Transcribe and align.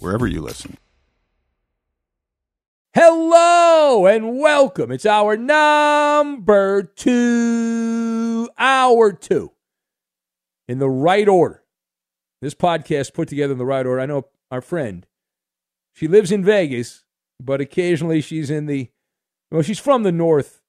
wherever 0.00 0.26
you 0.26 0.40
listen. 0.40 0.76
Hello 2.92 4.06
and 4.06 4.38
welcome. 4.38 4.90
It's 4.90 5.06
hour 5.06 5.36
number 5.36 6.82
two, 6.82 8.48
hour 8.58 9.12
two, 9.12 9.52
in 10.66 10.80
the 10.80 10.90
right 10.90 11.28
order. 11.28 11.62
This 12.40 12.54
podcast 12.54 13.14
put 13.14 13.28
together 13.28 13.52
in 13.52 13.58
the 13.58 13.66
right 13.66 13.86
order. 13.86 14.00
I 14.00 14.06
know 14.06 14.26
our 14.50 14.60
friend, 14.60 15.06
she 15.92 16.08
lives 16.08 16.32
in 16.32 16.42
Vegas, 16.42 17.04
but 17.38 17.60
occasionally 17.60 18.20
she's 18.20 18.50
in 18.50 18.66
the, 18.66 18.90
well, 19.52 19.62
she's 19.62 19.78
from 19.78 20.02
the 20.02 20.10
north, 20.10 20.60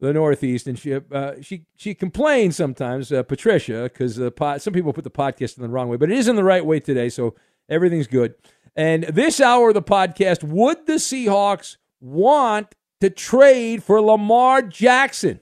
the 0.00 0.12
northeast, 0.12 0.66
and 0.66 0.78
she 0.78 0.94
uh, 0.94 1.34
she 1.42 1.66
she 1.76 1.94
complains 1.94 2.56
sometimes, 2.56 3.12
uh, 3.12 3.22
Patricia, 3.22 3.82
because 3.84 4.16
some 4.16 4.72
people 4.72 4.92
put 4.92 5.04
the 5.04 5.10
podcast 5.10 5.56
in 5.56 5.62
the 5.62 5.68
wrong 5.68 5.88
way, 5.88 5.98
but 5.98 6.10
it 6.10 6.18
is 6.18 6.26
in 6.26 6.36
the 6.36 6.44
right 6.44 6.64
way 6.64 6.80
today, 6.80 7.10
so 7.10 7.36
everything's 7.68 8.06
good. 8.06 8.34
And 8.76 9.04
this 9.04 9.40
hour 9.40 9.68
of 9.68 9.74
the 9.74 9.82
podcast, 9.82 10.42
would 10.42 10.86
the 10.86 10.94
Seahawks 10.94 11.76
want 12.00 12.74
to 13.00 13.10
trade 13.10 13.82
for 13.82 14.00
Lamar 14.00 14.62
Jackson? 14.62 15.40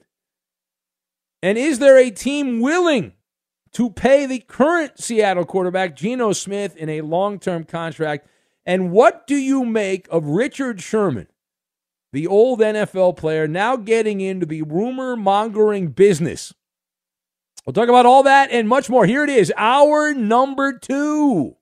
And 1.41 1.57
is 1.57 1.79
there 1.79 1.97
a 1.97 2.09
team 2.09 2.59
willing 2.59 3.13
to 3.73 3.89
pay 3.91 4.25
the 4.25 4.39
current 4.39 4.99
Seattle 4.99 5.45
quarterback, 5.45 5.95
Geno 5.95 6.33
Smith, 6.33 6.75
in 6.75 6.89
a 6.89 7.01
long 7.01 7.39
term 7.39 7.63
contract? 7.63 8.27
And 8.65 8.91
what 8.91 9.25
do 9.25 9.35
you 9.35 9.65
make 9.65 10.07
of 10.11 10.25
Richard 10.25 10.81
Sherman, 10.81 11.27
the 12.11 12.27
old 12.27 12.59
NFL 12.59 13.17
player, 13.17 13.47
now 13.47 13.77
getting 13.77 14.21
into 14.21 14.45
the 14.45 14.63
rumor 14.63 15.15
mongering 15.15 15.89
business? 15.89 16.53
We'll 17.65 17.73
talk 17.73 17.89
about 17.89 18.05
all 18.05 18.23
that 18.23 18.51
and 18.51 18.67
much 18.67 18.89
more. 18.89 19.05
Here 19.05 19.23
it 19.23 19.29
is, 19.29 19.53
hour 19.55 20.13
number 20.13 20.77
two. 20.77 21.55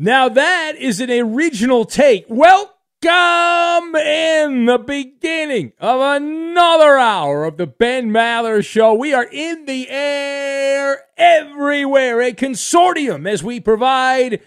Now, 0.00 0.28
that 0.28 0.74
is 0.78 1.00
an 1.00 1.10
original 1.10 1.84
take. 1.84 2.26
Welcome 2.28 3.96
in 3.96 4.66
the 4.66 4.78
beginning 4.78 5.72
of 5.80 6.00
another 6.00 6.98
hour 6.98 7.44
of 7.44 7.56
the 7.56 7.66
Ben 7.66 8.10
Maller 8.10 8.64
Show. 8.64 8.94
We 8.94 9.12
are 9.12 9.26
in 9.32 9.64
the 9.64 9.88
air 9.90 11.00
everywhere, 11.16 12.20
a 12.20 12.32
consortium 12.32 13.28
as 13.28 13.42
we 13.42 13.58
provide 13.58 14.40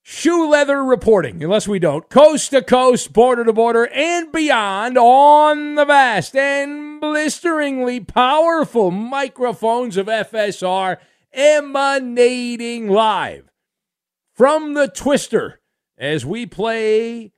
shoe 0.00 0.48
leather 0.48 0.84
reporting, 0.84 1.42
unless 1.42 1.66
we 1.66 1.80
don't, 1.80 2.08
coast 2.08 2.52
to 2.52 2.62
coast, 2.62 3.12
border 3.12 3.44
to 3.44 3.52
border, 3.52 3.88
and 3.88 4.30
beyond 4.30 4.96
on 4.96 5.74
the 5.74 5.86
vast 5.86 6.36
and 6.36 7.00
blisteringly 7.00 7.98
powerful 7.98 8.92
microphones 8.92 9.96
of 9.96 10.06
FSR 10.06 10.98
emanating 11.32 12.88
live 12.88 13.50
from 14.34 14.74
the 14.74 14.88
twister 14.88 15.60
as 15.96 16.26
we 16.26 16.44
play 16.46 17.32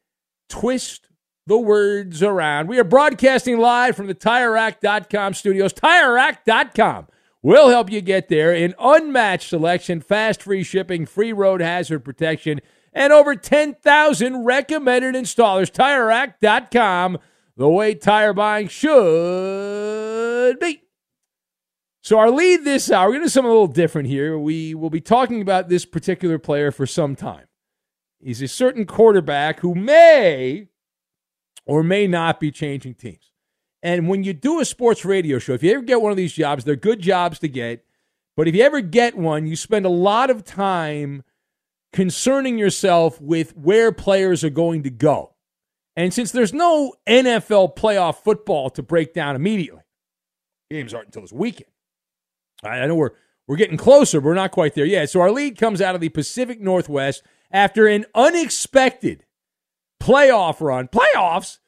Twist 0.49 1.09
the 1.47 1.59
Words 1.59 2.23
Around. 2.23 2.69
We 2.69 2.79
are 2.79 2.85
broadcasting 2.85 3.59
live 3.59 3.95
from 3.95 4.07
the 4.07 4.15
TireRack.com 4.15 5.35
studios. 5.35 5.73
TireRack.com 5.75 7.07
will 7.43 7.69
help 7.69 7.91
you 7.91 8.01
get 8.01 8.29
there 8.29 8.53
in 8.53 8.75
unmatched 8.79 9.49
selection, 9.49 10.01
fast 10.01 10.43
free 10.43 10.65
shipping, 10.65 11.07
free 11.07 11.33
road 11.33 11.61
hazard 11.61 12.05
protection, 12.05 12.61
and 12.93 13.13
over 13.13 13.37
10,000 13.37 14.45
recommended 14.45 15.15
installers. 15.15 15.71
TireRack.com, 15.71 17.19
the 17.57 17.69
way 17.69 17.95
tire 17.95 18.33
buying 18.33 18.69
should 18.69 20.59
be. 20.59 20.86
So 22.07 22.21
our 22.21 22.31
lead 22.31 22.63
this 22.63 22.89
hour, 22.93 23.09
we're 23.09 23.15
going 23.15 23.23
to 23.23 23.25
do 23.25 23.31
something 23.31 23.51
a 23.51 23.53
little 23.53 23.67
different 23.67 24.07
here. 24.07 24.39
We 24.39 24.77
will 24.77 24.91
be 24.91 25.01
talking 25.01 25.43
about 25.43 25.69
this 25.69 25.85
particular 25.85 26.39
player 26.39 26.71
for 26.71 26.87
some 26.87 27.17
time. 27.17 27.47
He's 28.21 28.41
a 28.41 28.47
certain 28.47 28.87
quarterback 28.87 29.59
who 29.59 29.75
may 29.75 30.69
or 31.65 31.83
may 31.83 32.07
not 32.07 32.39
be 32.39 32.53
changing 32.53 32.95
teams. 32.95 33.33
And 33.83 34.09
when 34.09 34.23
you 34.23 34.33
do 34.35 34.61
a 34.61 34.65
sports 34.65 35.05
radio 35.05 35.41
show, 35.41 35.55
if 35.55 35.65
you 35.65 35.73
ever 35.73 35.83
get 35.83 36.01
one 36.01 36.13
of 36.13 36.17
these 36.17 36.33
jobs, 36.33 36.63
they're 36.63 36.77
good 36.77 37.01
jobs 37.01 37.41
to 37.41 37.49
get. 37.49 37.85
But 38.37 38.47
if 38.47 38.55
you 38.55 38.63
ever 38.63 38.81
get 38.81 39.17
one, 39.17 39.49
you 39.49 39.57
spend 39.57 39.85
a 39.85 39.89
lot 39.89 40.31
of 40.31 40.45
time 40.45 41.25
concerning 41.93 42.57
yourself 42.57 43.21
with 43.21 43.57
where 43.57 43.91
players 43.91 44.45
are 44.45 44.51
going 44.51 44.85
to 44.85 44.91
go. 44.91 45.35
And 45.97 46.15
since 46.15 46.31
there's 46.31 46.55
no 46.55 46.95
NFL 47.09 47.75
playoff 47.75 48.23
football 48.23 48.71
to 48.71 48.83
break 48.85 49.13
down 49.13 49.35
immediately, 49.35 49.83
games 50.71 50.95
aren't 50.95 51.09
until 51.09 51.23
this 51.23 51.33
weekend. 51.33 51.71
I 52.63 52.87
know 52.87 52.95
we're 52.95 53.11
we're 53.47 53.57
getting 53.57 53.77
closer, 53.77 54.21
but 54.21 54.27
we're 54.27 54.35
not 54.35 54.51
quite 54.51 54.75
there 54.75 54.85
yet. 54.85 55.11
So 55.11 55.21
our 55.21 55.31
lead 55.31 55.57
comes 55.57 55.81
out 55.81 55.95
of 55.95 56.01
the 56.01 56.09
Pacific 56.09 56.61
Northwest 56.61 57.23
after 57.51 57.87
an 57.87 58.05
unexpected 58.15 59.25
playoff 60.03 60.61
run. 60.61 60.89
Playoffs 60.89 61.59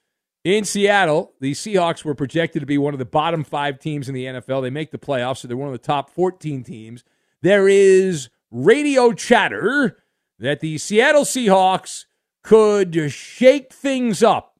in 0.45 0.65
Seattle. 0.65 1.35
The 1.41 1.53
Seahawks 1.53 2.05
were 2.05 2.15
projected 2.15 2.61
to 2.61 2.67
be 2.67 2.79
one 2.79 2.95
of 2.95 2.99
the 2.99 3.05
bottom 3.05 3.45
five 3.45 3.79
teams 3.79 4.09
in 4.09 4.15
the 4.15 4.25
NFL. 4.25 4.62
They 4.62 4.71
make 4.71 4.91
the 4.91 4.99
playoffs, 4.99 5.39
so 5.39 5.49
they're 5.49 5.57
one 5.57 5.69
of 5.69 5.73
the 5.73 5.79
top 5.79 6.11
14 6.11 6.65
teams. 6.65 7.05
There 7.43 7.69
is 7.69 8.29
radio 8.51 9.12
chatter 9.12 10.03
that 10.39 10.61
the 10.61 10.79
Seattle 10.79 11.25
Seahawks 11.25 12.07
could 12.43 13.12
shake 13.12 13.73
things 13.73 14.23
up. 14.23 14.57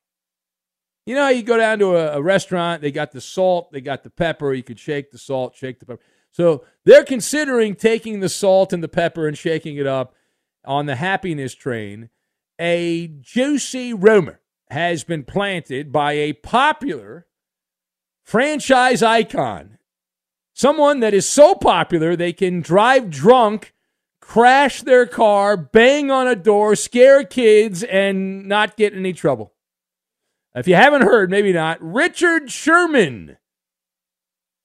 You 1.07 1.15
know, 1.15 1.29
you 1.29 1.43
go 1.43 1.57
down 1.57 1.79
to 1.79 1.97
a, 1.97 2.19
a 2.19 2.23
restaurant, 2.23 2.83
they 2.83 2.93
got 2.93 3.13
the 3.13 3.21
salt, 3.21 3.73
they 3.73 3.81
got 3.81 4.05
the 4.05 4.11
pepper. 4.11 4.53
You 4.53 4.63
could 4.63 4.79
shake 4.79 5.11
the 5.11 5.19
salt, 5.19 5.57
shake 5.57 5.81
the 5.81 5.87
pepper. 5.87 6.03
So 6.31 6.65
they're 6.85 7.05
considering 7.05 7.75
taking 7.75 8.21
the 8.21 8.29
salt 8.29 8.73
and 8.73 8.83
the 8.83 8.89
pepper 8.89 9.27
and 9.27 9.37
shaking 9.37 9.77
it 9.77 9.87
up 9.87 10.15
on 10.65 10.87
the 10.87 10.97
happiness 10.97 11.55
train. 11.55 12.11
A 12.59 13.09
juicy 13.09 13.93
rumor 13.93 14.41
has 14.71 15.05
been 15.05 15.25
planted 15.25 15.91
by 15.93 16.13
a 16.13 16.35
popular 16.35 17.27
franchise 18.23 19.03
icon, 19.03 19.79
someone 20.53 21.01
that 21.01 21.15
is 21.15 21.29
so 21.29 21.55
popular 21.55 22.15
they 22.15 22.33
can 22.33 22.61
drive 22.61 23.09
drunk, 23.09 23.73
crash 24.21 24.83
their 24.83 25.07
car, 25.07 25.57
bang 25.57 26.11
on 26.11 26.29
a 26.29 26.37
door, 26.37 26.77
scare 26.77 27.25
kids, 27.25 27.83
and 27.85 28.47
not 28.47 28.77
get 28.77 28.93
any 28.93 29.13
trouble. 29.13 29.55
If 30.55 30.69
you 30.69 30.75
haven't 30.75 31.03
heard, 31.03 31.31
maybe 31.31 31.53
not, 31.53 31.79
Richard 31.81 32.51
Sherman 32.51 33.39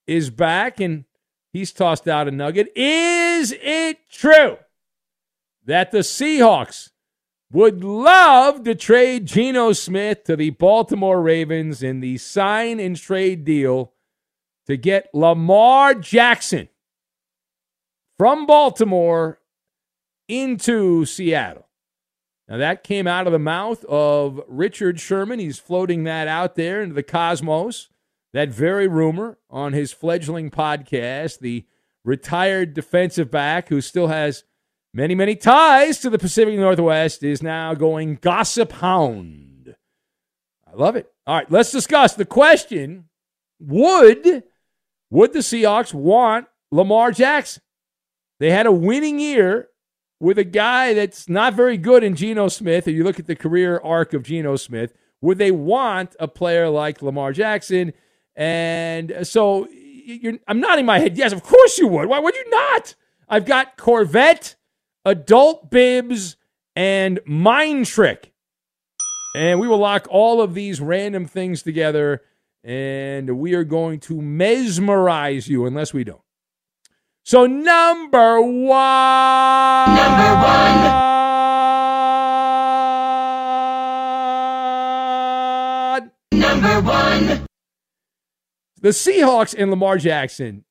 is 0.08 0.30
back 0.30 0.80
and 0.80 1.06
he's 1.54 1.72
tossed 1.72 2.08
out 2.08 2.28
a 2.28 2.32
nugget. 2.32 2.72
Is 2.76 3.56
it 3.62 4.00
true 4.12 4.58
that 5.66 5.92
the 5.92 6.00
Seahawks 6.00 6.90
would 7.52 7.84
love 7.84 8.64
to 8.64 8.76
trade 8.76 9.28
Geno 9.28 9.72
Smith 9.72 10.24
to 10.26 10.36
the 10.36 10.50
Baltimore 10.50 11.22
Ravens 11.22 11.84
in 11.84 12.00
the 12.00 12.18
sign 12.18 12.80
and 12.80 12.98
trade 12.98 13.46
deal 13.46 13.94
to 14.66 14.76
get 14.76 15.14
Lamar 15.14 15.94
Jackson 15.94 16.68
from 18.18 18.46
Baltimore 18.46 19.40
into 20.28 21.06
Seattle. 21.06 21.68
Now, 22.48 22.58
that 22.58 22.84
came 22.84 23.08
out 23.08 23.26
of 23.28 23.34
the 23.34 23.40
mouth 23.40 23.86
of 23.86 24.42
Richard 24.48 25.00
Sherman. 25.00 25.40
He's 25.40 25.60
floating 25.60 26.04
that 26.04 26.28
out 26.28 26.56
there 26.56 26.82
into 26.82 26.96
the 26.96 27.04
cosmos. 27.04 27.90
That 28.34 28.50
very 28.50 28.88
rumor 28.88 29.38
on 29.50 29.74
his 29.74 29.94
fledgling 29.94 30.50
podcast, 30.50 31.40
the 31.40 31.66
retired 32.04 32.74
defensive 32.74 33.30
back 33.30 33.70
who 33.70 33.80
still 33.80 34.08
has 34.08 34.44
many, 34.94 35.14
many 35.16 35.36
ties 35.36 36.00
to 36.00 36.10
the 36.10 36.18
Pacific 36.18 36.58
Northwest, 36.58 37.24
is 37.24 37.44
now 37.44 37.74
going 37.76 38.18
gossip 38.22 38.72
hound. 38.74 39.76
I 40.68 40.76
love 40.76 40.96
it. 40.96 41.12
All 41.28 41.36
right, 41.36 41.52
let's 41.52 41.72
discuss 41.72 42.16
the 42.16 42.26
question 42.26 43.06
would 43.60 44.44
would 45.10 45.32
the 45.32 45.40
Seahawks 45.40 45.94
want 45.94 46.48
Lamar 46.72 47.12
Jackson? 47.12 47.62
They 48.40 48.50
had 48.50 48.66
a 48.66 48.72
winning 48.72 49.20
year 49.20 49.70
with 50.20 50.40
a 50.40 50.44
guy 50.44 50.96
that's 50.96 51.30
not 51.30 51.54
very 51.54 51.78
good 51.78 52.04
in 52.04 52.16
Geno 52.16 52.48
Smith. 52.48 52.88
If 52.88 52.96
you 52.96 53.04
look 53.04 53.20
at 53.20 53.28
the 53.28 53.36
career 53.36 53.80
arc 53.84 54.14
of 54.14 54.24
Geno 54.24 54.56
Smith, 54.56 54.94
would 55.22 55.38
they 55.38 55.52
want 55.52 56.16
a 56.20 56.28
player 56.28 56.68
like 56.68 57.02
Lamar 57.02 57.32
Jackson? 57.32 57.94
And 58.36 59.16
so 59.24 59.68
I'm 60.48 60.60
nodding 60.60 60.86
my 60.86 61.00
head. 61.00 61.18
Yes, 61.18 61.32
of 61.34 61.44
course 61.44 61.78
you 61.78 61.88
would. 61.88 62.08
Why 62.10 62.20
would 62.20 62.36
you 62.36 62.50
not? 62.50 62.96
I've 63.30 63.46
got 63.46 63.78
Corvette 63.78 64.56
adult 65.06 65.70
bibs, 65.70 66.38
and 66.76 67.20
mind 67.26 67.86
trick. 67.86 68.32
And 69.36 69.60
we 69.60 69.68
will 69.68 69.80
lock 69.80 70.08
all 70.10 70.42
of 70.42 70.54
these 70.54 70.80
random 70.80 71.26
things 71.26 71.64
together 71.64 72.22
and 72.64 73.40
we 73.40 73.56
are 73.56 73.66
going 73.66 74.00
to 74.00 74.22
mesmerize 74.22 75.48
you 75.50 75.66
unless 75.66 75.94
we 75.94 76.04
don't. 76.04 76.22
So, 77.24 77.46
number 77.46 78.42
one. 78.42 79.96
Number 79.96 80.36
one. 85.96 86.12
Number 86.32 86.82
one. 86.82 87.48
The 88.84 88.90
Seahawks 88.90 89.56
and 89.58 89.72
Lamar 89.72 89.98
Jackson 89.98 90.66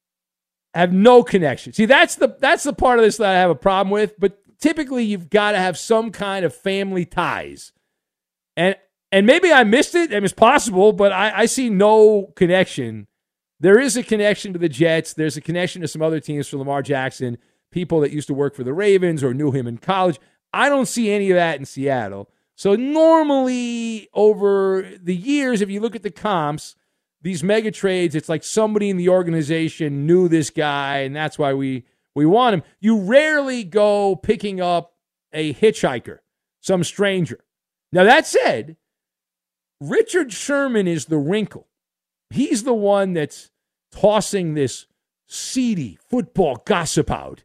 have 0.75 0.93
no 0.93 1.23
connection. 1.23 1.73
See, 1.73 1.87
that's 1.87 2.15
the 2.15 2.37
that's 2.39 2.63
the 2.63 2.75
part 2.75 2.99
of 2.99 3.05
this 3.05 3.17
that 3.17 3.35
I 3.35 3.41
have 3.41 3.51
a 3.51 3.55
problem 3.55 3.91
with. 3.91 4.21
But 4.21 4.39
typically, 4.61 5.05
you've 5.05 5.31
got 5.31 5.53
to 5.53 5.59
have 5.59 5.79
some 5.79 6.13
kind 6.13 6.45
of 6.45 6.55
family 6.55 7.07
ties, 7.07 7.73
and 8.55 8.77
and 9.11 9.27
maybe 9.27 9.51
I 9.51 9.65
missed 9.65 9.95
it. 9.95 10.13
and 10.13 10.25
it's 10.27 10.35
possible, 10.35 10.93
but 10.93 11.11
I, 11.11 11.41
I 11.41 11.47
see 11.47 11.71
no 11.71 12.33
connection. 12.37 13.09
There 13.61 13.79
is 13.79 13.97
a 13.97 14.03
connection 14.03 14.53
to 14.53 14.59
the 14.59 14.69
Jets. 14.69 15.15
There's 15.15 15.39
a 15.39 15.43
connection 15.43 15.81
to 15.81 15.89
some 15.89 16.03
other 16.03 16.21
teams 16.21 16.49
for 16.49 16.59
Lamar 16.59 16.83
Jackson, 16.83 17.39
people 17.71 18.01
that 18.01 18.13
used 18.13 18.29
to 18.29 18.35
work 18.35 18.55
for 18.55 18.65
the 18.65 18.75
Ravens 18.75 19.25
or 19.25 19.33
knew 19.33 19.53
him 19.53 19.67
in 19.67 19.79
college. 19.79 20.19
I 20.53 20.69
don't 20.69 20.87
see 20.87 21.11
any 21.11 21.31
of 21.31 21.37
that 21.37 21.59
in 21.59 21.65
Seattle. 21.65 22.29
So 22.57 22.77
normally 22.77 24.09
over 24.13 24.87
the 25.01 25.17
years, 25.17 25.63
if 25.63 25.71
you 25.71 25.81
look 25.81 25.97
at 25.97 26.03
the 26.03 26.11
comps, 26.11 26.77
these 27.23 27.43
mega 27.43 27.71
trades, 27.71 28.15
it's 28.15 28.29
like 28.29 28.45
somebody 28.45 28.91
in 28.91 28.97
the 28.97 29.09
organization 29.09 30.07
knew 30.07 30.29
this 30.29 30.51
guy, 30.51 30.99
and 30.99 31.15
that's 31.15 31.39
why 31.39 31.55
we 31.55 31.85
we 32.15 32.27
want 32.27 32.55
him. 32.55 32.63
You 32.81 32.99
rarely 33.01 33.65
go 33.65 34.17
picking 34.17 34.61
up 34.61 34.95
a 35.33 35.55
hitchhiker, 35.55 36.19
some 36.61 36.85
stranger. 36.85 37.45
Now 37.93 38.05
that 38.05 38.27
said, 38.27 38.77
Richard 39.81 40.33
Sherman 40.33 40.87
is 40.87 41.07
the 41.07 41.19
wrinkle. 41.19 41.69
He's 42.31 42.65
the 42.65 42.75
one 42.75 43.13
that's 43.13 43.51
tossing 43.91 44.55
this 44.55 44.87
seedy 45.27 45.99
football 46.09 46.63
gossip 46.65 47.11
out. 47.11 47.45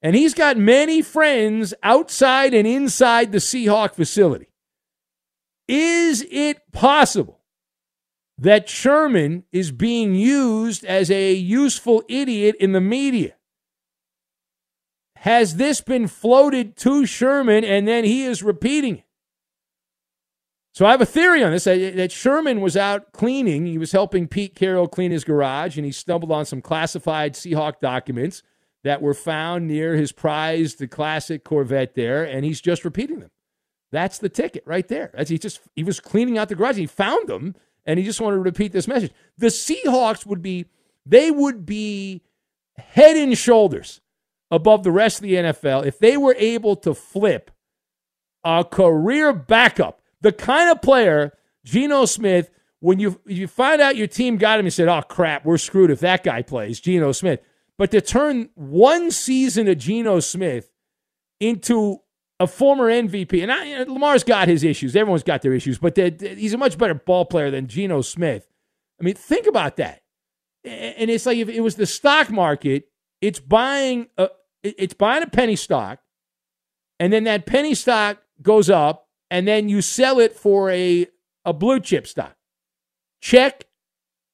And 0.00 0.14
he's 0.14 0.34
got 0.34 0.56
many 0.56 1.02
friends 1.02 1.74
outside 1.82 2.54
and 2.54 2.66
inside 2.66 3.32
the 3.32 3.38
Seahawk 3.38 3.94
facility. 3.94 4.48
Is 5.66 6.24
it 6.30 6.72
possible 6.72 7.37
that 8.38 8.68
Sherman 8.68 9.44
is 9.50 9.72
being 9.72 10.14
used 10.14 10.84
as 10.84 11.10
a 11.10 11.32
useful 11.32 12.04
idiot 12.08 12.54
in 12.60 12.72
the 12.72 12.80
media. 12.80 13.34
Has 15.16 15.56
this 15.56 15.80
been 15.80 16.06
floated 16.06 16.76
to 16.78 17.04
Sherman 17.04 17.64
and 17.64 17.88
then 17.88 18.04
he 18.04 18.24
is 18.24 18.42
repeating 18.42 18.98
it? 18.98 19.04
So 20.72 20.86
I 20.86 20.92
have 20.92 21.00
a 21.00 21.06
theory 21.06 21.42
on 21.42 21.50
this 21.50 21.64
that 21.64 22.12
Sherman 22.12 22.60
was 22.60 22.76
out 22.76 23.12
cleaning. 23.12 23.66
He 23.66 23.78
was 23.78 23.90
helping 23.90 24.28
Pete 24.28 24.54
Carroll 24.54 24.86
clean 24.86 25.10
his 25.10 25.24
garage 25.24 25.76
and 25.76 25.84
he 25.84 25.90
stumbled 25.90 26.30
on 26.30 26.44
some 26.44 26.62
classified 26.62 27.34
Seahawk 27.34 27.80
documents 27.80 28.44
that 28.84 29.02
were 29.02 29.14
found 29.14 29.66
near 29.66 29.96
his 29.96 30.12
prized 30.12 30.78
the 30.78 30.86
classic 30.86 31.42
Corvette 31.42 31.96
there 31.96 32.22
and 32.22 32.44
he's 32.44 32.60
just 32.60 32.84
repeating 32.84 33.18
them. 33.18 33.32
That's 33.90 34.18
the 34.18 34.28
ticket 34.28 34.62
right 34.66 34.86
there. 34.86 35.12
He 35.26 35.36
just 35.36 35.60
he 35.74 35.82
was 35.82 35.98
cleaning 35.98 36.38
out 36.38 36.48
the 36.48 36.54
garage. 36.54 36.76
He 36.76 36.86
found 36.86 37.28
them 37.28 37.56
and 37.88 37.98
he 37.98 38.04
just 38.04 38.20
wanted 38.20 38.36
to 38.36 38.42
repeat 38.42 38.70
this 38.70 38.86
message. 38.86 39.12
The 39.38 39.46
Seahawks 39.46 40.26
would 40.26 40.42
be, 40.42 40.66
they 41.06 41.30
would 41.30 41.64
be 41.64 42.22
head 42.76 43.16
and 43.16 43.36
shoulders 43.36 44.02
above 44.50 44.84
the 44.84 44.92
rest 44.92 45.18
of 45.18 45.22
the 45.22 45.34
NFL 45.34 45.86
if 45.86 45.98
they 45.98 46.18
were 46.18 46.36
able 46.38 46.76
to 46.76 46.92
flip 46.92 47.50
a 48.44 48.62
career 48.62 49.32
backup, 49.32 50.02
the 50.20 50.32
kind 50.32 50.70
of 50.70 50.82
player, 50.82 51.32
Geno 51.64 52.04
Smith, 52.04 52.50
when 52.80 53.00
you 53.00 53.20
you 53.26 53.48
find 53.48 53.80
out 53.80 53.96
your 53.96 54.06
team 54.06 54.36
got 54.36 54.60
him, 54.60 54.66
you 54.66 54.70
said, 54.70 54.86
oh 54.86 55.02
crap, 55.02 55.44
we're 55.44 55.58
screwed 55.58 55.90
if 55.90 56.00
that 56.00 56.22
guy 56.22 56.42
plays, 56.42 56.80
Geno 56.80 57.12
Smith. 57.12 57.40
But 57.78 57.90
to 57.92 58.00
turn 58.00 58.50
one 58.54 59.10
season 59.10 59.66
of 59.66 59.78
Geno 59.78 60.20
Smith 60.20 60.70
into 61.40 62.00
a 62.40 62.46
former 62.46 62.88
MVP, 62.88 63.42
and 63.42 63.50
I, 63.50 63.82
Lamar's 63.82 64.24
got 64.24 64.48
his 64.48 64.62
issues. 64.62 64.94
Everyone's 64.94 65.22
got 65.22 65.42
their 65.42 65.52
issues, 65.52 65.78
but 65.78 65.96
he's 65.96 66.54
a 66.54 66.58
much 66.58 66.78
better 66.78 66.94
ball 66.94 67.24
player 67.24 67.50
than 67.50 67.66
Geno 67.66 68.00
Smith. 68.00 68.46
I 69.00 69.04
mean, 69.04 69.14
think 69.14 69.46
about 69.46 69.76
that. 69.76 70.02
And 70.64 71.10
it's 71.10 71.26
like 71.26 71.38
if 71.38 71.48
it 71.48 71.60
was 71.60 71.76
the 71.76 71.86
stock 71.86 72.30
market, 72.30 72.88
it's 73.20 73.40
buying 73.40 74.08
a, 74.16 74.28
it's 74.62 74.94
buying 74.94 75.22
a 75.22 75.28
penny 75.28 75.56
stock, 75.56 76.00
and 77.00 77.12
then 77.12 77.24
that 77.24 77.46
penny 77.46 77.74
stock 77.74 78.18
goes 78.42 78.70
up, 78.70 79.08
and 79.30 79.46
then 79.46 79.68
you 79.68 79.82
sell 79.82 80.20
it 80.20 80.34
for 80.34 80.70
a 80.70 81.06
a 81.44 81.52
blue 81.52 81.80
chip 81.80 82.06
stock. 82.06 82.36
Check, 83.20 83.64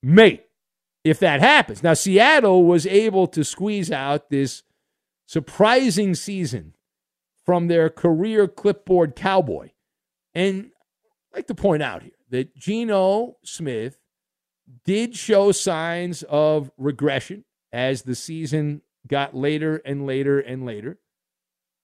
mate. 0.02 0.43
If 1.05 1.19
that 1.19 1.40
happens, 1.40 1.83
now 1.83 1.93
Seattle 1.93 2.64
was 2.64 2.87
able 2.87 3.26
to 3.28 3.45
squeeze 3.45 3.93
out 3.93 4.31
this 4.31 4.62
surprising 5.26 6.14
season 6.14 6.74
from 7.45 7.69
their 7.69 7.91
career 7.91 8.49
clipboard 8.49 9.15
cowboy. 9.15 9.71
And 10.35 10.71
I'd 11.33 11.39
like 11.39 11.47
to 11.49 11.55
point 11.55 11.83
out 11.83 12.03
here 12.03 12.13
that 12.31 12.57
Geno 12.57 13.37
Smith 13.45 13.99
did 14.85 15.15
show 15.15 15.53
signs 15.53 16.23
of 16.25 16.71
regression 16.77 17.45
as 17.73 18.03
the 18.03 18.15
season 18.15 18.83
got 19.07 19.35
later 19.35 19.77
and 19.85 20.07
later 20.07 20.41
and 20.41 20.65
later. 20.65 20.99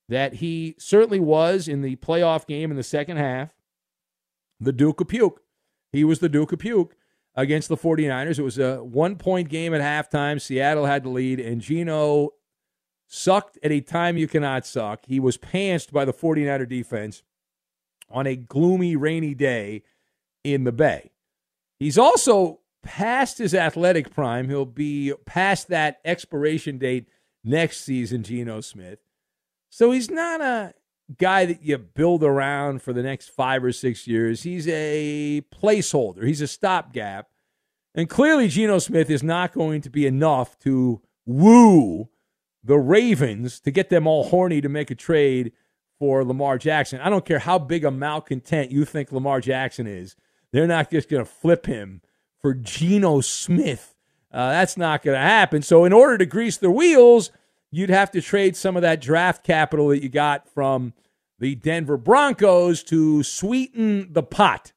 That 0.09 0.35
he 0.35 0.75
certainly 0.79 1.21
was 1.21 1.69
in 1.69 1.83
the 1.83 1.97
playoff 1.97 2.47
game 2.47 2.71
in 2.71 2.77
the 2.77 2.83
second 2.83 3.19
half, 3.19 3.51
the 4.59 4.73
Duke 4.73 5.01
of 5.01 5.09
Puke. 5.09 5.41
He 5.93 6.03
was 6.05 6.19
the 6.19 6.29
Duke 6.29 6.53
of 6.53 6.59
Puke 6.59 6.97
against 7.37 7.69
the 7.69 7.77
49ers. 7.77 8.39
It 8.39 8.43
was 8.43 8.59
a 8.59 8.83
one 8.83 9.17
point 9.17 9.49
game 9.49 9.73
at 9.73 9.81
halftime. 9.81 10.41
Seattle 10.41 10.87
had 10.87 11.05
the 11.05 11.11
lead, 11.11 11.39
and 11.39 11.61
Geno 11.61 12.31
sucked 13.13 13.59
at 13.65 13.73
a 13.73 13.81
time 13.81 14.17
you 14.17 14.29
cannot 14.29 14.65
suck. 14.65 15.05
He 15.05 15.19
was 15.19 15.37
pantsed 15.37 15.91
by 15.91 16.05
the 16.05 16.13
49er 16.13 16.69
defense 16.69 17.25
on 18.09 18.27
a 18.27 18.37
gloomy, 18.37 18.95
rainy 18.95 19.35
day 19.35 19.83
in 20.45 20.63
the 20.63 20.73
Bay. 20.73 21.11
He's 21.81 21.99
also 21.99 22.61
past 22.85 23.39
his 23.39 23.53
athletic 23.53 24.15
prime. 24.15 24.49
He'll 24.49 24.65
be 24.65 25.13
past 25.27 25.69
that 25.69 26.01
expiration 26.05 26.79
date 26.79 27.09
next 27.43 27.81
season, 27.81 28.23
Geno 28.23 28.61
Smith. 28.61 29.01
So 29.71 29.91
he's 29.91 30.11
not 30.11 30.41
a 30.41 30.75
guy 31.19 31.47
that 31.47 31.65
you 31.65 31.79
build 31.79 32.23
around 32.23 32.81
for 32.81 32.93
the 32.93 33.03
next 33.03 33.31
five 33.31 33.65
or 33.65 33.73
six 33.73 34.07
years. 34.07 34.45
He's 34.45 34.69
a 34.69 35.43
placeholder, 35.53 36.25
he's 36.25 36.41
a 36.41 36.49
stopgap. 36.49 37.29
And 37.93 38.09
clearly, 38.09 38.47
Geno 38.47 38.79
Smith 38.79 39.11
is 39.11 39.25
not 39.25 39.53
going 39.53 39.81
to 39.81 39.91
be 39.91 40.07
enough 40.07 40.57
to 40.61 41.03
woo 41.27 42.09
the 42.63 42.79
Ravens 42.79 43.61
to 43.61 43.71
get 43.71 43.91
them 43.91 44.07
all 44.07 44.25
horny 44.25 44.61
to 44.61 44.69
make 44.69 44.91
a 44.91 44.95
trade 44.95 45.53
for 45.99 46.25
Lamar 46.25 46.59
Jackson. 46.59 47.01
I 47.01 47.11
don't 47.11 47.25
care 47.25 47.39
how 47.39 47.59
big 47.59 47.85
a 47.85 47.91
malcontent 47.91 48.71
you 48.71 48.85
think 48.85 49.13
Lamar 49.13 49.41
Jackson 49.41 49.87
is. 49.87 50.17
They're 50.53 50.67
not 50.67 50.91
just 50.91 51.09
going 51.09 51.25
to 51.25 51.31
flip 51.31 51.67
him 51.67 52.03
for 52.41 52.55
Geno 52.55 53.21
Smith 53.21 53.95
Uh, 54.33 54.51
that's 54.51 54.77
not 54.77 55.03
going 55.03 55.17
to 55.17 55.21
happen. 55.21 55.61
So, 55.61 55.85
in 55.85 55.93
order 55.93 56.17
to 56.19 56.27
grease 56.27 56.57
the 56.57 56.71
wheels, 56.71 57.31
you'd 57.71 57.91
have 57.91 58.11
to 58.13 58.21
trade 58.23 58.57
some 58.57 58.77
of 58.77 58.83
that 58.83 59.01
draft 59.01 59.45
capital 59.45 59.89
that 59.89 60.03
you 60.03 60.09
got 60.09 60.49
from 60.49 60.93
the 61.39 61.57
Denver 61.57 61.97
Broncos 61.97 62.83
to 62.85 63.23
sweeten 63.25 64.13
the 64.13 64.23
pot. 64.23 64.73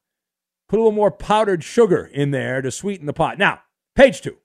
Put 0.68 0.78
a 0.78 0.82
little 0.82 0.92
more 0.92 1.12
powdered 1.12 1.62
sugar 1.62 2.04
in 2.12 2.32
there 2.32 2.62
to 2.62 2.70
sweeten 2.70 3.06
the 3.06 3.12
pot. 3.12 3.38
Now, 3.38 3.60
page 3.94 4.22
two. 4.22 4.38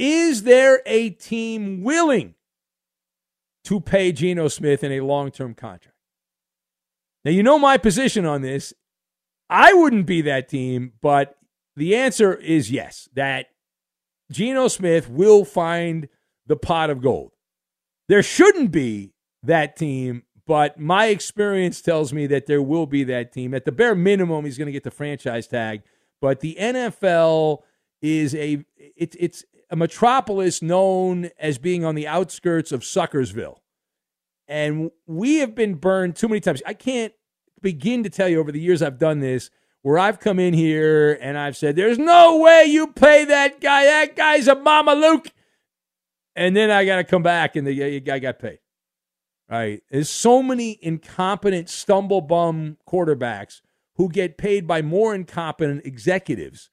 Is 0.00 0.42
there 0.42 0.80
a 0.84 1.10
team 1.10 1.82
willing 1.84 2.34
to 3.64 3.80
pay 3.80 4.12
Geno 4.12 4.48
Smith 4.48 4.82
in 4.84 4.92
a 4.92 5.00
long 5.00 5.30
term 5.30 5.54
contract? 5.54 5.96
Now, 7.24 7.30
you 7.30 7.42
know 7.42 7.58
my 7.58 7.76
position 7.76 8.24
on 8.24 8.42
this. 8.42 8.72
I 9.50 9.72
wouldn't 9.72 10.06
be 10.06 10.22
that 10.22 10.48
team, 10.48 10.92
but 11.00 11.36
the 11.76 11.96
answer 11.96 12.34
is 12.34 12.70
yes, 12.70 13.08
that 13.14 13.46
Geno 14.30 14.68
Smith 14.68 15.08
will 15.08 15.44
find 15.44 16.08
the 16.46 16.56
pot 16.56 16.90
of 16.90 17.00
gold. 17.00 17.32
There 18.08 18.22
shouldn't 18.22 18.70
be 18.70 19.12
that 19.42 19.76
team, 19.76 20.24
but 20.46 20.78
my 20.78 21.06
experience 21.06 21.82
tells 21.82 22.12
me 22.12 22.26
that 22.28 22.46
there 22.46 22.62
will 22.62 22.86
be 22.86 23.04
that 23.04 23.32
team. 23.32 23.54
At 23.54 23.64
the 23.64 23.72
bare 23.72 23.94
minimum, 23.94 24.44
he's 24.44 24.58
going 24.58 24.66
to 24.66 24.72
get 24.72 24.84
the 24.84 24.90
franchise 24.90 25.46
tag. 25.46 25.82
But 26.20 26.40
the 26.40 26.56
NFL 26.58 27.62
is 28.02 28.34
a 28.34 28.64
it, 28.76 29.14
it's 29.18 29.44
a 29.70 29.76
metropolis 29.76 30.62
known 30.62 31.30
as 31.38 31.58
being 31.58 31.84
on 31.84 31.94
the 31.94 32.06
outskirts 32.06 32.72
of 32.72 32.80
Suckersville. 32.80 33.58
And 34.46 34.90
we 35.06 35.36
have 35.36 35.54
been 35.54 35.74
burned 35.74 36.16
too 36.16 36.28
many 36.28 36.40
times. 36.40 36.62
I 36.64 36.74
can't 36.74 37.12
begin 37.60 38.02
to 38.04 38.10
tell 38.10 38.28
you 38.28 38.40
over 38.40 38.52
the 38.52 38.60
years 38.60 38.80
I've 38.82 38.98
done 38.98 39.20
this 39.20 39.50
where 39.82 39.98
I've 39.98 40.20
come 40.20 40.38
in 40.38 40.54
here 40.54 41.18
and 41.20 41.36
I've 41.38 41.56
said, 41.56 41.76
There's 41.76 41.98
no 41.98 42.38
way 42.38 42.64
you 42.64 42.88
pay 42.88 43.24
that 43.26 43.60
guy. 43.60 43.84
That 43.84 44.16
guy's 44.16 44.48
a 44.48 44.54
Mama 44.54 44.94
Luke. 44.94 45.28
And 46.34 46.56
then 46.56 46.70
I 46.70 46.84
got 46.84 46.96
to 46.96 47.04
come 47.04 47.22
back 47.22 47.56
and 47.56 47.66
the 47.66 48.00
guy 48.00 48.18
got 48.18 48.38
paid. 48.38 48.58
Right? 49.50 49.82
There's 49.90 50.10
so 50.10 50.42
many 50.42 50.78
incompetent 50.82 51.68
stumble 51.68 52.20
bum 52.20 52.76
quarterbacks 52.88 53.60
who 53.94 54.08
get 54.08 54.38
paid 54.38 54.66
by 54.66 54.82
more 54.82 55.14
incompetent 55.14 55.84
executives 55.84 56.70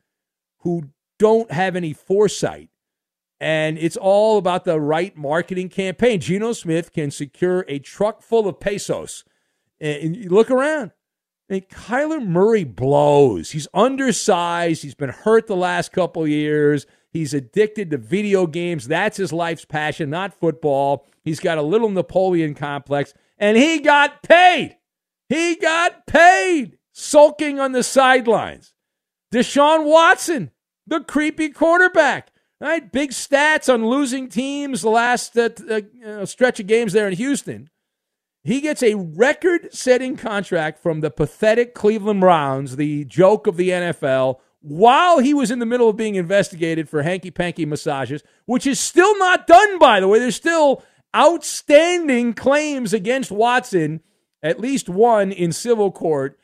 who 0.60 0.90
don't 1.18 1.52
have 1.52 1.76
any 1.76 1.94
foresight. 1.94 2.70
And 3.40 3.78
it's 3.78 3.98
all 3.98 4.38
about 4.38 4.64
the 4.64 4.80
right 4.80 5.16
marketing 5.16 5.70
campaign. 5.70 6.22
Geno 6.22 6.54
Smith 6.54 6.94
can 6.94 7.12
secure 7.12 7.66
a 7.68 7.80
truck 7.80 8.22
full 8.22 8.48
of 8.48 8.60
pesos. 8.60 9.26
And 9.80 10.16
you 10.16 10.30
look 10.30 10.50
around. 10.50 10.92
I 11.50 11.54
mean, 11.54 11.62
Kyler 11.64 12.26
Murray 12.26 12.64
blows. 12.64 13.52
He's 13.52 13.68
undersized. 13.74 14.82
He's 14.82 14.96
been 14.96 15.10
hurt 15.10 15.48
the 15.48 15.56
last 15.56 15.92
couple 15.92 16.28
years. 16.28 16.88
He's 17.12 17.34
addicted 17.34 17.92
to 17.92 17.98
video 17.98 18.48
games. 18.48 18.88
That's 18.88 19.18
his 19.18 19.32
life's 19.32 19.64
passion, 19.64 20.10
not 20.10 20.34
football. 20.34 21.06
He's 21.24 21.40
got 21.40 21.58
a 21.58 21.62
little 21.62 21.90
Napoleon 21.90 22.56
complex, 22.56 23.14
and 23.38 23.58
he 23.58 23.80
got 23.80 24.24
paid. 24.24 24.78
He 25.30 25.56
got 25.56 26.08
paid 26.08 26.78
sulking 26.92 27.60
on 27.60 27.74
the 27.74 27.84
sidelines. 27.84 28.74
Deshaun 29.34 29.86
Watson, 29.86 30.52
the 30.88 31.02
creepy 31.02 31.50
quarterback, 31.50 32.32
right? 32.60 32.92
Big 32.92 33.12
stats 33.12 33.72
on 33.74 33.88
losing 33.88 34.30
teams 34.30 34.82
the 34.82 34.90
last 34.90 35.38
uh, 35.38 35.50
uh, 36.06 36.26
stretch 36.26 36.60
of 36.60 36.68
games 36.68 36.94
there 36.94 37.08
in 37.08 37.14
Houston. 37.14 37.70
He 38.44 38.62
gets 38.62 38.84
a 38.84 38.94
record 38.94 39.74
setting 39.74 40.18
contract 40.18 40.80
from 40.80 41.02
the 41.02 41.10
pathetic 41.10 41.74
Cleveland 41.74 42.22
Browns, 42.22 42.76
the 42.76 43.04
joke 43.06 43.48
of 43.48 43.58
the 43.58 43.70
NFL, 43.70 44.40
while 44.62 45.20
he 45.20 45.34
was 45.34 45.50
in 45.50 45.60
the 45.60 45.66
middle 45.66 45.90
of 45.90 45.98
being 45.98 46.16
investigated 46.16 46.88
for 46.88 47.02
hanky 47.02 47.32
panky 47.32 47.66
massages, 47.66 48.24
which 48.46 48.68
is 48.68 48.80
still 48.80 49.18
not 49.18 49.48
done, 49.48 49.80
by 49.80 50.00
the 50.00 50.08
way. 50.08 50.20
There's 50.20 50.36
still 50.36 50.84
outstanding 51.16 52.34
claims 52.34 52.94
against 52.94 53.32
Watson, 53.32 54.02
at 54.44 54.60
least 54.60 54.90
one 54.90 55.32
in 55.32 55.52
civil 55.52 55.92
court, 55.92 56.38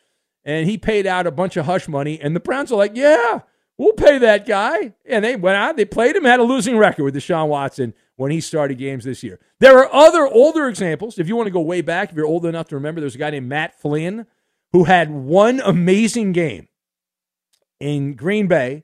and 0.44 0.68
he 0.68 0.80
paid 0.80 1.06
out 1.06 1.28
a 1.28 1.32
bunch 1.32 1.56
of 1.56 1.66
hush 1.66 1.88
money. 1.88 2.20
And 2.20 2.36
the 2.36 2.40
Browns 2.40 2.72
are 2.72 2.78
like, 2.78 2.96
yeah, 2.96 3.42
we'll 3.82 3.94
pay 3.94 4.20
that 4.20 4.46
guy. 4.46 4.94
And 5.08 5.26
they 5.26 5.36
went 5.36 5.58
out, 5.58 5.76
they 5.76 5.86
played 5.86 6.16
him, 6.16 6.24
had 6.24 6.40
a 6.40 6.44
losing 6.44 6.78
record 6.78 7.04
with 7.04 7.16
Deshaun 7.16 7.48
Watson 7.48 7.96
when 8.16 8.32
he 8.32 8.40
started 8.40 8.78
games 8.78 9.04
this 9.04 9.24
year. 9.24 9.40
There 9.60 9.80
are 9.80 9.92
other 9.92 10.28
older 10.28 10.68
examples. 10.68 11.18
If 11.18 11.28
you 11.28 11.36
want 11.36 11.48
to 11.48 11.52
go 11.52 11.62
way 11.62 11.82
back, 11.82 12.12
if 12.12 12.16
you're 12.16 12.28
old 12.28 12.46
enough 12.46 12.68
to 12.68 12.76
remember, 12.76 13.02
there's 13.02 13.16
a 13.16 13.18
guy 13.18 13.32
named 13.32 13.50
Matt 13.50 13.80
Flynn 13.80 14.28
who 14.72 14.84
had 14.84 15.10
one 15.10 15.60
amazing 15.62 16.32
game 16.32 16.68
in 17.80 18.14
Green 18.14 18.46
Bay. 18.46 18.74
It 18.74 18.84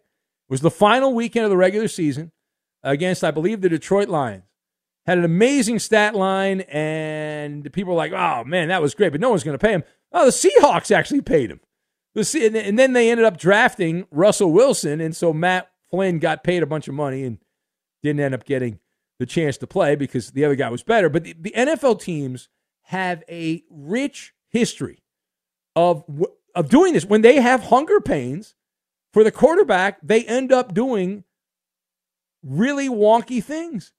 was 0.50 0.62
the 0.62 0.72
final 0.72 1.14
weekend 1.14 1.46
of 1.46 1.52
the 1.52 1.58
regular 1.58 1.88
season 1.88 2.32
against, 2.82 3.24
I 3.24 3.30
believe, 3.30 3.62
the 3.62 3.70
Detroit 3.70 4.10
Lions. 4.10 4.46
Had 5.06 5.20
an 5.20 5.26
amazing 5.26 5.80
stat 5.80 6.16
line, 6.16 6.62
and 6.62 7.72
people 7.72 7.94
were 7.94 7.98
like, 7.98 8.12
oh, 8.12 8.44
man, 8.46 8.70
that 8.70 8.82
was 8.82 8.96
great, 8.96 9.12
but 9.12 9.22
no 9.22 9.30
one's 9.30 9.44
going 9.44 9.58
to 9.58 9.64
pay 9.64 9.72
him. 9.72 9.84
Oh, 10.12 10.26
the 10.26 10.32
Seahawks 10.32 10.94
actually 10.94 11.22
paid 11.22 11.52
him. 11.52 11.62
And 12.18 12.80
then 12.80 12.94
they 12.94 13.12
ended 13.12 13.26
up 13.26 13.38
drafting 13.38 14.08
Russell 14.12 14.52
Wilson, 14.52 15.00
and 15.00 15.16
so 15.16 15.34
Matt 15.34 15.70
Flynn 15.90 16.20
got 16.20 16.44
paid 16.44 16.64
a 16.64 16.68
bunch 16.68 16.88
of 16.88 16.96
money 16.96 17.24
and 17.24 17.38
didn't 18.02 18.20
end 18.20 18.34
up 18.34 18.44
getting 18.44 18.80
the 19.20 19.26
chance 19.26 19.58
to 19.58 19.68
play 19.68 19.96
because 19.96 20.32
the 20.32 20.44
other 20.44 20.56
guy 20.56 20.70
was 20.70 20.84
better. 20.84 21.10
But 21.10 21.24
the, 21.24 21.36
the 21.40 21.54
NFL 21.56 22.02
teams 22.02 22.50
have 22.84 23.24
a 23.30 23.64
rich 23.70 24.34
history 24.50 25.04
of 25.76 26.04
of 26.56 26.70
doing 26.70 26.94
this. 26.94 27.06
When 27.06 27.22
they 27.22 27.40
have 27.40 27.64
hunger 27.64 28.02
pains, 28.02 28.56
for 29.18 29.24
the 29.24 29.32
quarterback, 29.32 29.98
they 30.04 30.24
end 30.26 30.52
up 30.52 30.76
doing 30.76 31.24
really 32.44 32.88
wonky 32.88 33.44
things. 33.44 33.92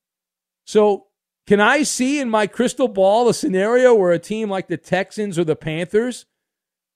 So, 0.64 1.06
can 1.46 1.60
I 1.60 1.82
see 1.82 2.20
in 2.20 2.30
my 2.30 2.46
crystal 2.46 2.86
ball 2.86 3.28
a 3.28 3.34
scenario 3.34 3.94
where 3.94 4.12
a 4.12 4.20
team 4.20 4.48
like 4.48 4.68
the 4.68 4.76
Texans 4.76 5.36
or 5.36 5.42
the 5.42 5.56
Panthers 5.56 6.26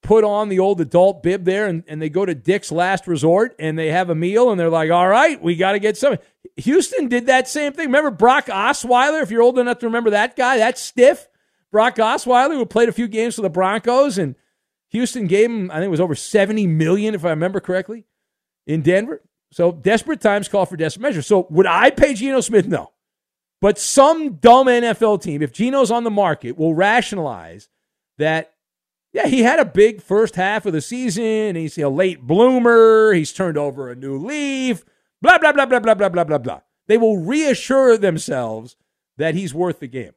put 0.02 0.24
on 0.24 0.48
the 0.48 0.58
old 0.58 0.80
adult 0.80 1.22
bib 1.22 1.44
there 1.44 1.66
and, 1.66 1.84
and 1.86 2.02
they 2.02 2.08
go 2.08 2.26
to 2.26 2.34
Dick's 2.34 2.72
last 2.72 3.06
resort 3.06 3.54
and 3.58 3.78
they 3.78 3.88
have 3.88 4.10
a 4.10 4.14
meal 4.14 4.50
and 4.50 4.58
they're 4.58 4.68
like, 4.68 4.90
all 4.90 5.08
right, 5.08 5.40
we 5.40 5.54
got 5.54 5.72
to 5.72 5.78
get 5.78 5.96
something. 5.96 6.24
Houston 6.56 7.08
did 7.08 7.26
that 7.26 7.48
same 7.48 7.72
thing. 7.72 7.86
Remember 7.86 8.10
Brock 8.10 8.46
Osweiler? 8.46 9.22
If 9.22 9.30
you're 9.30 9.42
old 9.42 9.58
enough 9.58 9.78
to 9.78 9.86
remember 9.86 10.10
that 10.10 10.36
guy, 10.36 10.58
that 10.58 10.76
stiff. 10.76 11.28
Brock 11.70 11.96
Osweiler, 11.96 12.54
who 12.54 12.66
played 12.66 12.90
a 12.90 12.92
few 12.92 13.08
games 13.08 13.36
for 13.36 13.42
the 13.42 13.48
Broncos, 13.48 14.18
and 14.18 14.34
Houston 14.90 15.26
gave 15.26 15.50
him, 15.50 15.70
I 15.70 15.76
think 15.76 15.86
it 15.86 15.90
was 15.90 16.00
over 16.00 16.14
70 16.14 16.66
million, 16.66 17.14
if 17.14 17.24
I 17.24 17.30
remember 17.30 17.60
correctly 17.60 18.04
in 18.66 18.82
Denver. 18.82 19.22
So 19.52 19.72
desperate 19.72 20.20
times 20.20 20.48
call 20.48 20.66
for 20.66 20.76
desperate 20.76 21.02
measures. 21.02 21.26
So 21.26 21.46
would 21.48 21.66
I 21.66 21.90
pay 21.90 22.12
Geno 22.12 22.40
Smith? 22.40 22.66
No. 22.66 22.92
But 23.62 23.78
some 23.78 24.34
dumb 24.34 24.66
NFL 24.66 25.22
team, 25.22 25.40
if 25.40 25.52
Geno's 25.52 25.90
on 25.90 26.04
the 26.04 26.10
market, 26.10 26.58
will 26.58 26.74
rationalize 26.74 27.68
that, 28.18 28.51
yeah, 29.12 29.26
he 29.26 29.42
had 29.42 29.58
a 29.58 29.64
big 29.64 30.02
first 30.02 30.36
half 30.36 30.64
of 30.66 30.72
the 30.72 30.80
season. 30.80 31.54
He's 31.54 31.76
a 31.78 31.88
late 31.88 32.22
bloomer. 32.22 33.12
He's 33.12 33.32
turned 33.32 33.58
over 33.58 33.90
a 33.90 33.94
new 33.94 34.16
leaf. 34.16 34.84
Blah, 35.20 35.38
blah, 35.38 35.52
blah, 35.52 35.66
blah, 35.66 35.80
blah, 35.80 35.94
blah, 35.94 36.08
blah, 36.08 36.24
blah, 36.24 36.38
blah. 36.38 36.60
They 36.86 36.98
will 36.98 37.18
reassure 37.18 37.96
themselves 37.96 38.76
that 39.18 39.34
he's 39.34 39.54
worth 39.54 39.80
the 39.80 39.86
game. 39.86 40.12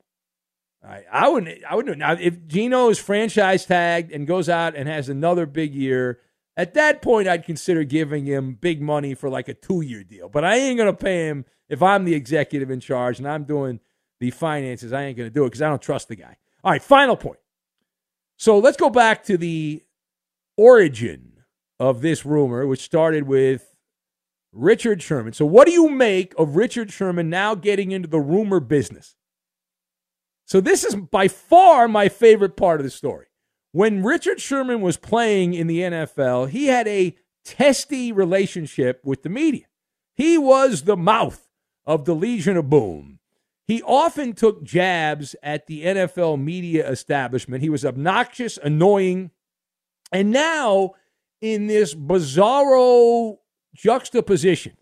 I, 0.83 1.03
I 1.11 1.29
wouldn't. 1.29 1.63
I 1.69 1.75
wouldn't. 1.75 1.97
Now, 1.97 2.13
if 2.13 2.47
Geno 2.47 2.89
is 2.89 2.99
franchise 2.99 3.65
tagged 3.65 4.11
and 4.11 4.27
goes 4.27 4.47
out 4.47 4.75
and 4.75 4.87
has 4.87 5.09
another 5.09 5.45
big 5.45 5.73
year, 5.73 6.19
at 6.57 6.73
that 6.75 7.01
point, 7.01 7.27
I'd 7.27 7.43
consider 7.43 7.83
giving 7.83 8.25
him 8.25 8.53
big 8.53 8.81
money 8.81 9.13
for 9.13 9.29
like 9.29 9.49
a 9.49 9.53
two 9.53 9.81
year 9.81 10.03
deal. 10.03 10.29
But 10.29 10.45
I 10.45 10.55
ain't 10.55 10.79
to 10.79 10.93
pay 10.93 11.27
him 11.27 11.45
if 11.69 11.83
I'm 11.83 12.05
the 12.05 12.13
executive 12.13 12.71
in 12.71 12.79
charge 12.79 13.19
and 13.19 13.27
I'm 13.27 13.43
doing 13.43 13.79
the 14.19 14.31
finances. 14.31 14.93
I 14.93 15.03
ain't 15.03 15.17
to 15.17 15.29
do 15.29 15.43
it 15.43 15.47
because 15.47 15.61
I 15.61 15.69
don't 15.69 15.81
trust 15.81 16.07
the 16.07 16.15
guy. 16.15 16.37
All 16.63 16.71
right, 16.71 16.81
final 16.81 17.17
point. 17.17 17.39
So 18.37 18.59
let's 18.59 18.77
go 18.77 18.89
back 18.89 19.23
to 19.25 19.37
the 19.37 19.83
origin 20.57 21.43
of 21.79 22.01
this 22.01 22.25
rumor, 22.25 22.65
which 22.67 22.81
started 22.81 23.27
with 23.27 23.75
Richard 24.51 25.01
Sherman. 25.01 25.33
So, 25.33 25.45
what 25.45 25.67
do 25.67 25.73
you 25.73 25.89
make 25.89 26.33
of 26.37 26.55
Richard 26.55 26.91
Sherman 26.91 27.29
now 27.29 27.55
getting 27.55 27.91
into 27.91 28.07
the 28.07 28.19
rumor 28.19 28.59
business? 28.59 29.15
So, 30.45 30.61
this 30.61 30.83
is 30.83 30.95
by 30.95 31.27
far 31.27 31.87
my 31.87 32.09
favorite 32.09 32.55
part 32.55 32.79
of 32.79 32.85
the 32.85 32.89
story. 32.89 33.27
When 33.71 34.03
Richard 34.03 34.39
Sherman 34.39 34.79
was 34.79 34.95
playing 34.95 35.53
in 35.53 35.67
the 35.67 35.79
NFL, 35.79 36.49
he 36.49 36.67
had 36.67 36.87
a 36.87 37.15
testy 37.43 38.11
relationship 38.13 39.01
with 39.03 39.23
the 39.23 39.29
media. 39.29 39.65
He 40.13 40.37
was 40.37 40.83
the 40.83 40.95
mouth 40.95 41.49
of 41.85 42.05
the 42.05 42.15
Legion 42.15 42.55
of 42.55 42.69
Boom. 42.69 43.19
He 43.67 43.81
often 43.81 44.33
took 44.33 44.63
jabs 44.63 45.35
at 45.41 45.65
the 45.65 45.83
NFL 45.83 46.39
media 46.39 46.89
establishment. 46.89 47.63
He 47.63 47.69
was 47.69 47.83
obnoxious, 47.83 48.59
annoying, 48.61 49.31
and 50.11 50.31
now 50.31 50.93
in 51.41 51.67
this 51.67 51.95
bizarro 51.95 53.37
juxtaposition, 53.73 54.77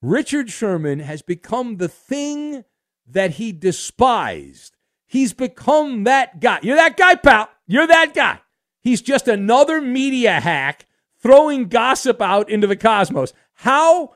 Richard 0.00 0.50
Sherman 0.50 1.00
has 1.00 1.22
become 1.22 1.76
the 1.76 1.88
thing 1.88 2.64
that 3.06 3.32
he 3.32 3.52
despised. 3.52 4.76
He's 5.06 5.32
become 5.32 6.04
that 6.04 6.40
guy. 6.40 6.60
You're 6.62 6.76
that 6.76 6.96
guy, 6.96 7.14
pal. 7.16 7.48
You're 7.66 7.86
that 7.86 8.14
guy. 8.14 8.40
He's 8.80 9.00
just 9.00 9.28
another 9.28 9.80
media 9.80 10.40
hack 10.40 10.86
throwing 11.22 11.68
gossip 11.68 12.20
out 12.20 12.50
into 12.50 12.66
the 12.66 12.76
cosmos. 12.76 13.32
How 13.54 14.14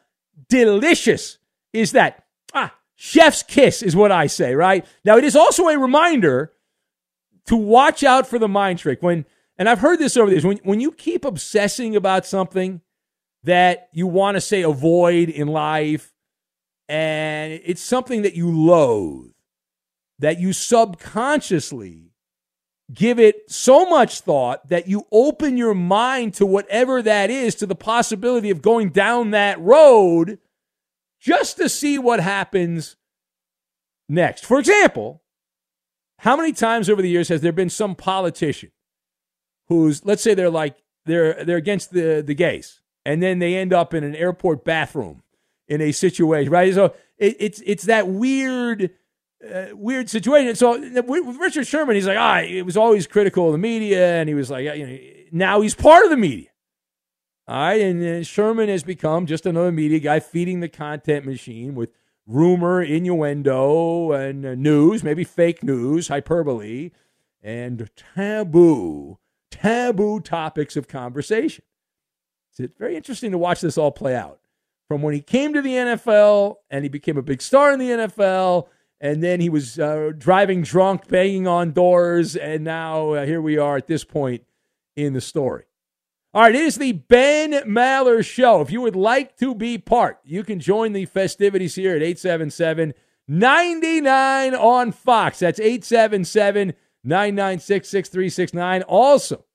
delicious 0.49 1.39
is 1.73 1.93
that? 1.93 2.25
Chef's 3.01 3.45
kiss 3.45 3.81
is 3.81 3.95
what 3.95 4.11
I 4.11 4.27
say, 4.27 4.57
right? 4.57 4.85
Now, 5.05 5.19
it 5.19 5.23
is 5.23 5.37
also 5.37 5.69
a 5.69 5.79
reminder 5.79 6.53
to 7.47 7.55
watch 7.55 8.03
out 8.03 8.27
for 8.27 8.41
the 8.41 8.49
mind 8.49 8.81
trick. 8.81 9.01
When, 9.05 9.25
and 9.57 9.69
I've 9.69 9.79
heard 9.79 10.01
this 10.01 10.17
over 10.17 10.27
the 10.27 10.33
years, 10.35 10.45
when, 10.45 10.57
when 10.65 10.81
you 10.81 10.91
keep 10.91 11.25
obsessing 11.25 11.95
about 11.95 12.27
something 12.27 12.81
that 13.45 13.89
you 13.93 14.09
want 14.09 14.35
to 14.35 14.41
say 14.41 14.63
avoid 14.63 15.29
in 15.29 15.47
life, 15.47 16.13
and 16.89 17.61
it's 17.65 17.81
something 17.81 18.23
that 18.23 18.35
you 18.35 18.51
loathe, 18.51 19.31
that 20.19 20.41
you 20.41 20.53
subconsciously 20.53 22.11
give 22.93 23.21
it 23.21 23.49
so 23.49 23.89
much 23.89 24.23
thought 24.23 24.69
that 24.71 24.89
you 24.89 25.07
open 25.13 25.57
your 25.57 25.75
mind 25.75 26.35
to 26.35 26.45
whatever 26.45 27.01
that 27.01 27.31
is, 27.31 27.55
to 27.55 27.67
the 27.67 27.77
possibility 27.77 28.51
of 28.51 28.61
going 28.61 28.89
down 28.89 29.31
that 29.31 29.61
road 29.61 30.41
just 31.21 31.57
to 31.57 31.69
see 31.69 31.99
what 31.99 32.21
happens 32.21 32.97
next. 34.09 34.45
For 34.45 34.59
example, 34.59 35.23
how 36.19 36.37
many 36.37 36.53
times 36.53 36.89
over 36.89 37.03
the 37.03 37.09
years 37.09 37.29
has 37.29 37.41
there 37.41 37.53
been 37.53 37.71
some 37.71 37.95
politician 37.95 38.71
who's, 39.69 40.05
let's 40.05 40.23
say 40.23 40.35
they're 40.35 40.51
like, 40.51 40.77
they're, 41.05 41.45
they're 41.45 41.57
against 41.57 41.93
the, 41.93 42.23
the 42.25 42.35
gays, 42.35 42.81
and 43.05 43.23
then 43.23 43.39
they 43.39 43.55
end 43.55 43.73
up 43.73 43.95
in 43.95 44.05
an 44.05 44.15
airport 44.15 44.65
bathroom 44.65 45.23
in 45.69 45.81
a 45.81 45.93
situation, 45.93 46.51
right? 46.53 46.75
So 46.75 46.95
it, 47.17 47.37
it's, 47.39 47.63
it's 47.65 47.85
that 47.85 48.09
weird 48.09 48.91
uh, 49.47 49.67
weird 49.73 50.11
situation. 50.11 50.55
So 50.57 50.79
with 51.03 51.37
Richard 51.37 51.67
Sherman, 51.67 51.95
he's 51.95 52.07
like, 52.07 52.19
ah, 52.19 52.41
it 52.41 52.63
was 52.63 52.77
always 52.77 53.07
critical 53.07 53.47
of 53.47 53.53
the 53.53 53.59
media, 53.59 54.17
and 54.17 54.29
he 54.29 54.35
was 54.35 54.51
like, 54.51 54.65
you 54.77 54.87
know, 54.87 54.99
now 55.31 55.61
he's 55.61 55.75
part 55.75 56.05
of 56.05 56.11
the 56.11 56.17
media. 56.17 56.49
All 57.49 57.59
right, 57.59 57.81
and 57.81 58.05
uh, 58.05 58.23
Sherman 58.25 58.69
has 58.69 58.83
become 58.83 59.25
just 59.25 59.47
another 59.47 59.73
media 59.73 60.01
guy 60.01 60.21
feeding 60.21 60.61
the 60.61 60.69
content 60.69 61.25
machine 61.25 61.75
with 61.75 61.89
rumor, 62.27 62.83
innuendo, 62.83 64.13
and 64.13 64.45
uh, 64.45 64.55
news, 64.55 65.03
maybe 65.03 65.25
fake 65.25 65.63
news, 65.63 66.09
hyperbole, 66.09 66.91
and 67.43 67.89
taboo, 68.15 69.17
taboo 69.51 70.21
topics 70.21 70.77
of 70.77 70.89
conversation. 70.89 71.65
It's 72.59 72.77
very 72.77 72.97
interesting 72.97 73.31
to 73.31 73.39
watch 73.39 73.63
this 73.63 73.79
all 73.79 73.93
play 73.93 74.15
out. 74.15 74.41
From 74.87 75.01
when 75.01 75.15
he 75.15 75.23
came 75.23 75.55
to 75.55 75.63
the 75.63 75.73
NFL 75.73 76.57
and 76.69 76.85
he 76.85 76.91
became 76.91 77.17
a 77.17 77.23
big 77.23 77.41
star 77.41 77.73
in 77.73 77.79
the 77.79 77.89
NFL 77.89 78.69
and 79.01 79.23
then 79.23 79.41
he 79.41 79.49
was 79.49 79.79
uh, 79.79 80.13
driving 80.19 80.61
drunk, 80.61 81.09
banging 81.09 81.47
on 81.47 81.73
doors, 81.73 82.37
and 82.37 82.63
now 82.63 83.13
uh, 83.13 83.25
here 83.25 83.41
we 83.41 83.57
are 83.57 83.79
at 83.79 83.87
this 83.87 84.05
point 84.05 84.45
in 84.97 85.15
the 85.15 85.21
story. 85.23 85.68
All 86.39 86.45
right, 86.45 86.55
it 86.55 86.61
is 86.61 86.77
the 86.77 86.93
Ben 86.93 87.51
Maller 87.67 88.25
Show. 88.25 88.61
If 88.61 88.71
you 88.71 88.81
would 88.83 88.95
like 88.95 89.37
to 89.39 89.57
be 89.57 89.77
part, 89.77 90.21
you 90.23 90.45
can 90.45 90.61
join 90.61 90.93
the 90.93 91.05
festivities 91.05 91.75
here 91.75 91.97
at 91.97 92.01
877 92.01 92.95
99 93.27 94.55
on 94.55 94.93
Fox. 94.93 95.41
That's 95.41 95.59
877 95.59 96.75
996 97.03 97.89
6369. 97.89 98.83
Also 98.83 99.47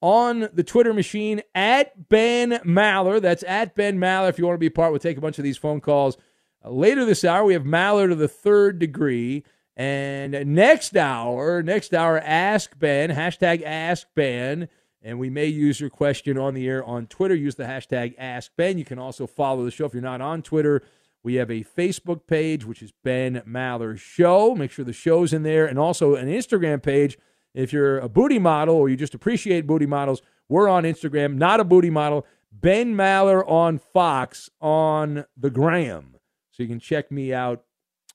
on 0.00 0.48
the 0.54 0.64
Twitter 0.64 0.94
machine 0.94 1.42
at 1.54 2.08
Ben 2.08 2.52
Maller. 2.64 3.20
That's 3.20 3.42
at 3.42 3.74
Ben 3.74 3.98
Maller. 3.98 4.30
If 4.30 4.38
you 4.38 4.46
want 4.46 4.54
to 4.54 4.60
be 4.60 4.70
part, 4.70 4.92
we'll 4.92 4.98
take 4.98 5.18
a 5.18 5.20
bunch 5.20 5.36
of 5.36 5.44
these 5.44 5.58
phone 5.58 5.82
calls 5.82 6.16
uh, 6.64 6.70
later 6.70 7.04
this 7.04 7.22
hour, 7.22 7.44
we 7.44 7.52
have 7.52 7.64
Maller 7.64 8.08
to 8.08 8.14
the 8.14 8.28
third 8.28 8.78
degree. 8.78 9.44
And 9.76 10.54
next 10.54 10.96
hour, 10.96 11.62
next 11.62 11.92
hour, 11.92 12.18
ask 12.18 12.78
Ben, 12.78 13.10
hashtag 13.10 13.62
ask 13.62 14.06
Ben. 14.14 14.70
And 15.02 15.18
we 15.18 15.30
may 15.30 15.46
use 15.46 15.80
your 15.80 15.90
question 15.90 16.36
on 16.36 16.54
the 16.54 16.68
air 16.68 16.84
on 16.84 17.06
Twitter. 17.06 17.34
Use 17.34 17.54
the 17.54 17.64
hashtag 17.64 18.14
ask 18.18 18.50
Ben. 18.56 18.78
You 18.78 18.84
can 18.84 18.98
also 18.98 19.26
follow 19.26 19.64
the 19.64 19.70
show 19.70 19.86
if 19.86 19.94
you're 19.94 20.02
not 20.02 20.20
on 20.20 20.42
Twitter. 20.42 20.82
We 21.22 21.34
have 21.34 21.50
a 21.50 21.64
Facebook 21.64 22.26
page, 22.26 22.64
which 22.64 22.82
is 22.82 22.92
Ben 23.04 23.42
Maller 23.46 23.98
Show. 23.98 24.54
Make 24.54 24.70
sure 24.70 24.84
the 24.84 24.92
show's 24.92 25.32
in 25.32 25.42
there. 25.42 25.66
And 25.66 25.78
also 25.78 26.14
an 26.14 26.28
Instagram 26.28 26.82
page. 26.82 27.18
If 27.54 27.72
you're 27.72 27.98
a 27.98 28.08
booty 28.08 28.38
model 28.38 28.76
or 28.76 28.88
you 28.88 28.96
just 28.96 29.14
appreciate 29.14 29.66
booty 29.66 29.86
models, 29.86 30.22
we're 30.48 30.68
on 30.68 30.84
Instagram, 30.84 31.36
not 31.36 31.60
a 31.60 31.64
booty 31.64 31.90
model. 31.90 32.26
Ben 32.52 32.94
Maller 32.94 33.48
on 33.48 33.78
Fox 33.78 34.50
on 34.60 35.24
the 35.36 35.50
gram. 35.50 36.16
So 36.50 36.62
you 36.62 36.68
can 36.68 36.80
check 36.80 37.10
me 37.10 37.32
out 37.32 37.64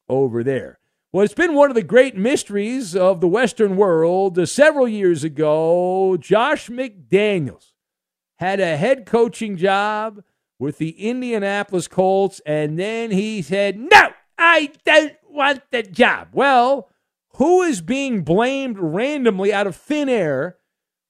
over 0.08 0.44
there. 0.44 0.80
Well, 1.16 1.24
it's 1.24 1.34
been 1.34 1.54
one 1.54 1.72
of 1.72 1.76
the 1.76 1.82
great 1.82 2.18
mysteries 2.18 2.94
of 2.94 3.22
the 3.22 3.28
Western 3.30 3.78
world. 3.78 4.38
Uh, 4.38 4.46
several 4.46 4.86
years 4.86 5.24
ago, 5.24 6.18
Josh 6.20 6.68
McDaniels 6.68 7.72
had 8.40 8.60
a 8.60 8.76
head 8.76 9.06
coaching 9.06 9.56
job 9.56 10.26
with 10.60 10.78
the 10.78 10.90
Indianapolis 10.90 11.88
Colts, 11.88 12.42
and 12.46 12.78
then 12.78 13.12
he 13.12 13.42
said, 13.42 13.80
No, 13.80 14.10
I 14.38 14.74
don't 14.84 15.16
want 15.30 15.62
the 15.72 15.84
job. 15.84 16.28
Well, 16.34 16.90
who 17.38 17.62
is 17.62 17.80
being 17.80 18.24
blamed 18.24 18.78
randomly 18.78 19.54
out 19.54 19.68
of 19.68 19.78
thin 19.78 20.10
air 20.10 20.58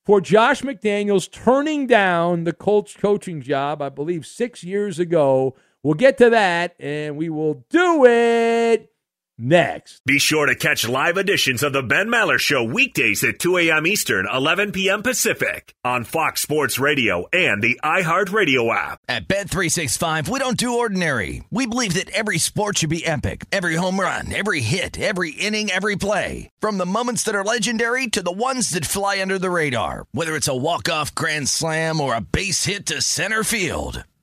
for 0.06 0.22
Josh 0.22 0.62
McDaniels 0.62 1.32
turning 1.32 1.88
down 1.88 2.44
the 2.44 2.54
Colts 2.54 2.96
coaching 2.96 3.42
job, 3.42 3.82
I 3.82 3.90
believe, 3.90 4.28
six 4.28 4.64
years 4.64 5.00
ago 5.00 5.56
We'll 5.86 5.94
get 5.94 6.18
to 6.18 6.32
that 6.32 6.76
and 6.80 7.16
we 7.16 7.30
will 7.30 7.64
do 7.70 8.06
it 8.06 8.90
next. 9.38 10.02
Be 10.06 10.20
sure 10.20 10.46
to 10.46 10.56
catch 10.56 10.88
live 10.88 11.18
editions 11.18 11.64
of 11.64 11.74
the 11.74 11.84
Ben 11.84 12.08
Maller 12.08 12.40
Show 12.40 12.64
weekdays 12.64 13.24
at 13.24 13.40
2 13.40 13.58
a.m. 13.58 13.86
Eastern, 13.86 14.28
11 14.32 14.72
p.m. 14.72 15.04
Pacific 15.04 15.74
on 15.84 16.04
Fox 16.04 16.42
Sports 16.42 16.80
Radio 16.80 17.28
and 17.32 17.62
the 17.62 17.80
iHeartRadio 17.84 18.74
app. 18.76 19.00
At 19.08 19.28
Bet365, 19.28 20.28
we 20.28 20.40
don't 20.40 20.58
do 20.58 20.78
ordinary. 20.78 21.44
We 21.52 21.68
believe 21.68 21.94
that 21.94 22.10
every 22.10 22.40
sport 22.40 22.80
should 22.80 22.90
be 22.90 23.06
epic. 23.06 23.46
Every 23.52 23.76
home 23.76 24.00
run, 24.00 24.34
every 24.34 24.62
hit, 24.62 25.00
every 25.00 25.32
inning, 25.32 25.70
every 25.70 25.96
play. 25.96 26.50
From 26.60 26.78
the 26.80 26.86
moments 26.86 27.24
that 27.24 27.36
are 27.36 27.44
legendary 27.44 28.08
to 28.08 28.24
the 28.24 28.32
ones 28.32 28.72
that 28.72 28.86
fly 28.86 29.22
under 29.22 29.38
the 29.38 29.52
radar. 29.52 30.06
Whether 30.12 30.36
it's 30.36 30.48
a 30.48 30.56
walk-off 30.56 31.14
grand 31.14 31.48
slam 31.48 32.02
or 32.02 32.16
a 32.16 32.22
base 32.22 32.66
hit 32.66 32.88
to 32.88 33.02
center 33.02 33.44
field. 33.44 34.04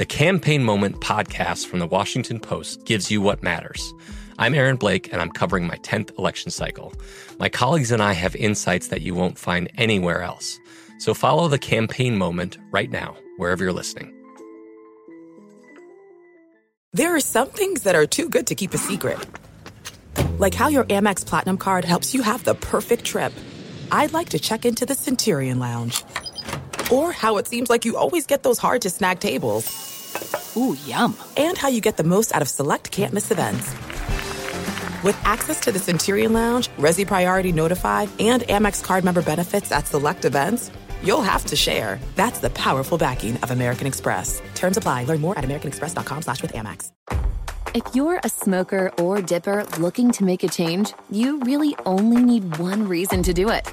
the 0.00 0.06
Campaign 0.06 0.64
Moment 0.64 0.98
podcast 1.02 1.66
from 1.66 1.78
the 1.78 1.86
Washington 1.86 2.40
Post 2.40 2.86
gives 2.86 3.10
you 3.10 3.20
what 3.20 3.42
matters. 3.42 3.92
I'm 4.38 4.54
Aaron 4.54 4.76
Blake, 4.76 5.12
and 5.12 5.20
I'm 5.20 5.30
covering 5.30 5.66
my 5.66 5.76
10th 5.82 6.18
election 6.18 6.50
cycle. 6.50 6.94
My 7.38 7.50
colleagues 7.50 7.92
and 7.92 8.02
I 8.02 8.14
have 8.14 8.34
insights 8.34 8.88
that 8.88 9.02
you 9.02 9.14
won't 9.14 9.36
find 9.36 9.70
anywhere 9.76 10.22
else. 10.22 10.58
So 11.00 11.12
follow 11.12 11.48
the 11.48 11.58
Campaign 11.58 12.16
Moment 12.16 12.56
right 12.72 12.90
now, 12.90 13.14
wherever 13.36 13.62
you're 13.62 13.74
listening. 13.74 14.10
There 16.94 17.14
are 17.14 17.20
some 17.20 17.48
things 17.48 17.82
that 17.82 17.94
are 17.94 18.06
too 18.06 18.30
good 18.30 18.46
to 18.46 18.54
keep 18.54 18.72
a 18.72 18.78
secret, 18.78 19.18
like 20.38 20.54
how 20.54 20.68
your 20.68 20.84
Amex 20.84 21.26
Platinum 21.26 21.58
card 21.58 21.84
helps 21.84 22.14
you 22.14 22.22
have 22.22 22.42
the 22.44 22.54
perfect 22.54 23.04
trip. 23.04 23.34
I'd 23.92 24.14
like 24.14 24.30
to 24.30 24.38
check 24.38 24.64
into 24.64 24.86
the 24.86 24.94
Centurion 24.94 25.58
Lounge, 25.58 26.02
or 26.90 27.12
how 27.12 27.36
it 27.38 27.46
seems 27.46 27.70
like 27.70 27.84
you 27.84 27.96
always 27.96 28.26
get 28.26 28.42
those 28.42 28.58
hard 28.58 28.82
to 28.82 28.90
snag 28.90 29.20
tables. 29.20 30.54
Ooh, 30.56 30.76
yum. 30.84 31.16
And 31.36 31.56
how 31.56 31.68
you 31.68 31.80
get 31.80 31.96
the 31.96 32.04
most 32.04 32.34
out 32.34 32.42
of 32.42 32.48
select 32.48 32.90
can't 32.90 33.12
miss 33.12 33.30
events. 33.30 33.74
With 35.02 35.18
access 35.24 35.60
to 35.60 35.72
the 35.72 35.78
Centurion 35.78 36.32
Lounge, 36.32 36.68
Resy 36.78 37.06
Priority 37.06 37.52
Notified, 37.52 38.10
and 38.18 38.42
Amex 38.42 38.82
card 38.84 39.04
member 39.04 39.22
benefits 39.22 39.72
at 39.72 39.86
select 39.86 40.24
events, 40.24 40.70
you'll 41.02 41.22
have 41.22 41.44
to 41.46 41.56
share. 41.56 41.98
That's 42.16 42.40
the 42.40 42.50
powerful 42.50 42.98
backing 42.98 43.36
of 43.38 43.50
American 43.50 43.86
Express. 43.86 44.42
Terms 44.54 44.76
apply. 44.76 45.04
Learn 45.04 45.20
more 45.20 45.38
at 45.38 45.44
americanexpress.com 45.44 46.22
slash 46.22 46.42
with 46.42 46.52
Amex. 46.52 46.90
If 47.72 47.94
you're 47.94 48.20
a 48.24 48.28
smoker 48.28 48.90
or 48.98 49.22
dipper 49.22 49.64
looking 49.78 50.10
to 50.12 50.24
make 50.24 50.42
a 50.42 50.48
change, 50.48 50.92
you 51.08 51.38
really 51.40 51.76
only 51.86 52.20
need 52.20 52.58
one 52.58 52.88
reason 52.88 53.22
to 53.22 53.32
do 53.32 53.48
it. 53.48 53.72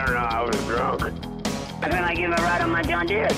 I 0.00 0.06
don't 0.06 0.14
know, 0.14 0.20
I 0.20 0.42
was 0.42 0.56
drunk. 0.64 1.02
And 1.82 1.92
then 1.92 2.02
I 2.02 2.14
give 2.14 2.30
a 2.30 2.36
ride 2.36 2.62
on 2.62 2.70
my 2.70 2.82
John 2.82 3.06
Deere. 3.06 3.28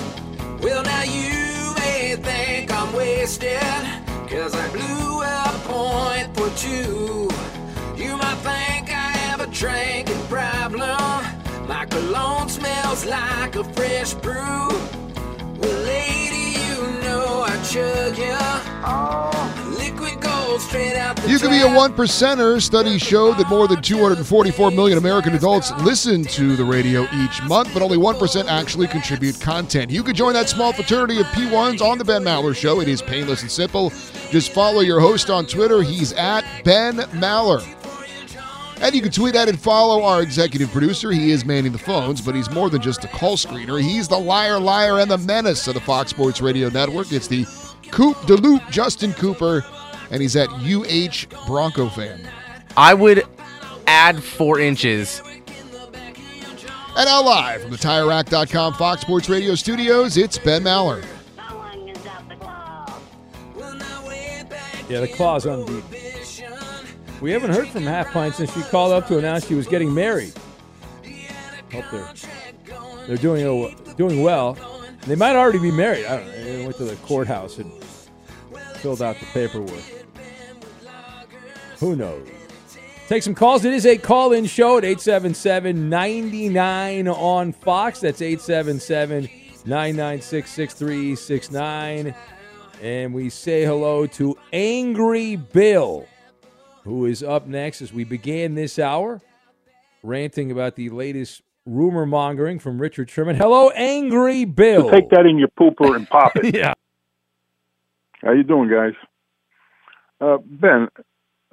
Well, 0.61 0.81
now 0.81 1.03
you 1.03 1.75
may 1.75 2.15
think 2.15 2.71
I'm 2.71 2.93
wasted, 2.95 3.59
cause 4.29 4.55
I 4.55 4.69
blew 4.71 5.23
a 5.23 5.59
point 5.65 6.33
for 6.37 6.49
two. 6.57 7.29
You 8.01 8.15
might 8.15 8.37
think 8.37 8.89
I 8.89 9.11
have 9.27 9.41
a 9.41 9.47
drinking 9.47 10.25
problem. 10.27 10.79
My 11.67 11.85
cologne 11.85 12.47
smells 12.47 13.05
like 13.05 13.57
a 13.57 13.65
fresh 13.65 14.13
brew. 14.13 14.69
Well, 15.59 15.83
lady, 15.83 16.59
you 16.63 17.01
know 17.01 17.43
I 17.45 17.61
chug 17.69 18.17
ya. 18.17 18.63
Liquid 18.83 19.22
You 20.73 21.37
can 21.37 21.51
be 21.51 21.61
a 21.61 21.71
one 21.71 21.93
percenter. 21.93 22.59
Studies 22.59 22.99
show 22.99 23.33
that 23.35 23.47
more 23.47 23.67
than 23.67 23.81
244 23.81 24.71
million 24.71 24.97
American 24.97 25.35
adults 25.35 25.71
listen 25.83 26.23
to 26.23 26.55
the 26.55 26.65
radio 26.65 27.03
each 27.13 27.43
month, 27.43 27.71
but 27.73 27.83
only 27.83 27.97
1% 27.97 28.47
actually 28.47 28.87
contribute 28.87 29.39
content. 29.39 29.91
You 29.91 30.01
could 30.01 30.15
join 30.15 30.33
that 30.33 30.49
small 30.49 30.73
fraternity 30.73 31.19
of 31.19 31.27
P1s 31.27 31.79
on 31.81 31.99
The 31.99 32.03
Ben 32.03 32.23
Maller 32.23 32.55
Show. 32.55 32.79
It 32.79 32.87
is 32.87 33.03
painless 33.03 33.43
and 33.43 33.51
simple. 33.51 33.91
Just 34.31 34.51
follow 34.51 34.81
your 34.81 34.99
host 34.99 35.29
on 35.29 35.45
Twitter. 35.45 35.83
He's 35.83 36.11
at 36.13 36.43
Ben 36.63 36.97
Maller. 36.97 37.63
And 38.81 38.95
you 38.95 39.01
can 39.01 39.11
tweet 39.11 39.35
at 39.35 39.47
and 39.47 39.59
follow 39.59 40.03
our 40.03 40.23
executive 40.23 40.71
producer. 40.71 41.11
He 41.11 41.29
is 41.29 41.45
manning 41.45 41.71
the 41.71 41.77
phones, 41.77 42.19
but 42.19 42.33
he's 42.33 42.49
more 42.49 42.71
than 42.71 42.81
just 42.81 43.03
a 43.03 43.07
call 43.09 43.37
screener. 43.37 43.79
He's 43.79 44.07
the 44.07 44.19
liar, 44.19 44.59
liar, 44.59 44.99
and 44.99 45.09
the 45.09 45.19
menace 45.19 45.67
of 45.67 45.75
the 45.75 45.81
Fox 45.81 46.09
Sports 46.09 46.41
Radio 46.41 46.69
Network. 46.69 47.11
It's 47.11 47.27
the 47.27 47.45
Coop 47.91 48.19
de 48.25 48.33
Loop, 48.33 48.63
Justin 48.71 49.13
Cooper, 49.13 49.63
and 50.13 50.21
he's 50.21 50.35
at 50.35 50.47
UH 50.51 51.25
Bronco 51.47 51.89
fan. 51.89 52.21
I 52.77 52.93
would 52.93 53.23
add 53.87 54.23
four 54.23 54.59
inches. 54.59 55.21
And 56.95 57.05
now 57.07 57.23
live 57.23 57.63
from 57.63 57.71
the 57.71 57.77
TireRack.com 57.77 58.75
Fox 58.75 59.01
Sports 59.01 59.27
Radio 59.27 59.55
studios, 59.55 60.15
it's 60.15 60.37
Ben 60.37 60.61
Maller. 60.63 61.03
Yeah, 64.87 64.99
the 64.99 65.07
claw's 65.07 65.47
unbeaten. 65.47 65.83
We 67.19 67.31
haven't 67.31 67.51
heard 67.51 67.69
from 67.69 67.83
Half 67.83 68.11
Pint 68.11 68.35
since 68.35 68.53
she 68.53 68.61
called 68.63 68.93
up 68.93 69.07
to 69.07 69.17
announce 69.17 69.47
she 69.47 69.55
was 69.55 69.65
getting 69.65 69.91
married. 69.91 70.33
Hope 71.71 71.85
they're 71.91 72.13
they're 73.07 73.17
doing 73.17 73.43
o- 73.45 73.73
doing 73.97 74.21
well. 74.21 74.55
They 75.07 75.15
might 75.15 75.35
already 75.35 75.57
be 75.59 75.71
married. 75.71 76.05
I 76.05 76.17
don't 76.17 76.27
know. 76.27 76.43
They 76.43 76.63
went 76.65 76.77
to 76.77 76.83
the 76.83 76.95
courthouse 76.97 77.57
and 77.57 77.71
filled 78.75 79.01
out 79.01 79.15
the 79.19 79.25
paperwork. 79.27 80.02
Who 81.83 81.97
knows? 81.97 82.25
Take 83.09 83.23
some 83.23 83.35
calls. 83.35 83.65
It 83.65 83.73
is 83.73 83.85
a 83.85 83.97
call 83.97 84.31
in 84.31 84.45
show 84.45 84.77
at 84.77 84.85
877 84.85 85.89
99 85.89 87.09
on 87.09 87.51
Fox. 87.51 87.99
That's 87.99 88.21
877 88.21 89.23
996 89.65 90.49
6369. 90.49 92.15
And 92.81 93.13
we 93.13 93.29
say 93.29 93.65
hello 93.65 94.07
to 94.07 94.37
Angry 94.53 95.35
Bill, 95.35 96.07
who 96.85 97.05
is 97.05 97.21
up 97.21 97.47
next 97.47 97.81
as 97.81 97.91
we 97.91 98.05
began 98.05 98.55
this 98.55 98.79
hour, 98.79 99.21
ranting 100.03 100.53
about 100.53 100.77
the 100.77 100.89
latest 100.89 101.41
rumor 101.65 102.05
mongering 102.05 102.59
from 102.59 102.79
Richard 102.79 103.09
Sherman. 103.09 103.35
Hello, 103.35 103.71
Angry 103.71 104.45
Bill. 104.45 104.89
Take 104.89 105.09
that 105.09 105.25
in 105.25 105.37
your 105.37 105.49
pooper 105.49 105.97
and 105.97 106.07
pop 106.07 106.33
it. 106.37 106.55
yeah. 106.55 106.75
How 108.21 108.31
you 108.31 108.43
doing, 108.43 108.69
guys? 108.69 108.93
Uh, 110.21 110.37
ben, 110.45 110.87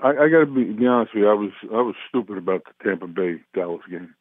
I, 0.03 0.09
I 0.11 0.29
got 0.29 0.41
to 0.41 0.47
be, 0.47 0.65
be 0.65 0.87
honest 0.87 1.15
with 1.15 1.23
you. 1.23 1.29
I 1.29 1.35
was 1.35 1.51
I 1.71 1.83
was 1.83 1.95
stupid 2.09 2.39
about 2.39 2.65
the 2.65 2.85
Tampa 2.85 3.07
Bay 3.07 3.41
Dallas 3.55 3.83
game. 3.91 4.15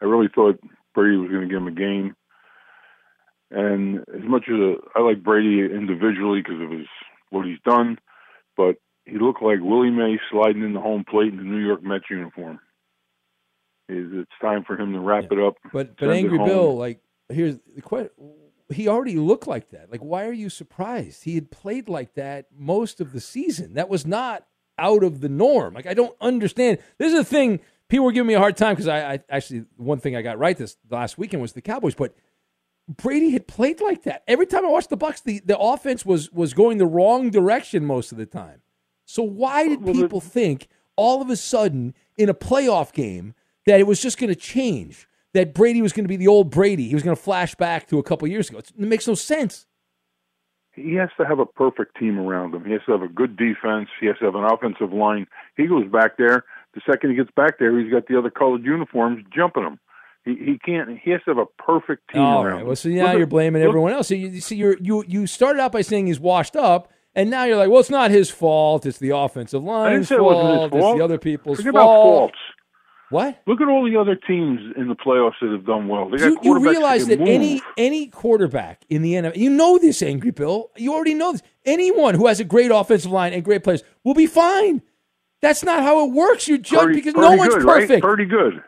I 0.00 0.06
really 0.06 0.28
thought 0.34 0.60
Brady 0.94 1.16
was 1.16 1.30
going 1.30 1.42
to 1.42 1.48
give 1.48 1.62
him 1.62 1.68
a 1.68 1.72
game. 1.72 2.16
And 3.50 4.00
as 4.14 4.24
much 4.24 4.44
as 4.48 4.54
uh, 4.54 4.98
I 4.98 5.02
like 5.02 5.22
Brady 5.22 5.60
individually 5.60 6.42
because 6.42 6.60
of 6.60 6.70
his 6.70 6.86
what 7.30 7.46
he's 7.46 7.60
done, 7.64 7.98
but 8.56 8.76
he 9.04 9.18
looked 9.18 9.42
like 9.42 9.58
Willie 9.60 9.90
Mays 9.90 10.20
sliding 10.30 10.62
in 10.62 10.72
the 10.72 10.80
home 10.80 11.04
plate 11.08 11.32
in 11.32 11.36
the 11.36 11.44
New 11.44 11.64
York 11.64 11.82
Mets 11.82 12.04
uniform. 12.10 12.58
Is 13.88 14.08
it's 14.12 14.30
time 14.40 14.64
for 14.64 14.80
him 14.80 14.92
to 14.94 15.00
wrap 15.00 15.30
it 15.30 15.38
up? 15.38 15.56
But 15.72 15.96
but 15.96 16.10
Angry. 16.10 16.38
Bill, 16.38 16.76
like 16.76 17.00
here's 17.28 17.58
the 17.76 17.82
question: 17.82 18.10
He 18.70 18.88
already 18.88 19.16
looked 19.16 19.46
like 19.46 19.70
that. 19.70 19.92
Like, 19.92 20.02
why 20.02 20.24
are 20.26 20.32
you 20.32 20.48
surprised? 20.48 21.24
He 21.24 21.34
had 21.34 21.50
played 21.50 21.88
like 21.88 22.14
that 22.14 22.46
most 22.56 23.00
of 23.00 23.12
the 23.12 23.20
season. 23.20 23.74
That 23.74 23.90
was 23.90 24.06
not 24.06 24.46
out 24.78 25.02
of 25.02 25.20
the 25.20 25.28
norm. 25.28 25.74
Like, 25.74 25.86
I 25.86 25.94
don't 25.94 26.16
understand. 26.20 26.78
This 26.98 27.12
is 27.12 27.18
the 27.18 27.24
thing. 27.24 27.60
People 27.88 28.06
were 28.06 28.12
giving 28.12 28.28
me 28.28 28.34
a 28.34 28.38
hard 28.38 28.56
time 28.56 28.74
because 28.74 28.88
I, 28.88 29.14
I 29.14 29.20
actually 29.28 29.64
one 29.76 29.98
thing 29.98 30.16
I 30.16 30.22
got 30.22 30.38
right 30.38 30.56
this 30.56 30.76
last 30.90 31.18
weekend 31.18 31.42
was 31.42 31.52
the 31.52 31.60
Cowboys, 31.60 31.94
but 31.94 32.14
Brady 32.88 33.30
had 33.30 33.46
played 33.46 33.80
like 33.80 34.02
that. 34.02 34.24
Every 34.26 34.46
time 34.46 34.64
I 34.64 34.68
watched 34.68 34.90
the 34.90 34.96
Bucs, 34.96 35.22
the, 35.22 35.40
the 35.44 35.58
offense 35.58 36.04
was 36.04 36.32
was 36.32 36.54
going 36.54 36.78
the 36.78 36.86
wrong 36.86 37.30
direction 37.30 37.84
most 37.84 38.12
of 38.12 38.18
the 38.18 38.26
time. 38.26 38.62
So 39.06 39.22
why 39.22 39.68
did 39.68 39.84
people 39.84 40.20
think 40.20 40.68
all 40.96 41.20
of 41.20 41.30
a 41.30 41.36
sudden 41.36 41.94
in 42.16 42.28
a 42.28 42.34
playoff 42.34 42.92
game 42.92 43.34
that 43.66 43.80
it 43.80 43.86
was 43.86 44.00
just 44.00 44.18
going 44.18 44.28
to 44.28 44.38
change? 44.38 45.08
That 45.34 45.52
Brady 45.52 45.82
was 45.82 45.92
going 45.92 46.04
to 46.04 46.08
be 46.08 46.16
the 46.16 46.28
old 46.28 46.50
Brady. 46.50 46.88
He 46.88 46.94
was 46.94 47.02
going 47.02 47.16
to 47.16 47.20
flash 47.20 47.56
back 47.56 47.88
to 47.88 47.98
a 47.98 48.04
couple 48.04 48.28
years 48.28 48.48
ago. 48.48 48.58
It's, 48.58 48.70
it 48.70 48.78
makes 48.78 49.08
no 49.08 49.14
sense. 49.14 49.66
He 50.74 50.94
has 50.94 51.08
to 51.18 51.24
have 51.26 51.38
a 51.38 51.46
perfect 51.46 51.96
team 51.98 52.18
around 52.18 52.54
him. 52.54 52.64
He 52.64 52.72
has 52.72 52.80
to 52.86 52.92
have 52.92 53.02
a 53.02 53.08
good 53.08 53.36
defense. 53.36 53.88
He 54.00 54.06
has 54.06 54.16
to 54.18 54.24
have 54.26 54.34
an 54.34 54.44
offensive 54.44 54.92
line. 54.92 55.26
He 55.56 55.66
goes 55.66 55.86
back 55.90 56.16
there. 56.16 56.44
The 56.74 56.80
second 56.90 57.10
he 57.10 57.16
gets 57.16 57.30
back 57.36 57.58
there, 57.58 57.78
he's 57.78 57.92
got 57.92 58.06
the 58.08 58.18
other 58.18 58.30
colored 58.30 58.64
uniforms 58.64 59.24
jumping 59.34 59.62
him. 59.64 59.78
He 60.24 60.34
he 60.36 60.58
can't. 60.58 60.98
He 60.98 61.10
has 61.10 61.20
to 61.24 61.30
have 61.32 61.38
a 61.38 61.46
perfect 61.62 62.10
team 62.12 62.22
All 62.22 62.42
around 62.44 62.56
right. 62.56 62.66
Well, 62.66 62.76
so 62.76 62.88
Look 62.88 62.98
now 62.98 63.06
at- 63.08 63.18
you're 63.18 63.26
blaming 63.26 63.62
look- 63.62 63.68
everyone 63.68 63.92
else. 63.92 64.08
So 64.08 64.14
you, 64.14 64.28
you 64.28 64.40
see, 64.40 64.56
you're, 64.56 64.76
you 64.80 65.04
you 65.06 65.26
started 65.26 65.60
out 65.60 65.70
by 65.72 65.82
saying 65.82 66.06
he's 66.06 66.18
washed 66.18 66.56
up, 66.56 66.90
and 67.14 67.28
now 67.30 67.44
you're 67.44 67.56
like, 67.58 67.68
well, 67.70 67.80
it's 67.80 67.90
not 67.90 68.10
his 68.10 68.30
fault. 68.30 68.86
It's 68.86 68.98
the 68.98 69.10
offensive 69.10 69.62
line's 69.62 70.08
say 70.08 70.14
it 70.14 70.18
fault. 70.18 70.70
fault. 70.72 70.74
It's 70.74 70.98
the 70.98 71.04
other 71.04 71.18
people's 71.18 71.58
Forget 71.58 71.74
fault. 71.74 71.84
about 71.84 72.02
faults. 72.02 72.38
What? 73.14 73.40
Look 73.46 73.60
at 73.60 73.68
all 73.68 73.88
the 73.88 73.96
other 73.96 74.16
teams 74.16 74.60
in 74.76 74.88
the 74.88 74.96
playoffs 74.96 75.34
that 75.40 75.52
have 75.52 75.64
done 75.64 75.86
well. 75.86 76.10
They 76.10 76.16
got 76.18 76.26
You, 76.26 76.38
you 76.42 76.68
realize 76.68 77.06
that, 77.06 77.20
that 77.20 77.28
any 77.28 77.62
any 77.76 78.08
quarterback 78.08 78.84
in 78.88 79.02
the 79.02 79.12
NFL, 79.14 79.36
you 79.36 79.50
know 79.50 79.78
this, 79.78 80.02
Angry 80.02 80.32
Bill. 80.32 80.70
You 80.76 80.92
already 80.92 81.14
know 81.14 81.30
this. 81.30 81.42
Anyone 81.64 82.16
who 82.16 82.26
has 82.26 82.40
a 82.40 82.44
great 82.44 82.72
offensive 82.72 83.12
line 83.12 83.32
and 83.32 83.44
great 83.44 83.62
players 83.62 83.84
will 84.02 84.14
be 84.14 84.26
fine. 84.26 84.82
That's 85.42 85.62
not 85.62 85.84
how 85.84 86.04
it 86.08 86.12
works. 86.12 86.48
You're 86.48 86.58
judged 86.58 86.82
Pretty- 86.86 87.00
because 87.02 87.14
no 87.14 87.36
one's 87.36 87.54
good, 87.54 87.62
right? 87.62 87.82
perfect. 87.82 88.02
Pretty 88.02 88.24
good. 88.24 88.60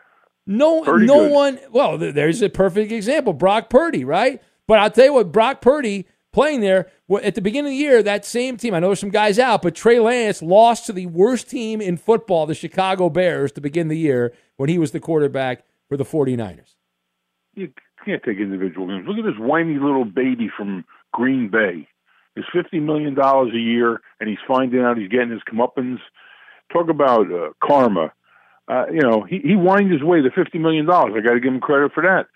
No, 0.45 0.81
Pretty 0.83 1.05
no 1.07 1.23
good. 1.27 1.31
one. 1.33 1.59
Well, 1.71 1.97
there's 1.97 2.41
a 2.41 2.47
perfect 2.47 2.93
example, 2.93 3.33
Brock 3.33 3.69
Purdy, 3.69 4.05
right? 4.05 4.41
But 4.65 4.79
I'll 4.79 4.89
tell 4.91 5.03
you 5.05 5.13
what, 5.13 5.33
Brock 5.33 5.59
Purdy 5.59 6.07
playing 6.31 6.61
there 6.61 6.89
at 7.15 7.35
the 7.35 7.41
beginning 7.41 7.71
of 7.71 7.77
the 7.77 7.83
year, 7.83 8.03
that 8.03 8.25
same 8.25 8.57
team. 8.57 8.73
I 8.73 8.79
know 8.79 8.87
there's 8.87 8.99
some 8.99 9.09
guys 9.09 9.39
out, 9.39 9.61
but 9.61 9.75
Trey 9.75 9.99
Lance 9.99 10.41
lost 10.41 10.85
to 10.87 10.93
the 10.93 11.05
worst 11.05 11.49
team 11.49 11.79
in 11.79 11.95
football, 11.97 12.45
the 12.45 12.53
Chicago 12.53 13.09
Bears, 13.09 13.51
to 13.53 13.61
begin 13.61 13.87
the 13.87 13.97
year 13.97 14.33
when 14.57 14.69
he 14.69 14.77
was 14.77 14.91
the 14.91 14.99
quarterback 14.99 15.63
for 15.87 15.95
the 15.95 16.03
49ers. 16.03 16.75
You 17.55 17.71
can't 18.03 18.21
take 18.23 18.39
individual 18.39 18.87
games. 18.87 19.05
Look 19.07 19.17
at 19.17 19.23
this 19.23 19.39
whiny 19.39 19.75
little 19.75 20.05
baby 20.05 20.49
from 20.55 20.83
Green 21.13 21.49
Bay. 21.49 21.87
He's 22.35 22.45
fifty 22.53 22.79
million 22.79 23.15
dollars 23.15 23.51
a 23.55 23.59
year, 23.59 23.99
and 24.19 24.29
he's 24.29 24.37
finding 24.47 24.81
out 24.81 24.97
he's 24.97 25.09
getting 25.09 25.31
his 25.31 25.41
comeuppance. 25.51 25.97
Talk 26.71 26.87
about 26.89 27.31
uh, 27.31 27.49
karma. 27.63 28.13
Uh, 28.67 28.85
you 28.93 29.01
know, 29.01 29.23
he 29.27 29.39
he 29.39 29.53
whined 29.53 29.91
his 29.91 30.03
way 30.03 30.21
to 30.21 30.29
fifty 30.29 30.59
million 30.59 30.85
dollars. 30.85 31.13
I 31.17 31.25
got 31.25 31.33
to 31.33 31.39
give 31.39 31.51
him 31.51 31.59
credit 31.59 31.93
for 31.93 32.03
that. 32.03 32.27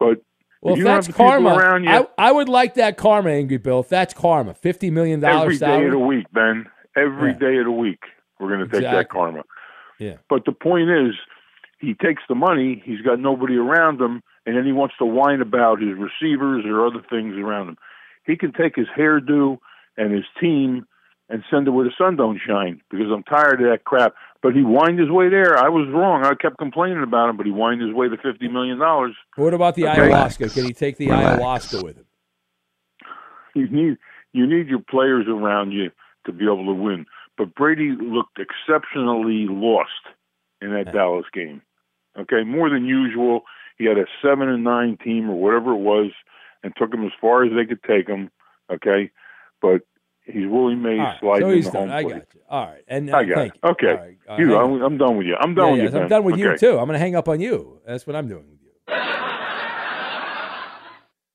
But 0.00 0.22
Well, 0.64 0.76
if 0.76 0.82
that's 0.82 1.06
have 1.06 1.14
the 1.14 1.22
people 1.22 1.54
karma, 1.54 1.86
I, 2.18 2.28
I 2.28 2.32
would 2.32 2.48
like 2.48 2.74
that 2.74 2.96
karma, 2.96 3.30
Angry 3.30 3.58
Bill. 3.58 3.80
If 3.80 3.88
that's 3.90 4.14
karma, 4.14 4.54
$50 4.54 4.90
million 4.90 5.22
every 5.22 5.54
day 5.54 5.58
salary. 5.58 5.86
of 5.86 5.92
the 5.92 5.98
week, 5.98 6.26
Ben, 6.32 6.66
every 6.96 7.32
Yeah. 7.32 7.38
day 7.38 7.56
of 7.58 7.66
the 7.66 7.70
week, 7.70 8.00
we're 8.40 8.48
going 8.48 8.66
to 8.68 8.72
take 8.72 8.82
that 8.90 9.10
karma. 9.10 9.42
Yeah. 9.98 10.16
But 10.28 10.46
the 10.46 10.52
point 10.52 10.88
is, 10.90 11.14
he 11.78 11.92
takes 11.92 12.22
the 12.28 12.34
money. 12.34 12.82
He's 12.84 13.02
got 13.02 13.20
nobody 13.20 13.56
around 13.56 14.00
him, 14.00 14.22
and 14.46 14.56
then 14.56 14.64
he 14.64 14.72
wants 14.72 14.94
to 14.98 15.04
whine 15.04 15.42
about 15.42 15.80
his 15.82 15.92
receivers 15.98 16.64
or 16.66 16.86
other 16.86 17.02
things 17.10 17.36
around 17.36 17.68
him. 17.68 17.76
He 18.24 18.36
can 18.36 18.52
take 18.52 18.74
his 18.74 18.86
hairdo 18.96 19.58
and 19.98 20.12
his 20.12 20.24
team 20.40 20.86
and 21.28 21.42
send 21.50 21.68
it 21.68 21.72
where 21.72 21.84
the 21.84 21.92
sun 21.96 22.16
don't 22.16 22.40
shine 22.44 22.80
because 22.90 23.06
I'm 23.12 23.22
tired 23.22 23.60
of 23.60 23.70
that 23.70 23.84
crap. 23.84 24.14
But 24.44 24.54
he 24.54 24.60
whined 24.60 24.98
his 24.98 25.10
way 25.10 25.30
there. 25.30 25.56
I 25.58 25.70
was 25.70 25.88
wrong. 25.88 26.22
I 26.24 26.34
kept 26.34 26.58
complaining 26.58 27.02
about 27.02 27.30
him, 27.30 27.36
but 27.38 27.46
he 27.46 27.52
whined 27.52 27.80
his 27.80 27.94
way 27.94 28.08
to 28.10 28.16
fifty 28.18 28.46
million 28.46 28.78
dollars. 28.78 29.16
What 29.36 29.54
about 29.54 29.74
the 29.74 29.88
Okay. 29.88 30.02
ayahuasca? 30.02 30.52
Can 30.54 30.66
he 30.66 30.74
take 30.74 30.98
the 30.98 31.08
Relax. 31.08 31.40
ayahuasca 31.40 31.82
with 31.82 31.96
him? 31.96 32.04
You 33.54 33.68
need 33.68 33.96
you 34.32 34.46
need 34.46 34.68
your 34.68 34.80
players 34.80 35.26
around 35.28 35.72
you 35.72 35.90
to 36.26 36.32
be 36.32 36.44
able 36.44 36.66
to 36.66 36.74
win. 36.74 37.06
But 37.38 37.54
Brady 37.54 37.96
looked 37.98 38.38
exceptionally 38.38 39.46
lost 39.48 39.90
in 40.60 40.72
that 40.74 40.92
Dallas 40.92 41.26
game. 41.32 41.62
Okay, 42.18 42.44
more 42.44 42.68
than 42.68 42.84
usual. 42.84 43.42
He 43.78 43.86
had 43.86 43.96
a 43.98 44.04
seven 44.22 44.48
and 44.48 44.62
nine 44.62 44.98
team 45.02 45.30
or 45.30 45.40
whatever 45.40 45.72
it 45.72 45.78
was, 45.80 46.10
and 46.62 46.72
took 46.76 46.92
him 46.92 47.04
as 47.04 47.12
far 47.20 47.44
as 47.44 47.52
they 47.56 47.64
could 47.64 47.82
take 47.82 48.06
him. 48.08 48.30
Okay, 48.70 49.10
but 49.62 49.82
he's 50.24 50.46
Willie 50.46 50.74
Mays 50.74 50.98
right, 50.98 51.20
sliding 51.20 51.48
so 51.48 51.54
he's 51.54 51.64
the 51.66 51.70
done. 51.72 51.90
I 51.90 52.02
plate. 52.02 52.14
got 52.14 52.34
you. 52.34 52.40
All 52.48 52.66
right, 52.66 52.82
and 52.88 53.10
uh, 53.10 53.16
I 53.16 53.24
got 53.24 53.34
thank 53.36 53.54
you. 53.54 53.70
Okay, 53.70 53.86
All 53.88 53.94
right, 53.96 54.18
all 54.28 54.38
you, 54.40 54.56
I'm. 54.56 54.82
I'm 54.82 54.98
done 54.98 55.16
with 55.16 55.26
you. 55.26 55.36
I'm 55.38 55.54
done 55.54 55.76
Yeah, 55.76 55.84
with 55.84 55.94
you. 55.94 56.00
I'm 56.00 56.08
done 56.08 56.24
with 56.24 56.38
you 56.38 56.58
too. 56.58 56.78
I'm 56.78 56.86
going 56.86 56.92
to 56.94 56.98
hang 56.98 57.16
up 57.16 57.28
on 57.28 57.40
you. 57.40 57.80
That's 57.86 58.06
what 58.06 58.16
I'm 58.16 58.28
doing 58.28 58.44
with 58.50 58.60
you. 58.62 58.70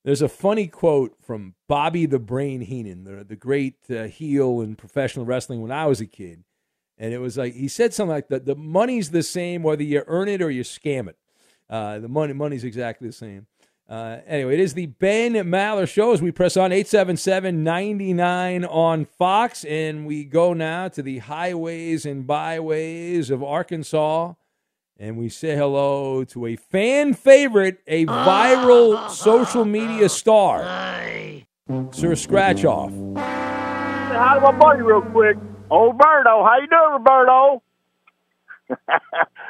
There's 0.05 0.21
a 0.21 0.29
funny 0.29 0.67
quote 0.67 1.15
from 1.21 1.55
Bobby 1.67 2.05
the 2.05 2.19
Brain 2.19 2.61
Heenan, 2.61 3.03
the, 3.03 3.23
the 3.23 3.35
great 3.35 3.75
uh, 3.91 4.03
heel 4.05 4.61
in 4.61 4.75
professional 4.75 5.25
wrestling 5.25 5.61
when 5.61 5.71
I 5.71 5.85
was 5.87 5.99
a 5.99 6.05
kid. 6.05 6.45
And 6.97 7.13
it 7.13 7.19
was 7.19 7.37
like, 7.37 7.53
he 7.53 7.67
said 7.67 7.93
something 7.93 8.11
like 8.15 8.29
that 8.29 8.45
the 8.45 8.55
money's 8.55 9.11
the 9.11 9.23
same 9.23 9.61
whether 9.61 9.83
you 9.83 10.03
earn 10.07 10.29
it 10.29 10.41
or 10.41 10.49
you 10.49 10.63
scam 10.63 11.09
it. 11.09 11.17
Uh, 11.69 11.99
the 11.99 12.07
money 12.07 12.33
money's 12.33 12.63
exactly 12.63 13.07
the 13.07 13.13
same. 13.13 13.45
Uh, 13.89 14.19
anyway, 14.27 14.53
it 14.53 14.59
is 14.59 14.75
the 14.75 14.85
Ben 14.85 15.33
Maller 15.33 15.89
Show 15.89 16.13
as 16.13 16.21
we 16.21 16.31
press 16.31 16.55
on 16.55 16.71
877 16.71 17.63
99 17.63 18.65
on 18.65 19.05
Fox. 19.05 19.65
And 19.65 20.05
we 20.05 20.25
go 20.25 20.53
now 20.53 20.89
to 20.89 21.01
the 21.01 21.17
highways 21.17 22.05
and 22.05 22.27
byways 22.27 23.31
of 23.31 23.43
Arkansas. 23.43 24.33
And 24.99 25.17
we 25.17 25.27
say 25.29 25.55
hello 25.55 26.23
to 26.25 26.45
a 26.45 26.55
fan 26.55 27.15
favorite, 27.15 27.79
a 27.87 28.05
viral 28.05 29.09
social 29.09 29.65
media 29.65 30.09
star, 30.09 30.59
Sir 31.91 32.15
Scratch 32.15 32.65
Off. 32.65 32.91
Say 32.91 34.15
hi 34.15 34.35
to 34.35 34.41
my 34.41 34.51
buddy 34.51 34.81
real 34.81 35.01
quick. 35.01 35.37
Old 35.71 35.93
Roberto. 35.93 36.43
How 36.43 36.57
you 36.59 36.67
doing, 36.67 36.91
Roberto? 36.91 37.63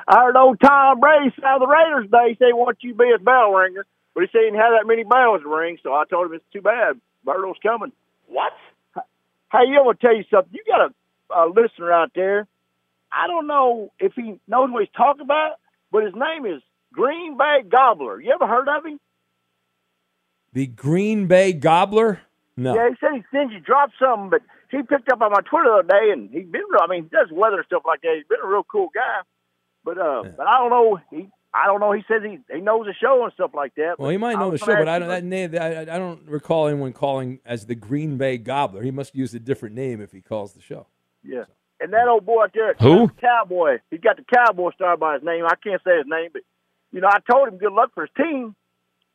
I 0.08 0.16
heard 0.16 0.38
old 0.38 0.60
Tom 0.62 1.00
Brady 1.00 1.34
say 1.36 1.46
on 1.48 1.60
the 1.60 1.68
Raiders 1.68 2.10
Day, 2.12 2.38
he 2.40 2.54
wants 2.54 2.84
you 2.84 2.92
to 2.94 2.98
be 2.98 3.12
a 3.14 3.20
bell 3.20 3.52
ringer, 3.52 3.86
but 4.20 4.28
he 4.28 4.32
said 4.34 4.40
he 4.40 4.52
didn't 4.52 4.60
have 4.60 4.74
that 4.78 4.86
many 4.86 5.06
bells 5.06 5.44
to 5.44 5.48
ring, 5.48 5.78
so 5.82 5.94
I 5.94 6.04
told 6.04 6.26
him 6.26 6.34
it's 6.34 6.44
too 6.52 6.62
bad. 6.62 7.00
Roberto's 7.24 7.56
coming. 7.64 7.94
What? 8.28 8.52
Hey, 9.50 9.64
you 9.66 9.80
want 9.82 9.98
to 9.98 10.06
tell 10.06 10.14
you 10.14 10.26
something? 10.30 10.52
You 10.52 10.62
got 10.68 10.92
a, 10.92 11.42
a 11.42 11.48
listener 11.48 11.90
out 11.90 12.12
there. 12.14 12.46
I 13.14 13.28
don't 13.28 13.48
know 13.48 13.94
if 13.98 14.12
he 14.16 14.38
knows 14.46 14.72
what 14.72 14.82
he's 14.82 14.92
talking 14.92 15.22
about, 15.22 15.54
but 15.90 16.04
his 16.04 16.14
name 16.16 16.46
is 16.46 16.62
Green 16.92 17.38
Bay 17.38 17.60
Gobbler. 17.70 18.20
You 18.20 18.34
ever 18.34 18.46
heard 18.46 18.68
of 18.68 18.86
him? 18.86 19.00
The 20.52 20.68
Green 20.68 21.28
Bay 21.28 21.54
Gobbler? 21.54 22.20
No. 22.58 22.76
Yeah, 22.76 22.90
he 22.90 22.96
said 23.00 23.16
he 23.16 23.24
sends 23.32 23.54
you 23.54 23.62
drop 23.62 23.92
something, 23.98 24.30
but 24.32 24.42
he 24.70 24.84
picked 24.84 25.10
up 25.14 25.22
on 25.22 25.32
my 25.32 25.40
Twitter 25.50 25.70
the 25.70 25.80
other 25.80 25.88
day, 25.88 26.12
and 26.12 26.30
he's 26.30 26.46
been. 26.46 26.64
I 26.78 26.88
mean, 26.88 27.04
he 27.04 27.10
does 27.10 27.32
weather 27.32 27.64
stuff 27.66 27.84
like 27.88 28.02
that. 28.02 28.16
He's 28.18 28.28
been 28.28 28.44
a 28.44 28.48
real 28.48 28.66
cool 28.70 28.90
guy, 28.94 29.22
but 29.86 29.98
uh, 29.98 30.24
but 30.36 30.46
I 30.46 30.58
don't 30.58 30.72
know. 30.72 31.00
He 31.10 31.30
I 31.54 31.66
don't 31.66 31.80
know. 31.80 31.92
He 31.92 32.04
says 32.08 32.22
he 32.24 32.38
he 32.54 32.62
knows 32.62 32.86
the 32.86 32.94
show 32.94 33.24
and 33.24 33.34
stuff 33.34 33.52
like 33.56 33.74
that. 33.76 33.96
Well, 33.98 34.10
he 34.10 34.18
might 34.18 34.38
know 34.38 34.52
the 34.52 34.58
show, 34.60 34.68
but 34.68 34.88
I 34.88 35.00
don't. 35.00 35.08
That 35.10 35.24
name, 35.24 35.56
I, 35.60 35.82
I 35.82 35.98
don't 35.98 36.28
recall 36.28 36.68
anyone 36.68 36.94
calling 36.94 37.40
as 37.46 37.66
the 37.66 37.76
Green 37.76 38.18
Bay 38.18 38.38
Gobbler. 38.38 38.84
He 38.84 38.92
must 38.92 39.16
use 39.16 39.34
a 39.34 39.40
different 39.40 39.76
name 39.76 40.00
if 40.00 40.12
he 40.12 40.22
calls 40.22 40.54
the 40.54 40.62
show. 40.62 40.86
Yeah. 41.24 41.46
And 41.82 41.94
that 41.94 42.08
old 42.08 42.26
boy 42.26 42.44
out 42.44 42.52
there, 42.54 42.76
Who? 42.80 43.08
Cowboy. 43.08 43.78
He's 43.90 44.02
got 44.02 44.18
the 44.18 44.26
Cowboy 44.32 44.72
star 44.76 44.98
by 44.98 45.16
his 45.16 45.24
name. 45.24 45.46
I 45.46 45.56
can't 45.64 45.82
say 45.84 45.98
his 45.98 46.06
name, 46.08 46.30
but 46.34 46.44
you 46.92 47.02
know, 47.02 47.08
I 47.08 47.20
told 47.32 47.48
him 47.48 47.58
good 47.58 47.72
luck 47.74 47.92
for 47.96 48.04
his 48.04 48.12
team. 48.18 48.56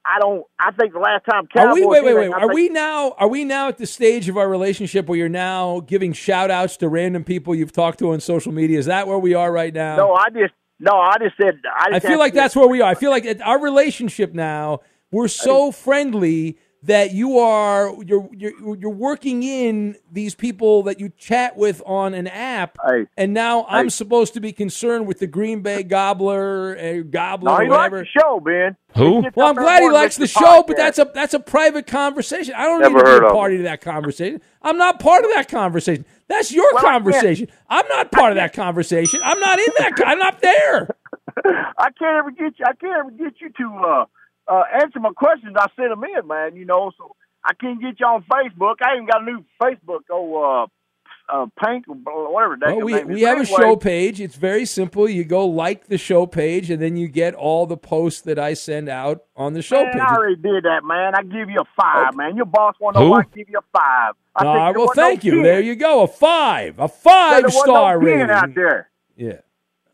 I 0.07 0.19
don't. 0.21 0.45
I 0.59 0.71
think 0.73 0.93
the 0.93 0.99
last 0.99 1.25
time 1.31 1.47
Cowboy. 1.47 1.69
Are 1.71 1.75
we? 1.75 1.87
Wait, 1.87 2.05
wait, 2.05 2.15
wait. 2.15 2.33
I 2.33 2.37
Are 2.37 2.41
think- 2.41 2.55
we 2.55 2.69
now? 2.69 3.13
Are 3.13 3.29
we 3.29 3.45
now 3.45 3.69
at 3.69 3.79
the 3.79 3.87
stage 3.87 4.29
of 4.29 4.37
our 4.37 4.49
relationship 4.49 5.07
where 5.07 5.17
you're 5.17 5.29
now 5.29 5.81
giving 5.81 6.13
shout 6.13 6.51
outs 6.51 6.77
to 6.79 6.89
random 6.89 7.23
people 7.25 7.55
you've 7.55 7.73
talked 7.73 8.01
to 8.01 8.13
on 8.13 8.21
social 8.21 8.53
media? 8.53 8.79
Is 8.79 8.87
that 8.87 9.07
where 9.07 9.19
we 9.19 9.35
are 9.35 9.53
right 9.53 9.73
now? 9.73 9.97
No, 9.97 10.13
I 10.15 10.29
just 10.31 10.53
no. 10.81 10.93
I 10.93 11.17
just 11.19 11.37
said. 11.41 11.61
I, 11.65 11.97
I 11.97 12.01
feel 12.01 12.19
like 12.19 12.35
that's 12.35 12.55
where 12.57 12.69
we 12.69 12.81
are. 12.81 12.91
I 12.91 12.95
feel 12.95 13.11
like 13.11 13.25
at 13.27 13.41
our 13.41 13.61
relationship 13.61 14.35
now, 14.35 14.81
we're 15.11 15.29
so 15.29 15.71
friendly 15.73 16.59
that 16.83 17.13
you 17.15 17.39
are 17.39 17.95
you're 18.05 18.29
you're 18.33 18.77
you're 18.77 18.91
working 18.91 19.43
in 19.43 19.97
these 20.13 20.35
people 20.35 20.83
that 20.83 21.01
you 21.01 21.09
chat 21.17 21.57
with 21.57 21.83
on 21.87 22.13
an 22.13 22.27
app, 22.27 22.77
and 23.17 23.33
now 23.33 23.65
I'm 23.71 23.89
supposed 23.89 24.35
to 24.35 24.41
be 24.41 24.53
concerned 24.53 25.07
with 25.07 25.19
the 25.19 25.27
Green 25.27 25.63
Bay 25.63 25.83
Gobbler, 25.83 26.77
uh, 26.79 27.03
Gobbler, 27.09 27.51
No, 27.51 27.57
or 27.57 27.63
he 27.63 27.69
likes 27.71 27.79
whatever. 27.79 27.99
the 28.01 28.21
show, 28.21 28.41
Ben. 28.41 28.77
Who? 28.97 29.25
Well, 29.35 29.49
I'm 29.49 29.55
glad 29.55 29.83
he 29.83 29.89
likes 29.91 30.17
the 30.17 30.23
listens 30.23 30.39
to 30.43 30.47
show, 30.47 30.65
but 30.67 30.77
that's 30.77 30.99
a 30.99 31.11
that's 31.15 31.33
a 31.33 31.41
private 31.41 31.87
conversation. 31.87 32.53
I 32.55 32.65
don't 32.65 32.81
Never 32.83 32.97
need 32.99 33.05
to 33.05 33.11
heard 33.11 33.21
be 33.21 33.25
a 33.25 33.29
of 33.29 33.35
party 33.35 33.57
to 33.57 33.63
that 33.63 33.81
conversation. 33.81 34.43
I'm 34.61 34.77
not 34.77 35.01
part 35.01 35.25
of 35.25 35.31
that 35.35 35.49
conversation. 35.49 36.05
That's 36.29 36.53
your 36.53 36.73
Well, 36.73 36.83
conversation. 36.83 37.49
I'm 37.69 37.87
not 37.89 38.13
part 38.13 38.33
of 38.33 38.37
that 38.37 38.53
conversation. 38.55 39.21
I'm 39.25 39.41
not 39.41 39.59
in 39.59 39.67
that. 39.79 39.93
I'm 40.07 40.19
not 40.19 40.41
there. 40.41 40.89
I 41.79 41.91
can't 41.99 42.17
ever 42.19 42.31
get 42.31 42.59
you. 42.59 42.65
I 42.67 42.75
can't 42.75 42.97
ever 42.99 43.11
get 43.11 43.41
you 43.41 43.51
to 43.51 43.79
uh, 43.87 44.05
uh, 44.49 44.63
answer 44.83 45.01
my 45.01 45.11
questions. 45.17 45.55
I 45.59 45.67
send 45.77 45.91
them 45.93 46.05
in, 46.05 46.27
man. 46.27 46.57
You 46.57 46.65
know, 46.65 46.93
so 46.99 47.17
I 47.45 47.53
can't 47.55 47.81
get 47.81 48.01
you 48.01 48.07
on 48.07 48.25
Facebook. 48.25 48.77
I 48.83 48.95
even 48.97 49.07
got 49.07 49.23
a 49.23 49.25
new 49.25 49.45
Facebook. 49.63 50.01
Oh, 50.11 50.65
uh, 50.65 50.67
uh, 51.29 51.47
Pink 51.63 51.87
or 51.89 52.33
whatever. 52.33 52.59
Well, 52.61 52.81
we, 52.81 53.03
we 53.05 53.23
have 53.23 53.41
a 53.41 53.47
show 53.47 53.77
page. 53.77 54.21
It's 54.21 54.37
very 54.37 54.65
simple. 54.67 55.09
You 55.09 55.25
go 55.25 55.47
like 55.47 55.87
the 55.87 55.99
show 55.99 56.27
page, 56.27 56.71
and 56.71 56.81
then 56.81 56.97
you 56.97 57.09
get 57.09 57.35
all 57.35 57.67
the 57.67 57.77
posts 57.77 58.21
that 58.23 58.39
I 58.39 58.55
send 58.55 58.89
out 58.89 59.25
on 59.37 59.55
the 59.55 59.63
show 59.63 59.83
Man, 59.83 59.93
page. 59.93 60.03
I 60.03 60.15
already 60.15 60.37
did 60.37 60.65
that, 60.65 60.85
man. 60.85 61.15
I 61.15 61.23
give 61.23 61.49
you 61.51 61.61
a 61.61 61.81
five, 61.81 62.15
man. 62.15 62.37
Your 62.37 62.47
boss 62.47 62.75
want 62.81 62.97
to 62.97 63.01
know 63.01 63.15
I 63.15 63.23
give 63.35 63.49
you 63.49 63.59
a 63.59 63.79
five. 63.79 64.15
I 64.37 64.45
All 64.45 64.55
think 64.55 64.77
well, 64.77 64.87
wasn't 64.87 64.97
no 64.97 65.03
thank 65.03 65.25
you. 65.25 65.35
10. 65.37 65.43
There 65.43 65.61
you 65.61 65.77
go. 65.77 66.03
A 66.03 66.09
five. 66.09 66.79
A 66.79 66.89
five 66.89 67.53
star 67.53 67.99
no 67.99 68.07
10 68.07 68.19
rating. 68.19 68.31
out 68.31 68.55
there. 68.55 68.91
Yeah. 69.17 69.41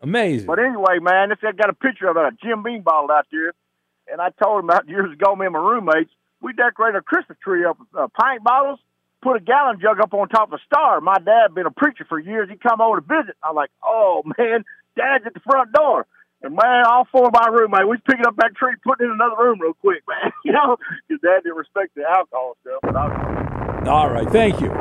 Amazing. 0.03 0.47
But 0.47 0.59
anyway, 0.59 0.99
man, 1.01 1.29
this 1.29 1.38
I 1.43 1.53
got 1.53 1.69
a 1.69 1.75
picture 1.75 2.09
of 2.09 2.16
a 2.16 2.31
Jim 2.43 2.62
Beam 2.62 2.83
bottle 2.83 3.11
out 3.11 3.27
there, 3.31 3.53
and 4.11 4.21
I 4.21 4.31
told 4.43 4.61
him 4.61 4.71
about 4.71 4.88
years 4.88 5.12
ago, 5.12 5.37
me 5.37 5.47
and 5.47 5.53
my 5.53 5.59
roommates, 5.59 6.11
we 6.40 6.55
decorated 6.55 6.99
a 6.99 7.03
Christmas 7.03 7.37
tree 7.45 7.66
up 7.66 7.79
with 7.79 7.88
uh, 7.95 8.09
pint 8.19 8.43
bottles, 8.43 8.81
put 9.22 9.37
a 9.37 9.40
gallon 9.40 9.78
jug 9.80 10.00
up 10.00 10.14
on 10.14 10.28
top 10.28 10.52
of 10.52 10.54
a 10.54 10.62
star. 10.64 11.00
My 11.00 11.18
dad 11.18 11.54
been 11.54 11.66
a 11.66 11.70
preacher 11.70 12.04
for 12.09 12.18
years. 12.18 12.48
He 12.50 12.56
come 12.56 12.80
over 12.80 13.00
to 13.00 13.06
visit. 13.06 13.37
I'm 13.42 13.54
like, 13.54 13.70
oh 13.85 14.22
man, 14.38 14.64
Dad's 14.96 15.24
at 15.26 15.35
the 15.35 15.40
front 15.40 15.72
door. 15.72 16.06
And 16.42 16.54
man, 16.54 16.85
all 16.87 17.06
four 17.12 17.26
of 17.26 17.35
my 17.35 17.48
roommates, 17.48 17.85
we 17.85 17.90
was 17.90 18.00
picking 18.09 18.26
up 18.26 18.37
that 18.37 18.54
tree, 18.56 18.72
putting 18.83 19.06
it 19.06 19.11
in 19.11 19.14
another 19.14 19.37
room 19.42 19.61
real 19.61 19.74
quick, 19.74 20.02
man. 20.09 20.33
You 20.44 20.52
know, 20.52 20.76
because 21.09 21.20
Dad 21.22 21.42
didn't 21.44 21.56
respect 21.56 21.94
the 21.94 22.02
alcohol 22.09 22.56
stuff. 22.62 22.80
Was, 22.83 23.88
All 23.88 24.11
right, 24.11 24.28
thank 24.30 24.61
you. 24.61 24.74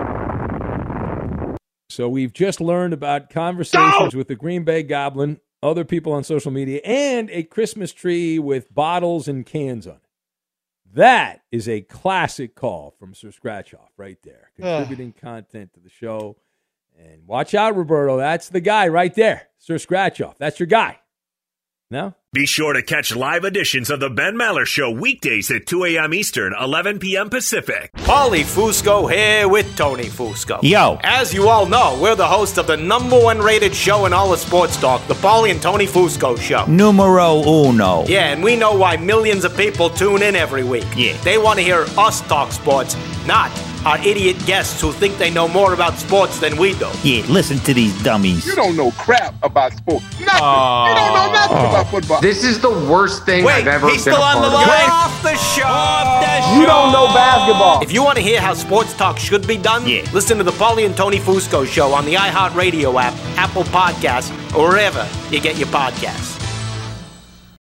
So 1.89 2.07
we've 2.07 2.31
just 2.31 2.61
learned 2.61 2.93
about 2.93 3.29
conversations 3.29 4.15
with 4.15 4.27
the 4.27 4.35
Green 4.35 4.63
Bay 4.63 4.83
Goblin, 4.83 5.39
other 5.61 5.83
people 5.83 6.13
on 6.13 6.23
social 6.23 6.51
media, 6.51 6.79
and 6.85 7.29
a 7.31 7.43
Christmas 7.43 7.91
tree 7.91 8.39
with 8.39 8.73
bottles 8.73 9.27
and 9.27 9.45
cans 9.45 9.85
on 9.85 9.95
it. 9.95 10.08
That 10.93 11.41
is 11.51 11.69
a 11.69 11.81
classic 11.81 12.55
call 12.55 12.95
from 12.97 13.13
Sir 13.13 13.29
Scratchoff 13.29 13.89
right 13.97 14.17
there, 14.23 14.51
contributing 14.55 15.13
content 15.13 15.73
to 15.73 15.79
the 15.79 15.89
show. 15.89 16.37
And 16.97 17.27
watch 17.27 17.53
out, 17.53 17.75
Roberto. 17.75 18.17
That's 18.17 18.49
the 18.49 18.59
guy 18.59 18.87
right 18.87 19.13
there, 19.13 19.49
Sir 19.57 19.75
Scratchoff. 19.75 20.37
That's 20.37 20.59
your 20.59 20.67
guy. 20.67 20.99
No? 21.91 22.13
Be 22.31 22.45
sure 22.45 22.73
to 22.73 22.83
catch 22.83 23.15
live 23.15 23.43
editions 23.43 23.89
of 23.89 23.99
the 23.99 24.11
Ben 24.11 24.35
Maller 24.35 24.67
Show 24.67 24.91
weekdays 24.91 25.49
at 25.49 25.65
2 25.65 25.85
a.m. 25.85 26.13
Eastern, 26.13 26.53
11 26.53 26.99
p.m. 26.99 27.31
Pacific. 27.31 27.91
Paulie 27.93 28.43
Fusco 28.43 29.11
here 29.11 29.49
with 29.49 29.75
Tony 29.75 30.03
Fusco. 30.03 30.59
Yo. 30.61 30.99
As 31.01 31.33
you 31.33 31.49
all 31.49 31.65
know, 31.65 31.97
we're 31.99 32.13
the 32.13 32.27
host 32.27 32.59
of 32.59 32.67
the 32.67 32.77
number 32.77 33.19
one 33.19 33.39
rated 33.39 33.73
show 33.73 34.05
in 34.05 34.13
all 34.13 34.31
of 34.31 34.37
sports 34.37 34.77
talk, 34.77 35.03
the 35.07 35.15
Paulie 35.15 35.49
and 35.49 35.63
Tony 35.63 35.87
Fusco 35.87 36.39
Show. 36.39 36.63
Numero 36.67 37.41
uno. 37.41 38.05
Yeah, 38.05 38.33
and 38.33 38.43
we 38.43 38.55
know 38.55 38.75
why 38.75 38.95
millions 38.95 39.43
of 39.43 39.57
people 39.57 39.89
tune 39.89 40.21
in 40.21 40.35
every 40.35 40.63
week. 40.63 40.85
Yeah. 40.95 41.19
They 41.23 41.39
want 41.39 41.57
to 41.57 41.65
hear 41.65 41.87
us 41.97 42.21
talk 42.21 42.51
sports, 42.51 42.95
not 43.25 43.49
our 43.85 43.97
idiot 43.99 44.37
guests 44.45 44.81
who 44.81 44.91
think 44.91 45.17
they 45.17 45.29
know 45.29 45.47
more 45.47 45.73
about 45.73 45.95
sports 45.97 46.39
than 46.39 46.57
we 46.57 46.73
do. 46.73 46.89
Yeah, 47.03 47.25
listen 47.27 47.59
to 47.59 47.73
these 47.73 47.93
dummies. 48.03 48.45
You 48.45 48.55
don't 48.55 48.75
know 48.75 48.91
crap 48.91 49.33
about 49.43 49.73
sports. 49.73 50.05
Nothing. 50.19 50.25
you 50.25 50.95
don't 50.95 51.13
know 51.13 51.31
nothing 51.31 51.57
oh. 51.57 51.69
about 51.69 51.87
football. 51.87 52.21
This 52.21 52.43
is 52.43 52.59
the 52.59 52.69
worst 52.69 53.25
thing 53.25 53.43
Wait, 53.45 53.53
I've 53.53 53.67
ever 53.67 53.87
he's 53.89 54.05
been 54.05 54.13
still 54.13 54.23
a 54.23 54.25
on 54.25 54.33
part 54.37 54.51
the 54.51 54.57
of. 54.57 54.67
line. 54.67 54.89
Off 54.89 55.23
the 55.23 55.35
show. 55.35 55.63
Off 55.65 56.05
oh. 56.05 56.25
the 56.25 56.41
show. 56.41 56.59
You 56.59 56.65
don't 56.65 56.91
know 56.91 57.07
basketball. 57.07 57.81
If 57.81 57.91
you 57.91 58.03
want 58.03 58.17
to 58.17 58.23
hear 58.23 58.41
how 58.41 58.53
sports 58.53 58.93
talk 58.93 59.17
should 59.17 59.47
be 59.47 59.57
done, 59.57 59.87
yeah. 59.87 60.05
listen 60.13 60.37
to 60.37 60.43
the 60.43 60.51
Paulie 60.51 60.85
and 60.85 60.95
Tony 60.95 61.17
Fusco 61.17 61.65
show 61.65 61.93
on 61.93 62.05
the 62.05 62.15
iHeartRadio 62.15 63.01
app, 63.01 63.13
Apple 63.37 63.63
Podcasts, 63.63 64.31
or 64.55 64.69
wherever 64.69 65.07
you 65.29 65.39
get 65.39 65.57
your 65.57 65.67
podcasts. 65.67 66.38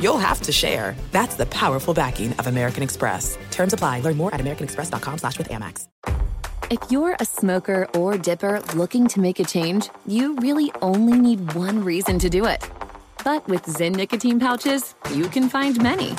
you'll 0.00 0.18
have 0.18 0.40
to 0.42 0.52
share. 0.52 0.96
That's 1.12 1.36
the 1.36 1.46
powerful 1.46 1.94
backing 1.94 2.32
of 2.34 2.46
American 2.46 2.82
Express. 2.82 3.38
Terms 3.50 3.72
apply. 3.72 4.00
Learn 4.00 4.16
more 4.16 4.34
at 4.34 4.40
americanexpress.com 4.40 5.18
slash 5.18 5.38
with 5.38 5.48
Amex. 5.48 5.86
If 6.70 6.78
you're 6.88 7.16
a 7.18 7.24
smoker 7.24 7.88
or 7.96 8.16
dipper 8.16 8.62
looking 8.76 9.08
to 9.08 9.20
make 9.20 9.40
a 9.40 9.44
change, 9.44 9.90
you 10.06 10.36
really 10.36 10.70
only 10.82 11.18
need 11.18 11.52
one 11.54 11.82
reason 11.84 12.18
to 12.20 12.30
do 12.30 12.46
it. 12.46 12.64
But 13.24 13.46
with 13.48 13.64
Zyn 13.64 13.96
nicotine 13.96 14.38
pouches, 14.38 14.94
you 15.12 15.28
can 15.28 15.48
find 15.48 15.82
many. 15.82 16.14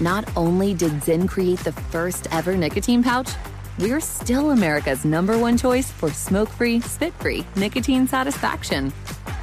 Not 0.00 0.28
only 0.36 0.74
did 0.74 0.90
Zyn 1.02 1.28
create 1.28 1.60
the 1.60 1.72
first 1.72 2.26
ever 2.32 2.56
nicotine 2.56 3.02
pouch, 3.02 3.30
we're 3.78 4.00
still 4.00 4.50
America's 4.50 5.04
number 5.04 5.38
one 5.38 5.56
choice 5.56 5.90
for 5.90 6.10
smoke 6.10 6.48
free, 6.48 6.80
spit 6.80 7.14
free 7.14 7.46
nicotine 7.54 8.08
satisfaction. 8.08 8.92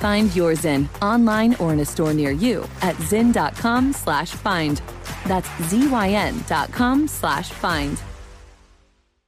Find 0.00 0.34
your 0.36 0.52
Zyn 0.52 0.88
online 1.02 1.54
or 1.56 1.72
in 1.72 1.80
a 1.80 1.84
store 1.84 2.12
near 2.14 2.30
you 2.30 2.62
at 2.82 2.94
zyn.com 2.96 3.92
slash 3.92 4.30
find. 4.32 4.80
That's 5.26 5.48
Z-Y-N 5.68 6.44
dot 6.46 6.70
com 6.72 7.08
slash 7.08 7.50
find. 7.50 8.00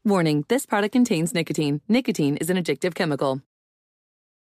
Warning, 0.05 0.45
this 0.49 0.65
product 0.67 0.93
contains 0.93 1.35
nicotine. 1.35 1.81
Nicotine 1.89 2.37
is 2.39 2.49
an 2.51 2.57
addictive 2.57 2.95
chemical. 2.95 3.43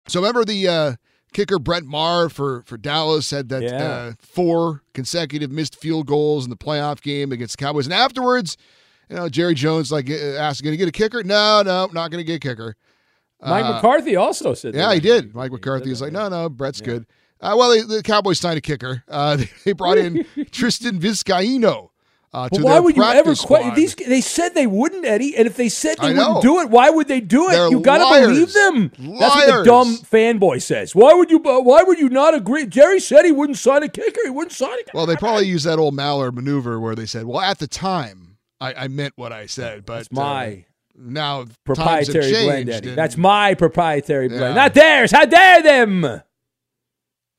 So 0.07 0.19
remember 0.21 0.45
the 0.45 0.67
uh, 0.67 0.93
kicker 1.33 1.59
Brett 1.59 1.83
Maher 1.83 2.29
for 2.29 2.63
for 2.65 2.77
Dallas 2.77 3.29
had 3.31 3.49
that 3.49 3.63
Yeah. 3.63 3.83
uh, 3.83 4.13
four 4.19 4.83
consecutive 4.93 5.51
missed 5.51 5.75
field 5.75 6.07
goals 6.07 6.45
in 6.45 6.49
the 6.49 6.55
playoff 6.57 7.01
game 7.01 7.31
against 7.31 7.57
the 7.57 7.63
Cowboys, 7.65 7.85
and 7.85 7.93
afterwards, 7.93 8.57
you 9.09 9.15
know, 9.17 9.27
Jerry 9.29 9.53
Jones 9.55 9.91
like 9.91 10.09
uh, 10.09 10.13
asked, 10.13 10.63
"Going 10.63 10.73
to 10.73 10.77
get 10.77 10.87
a 10.87 10.91
kicker? 10.91 11.23
No, 11.23 11.61
no, 11.63 11.87
not 11.93 12.09
going 12.11 12.19
to 12.19 12.23
get 12.23 12.35
a 12.35 12.39
kicker." 12.39 12.75
Mike 13.41 13.65
Uh, 13.65 13.73
McCarthy 13.73 14.15
also 14.15 14.53
said 14.53 14.73
that. 14.73 14.79
Yeah, 14.79 14.93
he 14.93 14.99
did. 14.99 15.33
Mike 15.33 15.51
McCarthy 15.51 15.91
is 15.91 16.01
like, 16.01 16.11
"No, 16.11 16.27
no, 16.29 16.49
Brett's 16.49 16.81
good." 16.81 17.05
Uh, 17.41 17.55
well, 17.57 17.69
they, 17.69 17.81
the 17.81 18.03
Cowboys 18.03 18.39
signed 18.39 18.57
a 18.57 18.61
kicker. 18.61 19.03
Uh, 19.07 19.35
they, 19.37 19.49
they 19.65 19.71
brought 19.73 19.97
in 19.97 20.25
Tristan 20.51 20.99
Vizcaino 20.99 21.89
uh, 22.33 22.47
But 22.51 22.61
why 22.61 22.79
would 22.79 22.95
you 22.95 23.03
ever 23.03 23.33
question? 23.35 23.73
These 23.73 23.95
they 23.95 24.21
said 24.21 24.53
they 24.53 24.67
wouldn't, 24.67 25.05
Eddie, 25.05 25.35
and 25.35 25.47
if 25.47 25.55
they 25.55 25.69
said 25.69 25.97
they 25.97 26.13
wouldn't 26.13 26.41
do 26.43 26.59
it, 26.59 26.69
why 26.69 26.89
would 26.89 27.07
they 27.07 27.21
do 27.21 27.47
it? 27.47 27.53
They're 27.53 27.69
you 27.71 27.79
got 27.79 27.97
to 27.97 28.27
believe 28.27 28.53
them. 28.53 28.91
That's 29.19 29.35
what 29.35 29.45
the 29.47 29.63
dumb 29.63 29.95
fanboy 29.95 30.61
says. 30.61 30.93
Why 30.93 31.13
would 31.13 31.31
you? 31.31 31.41
uh, 31.43 31.61
Why 31.61 31.81
would 31.81 31.97
you 31.97 32.09
not 32.09 32.35
agree? 32.35 32.67
Jerry 32.67 32.99
said 32.99 33.25
he 33.25 33.31
wouldn't 33.31 33.57
sign 33.57 33.81
a 33.83 33.89
kicker. 33.89 34.21
He 34.23 34.29
wouldn't 34.29 34.51
sign 34.51 34.73
a 34.73 34.77
kicker. 34.77 34.91
Well, 34.93 35.05
they 35.07 35.15
probably 35.15 35.47
used 35.47 35.65
that 35.65 35.79
old 35.79 35.95
Maller 35.95 36.31
maneuver 36.33 36.79
where 36.79 36.93
they 36.93 37.07
said, 37.07 37.25
"Well, 37.25 37.41
at 37.41 37.57
the 37.57 37.67
time, 37.67 38.37
I, 38.61 38.73
I 38.73 38.87
meant 38.89 39.13
what 39.15 39.31
I 39.33 39.47
said, 39.47 39.85
but 39.85 40.01
It's 40.01 40.11
my 40.11 40.47
uh, 40.47 40.68
now 40.99 41.45
proprietary 41.63 42.31
blend, 42.31 42.69
Eddie. 42.69 42.95
That's 42.95 43.17
my 43.17 43.53
proprietary 43.53 44.27
blend, 44.27 44.41
Yeah. 44.41 44.53
not 44.53 44.73
theirs. 44.73 45.11
How 45.11 45.25
dare 45.25 45.61
them? 45.63 46.21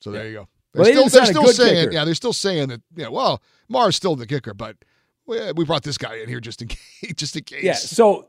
so 0.01 0.11
there 0.11 0.27
you 0.29 0.33
go. 0.35 0.49
Well, 0.75 0.85
They're 0.85 0.95
they 0.95 1.09
still, 1.09 1.09
they're 1.09 1.27
still 1.33 1.47
saying, 1.53 1.75
kicker. 1.75 1.93
yeah, 1.93 2.05
they're 2.05 2.15
still 2.15 2.33
saying 2.33 2.69
that. 2.69 2.81
Yeah, 2.95 3.09
well, 3.09 3.43
Maher's 3.69 3.97
still 3.97 4.15
the 4.17 4.27
kicker, 4.27 4.55
but 4.55 4.77
we, 5.27 5.53
we 5.53 5.65
brought 5.65 5.83
this 5.83 5.99
guy 5.99 6.17
in 6.17 6.29
here 6.29 6.41
just 6.41 6.63
in 6.63 6.69
case, 7.03 7.13
just 7.17 7.37
in 7.37 7.43
case. 7.45 7.65
Yeah. 7.65 7.75
So 7.75 8.29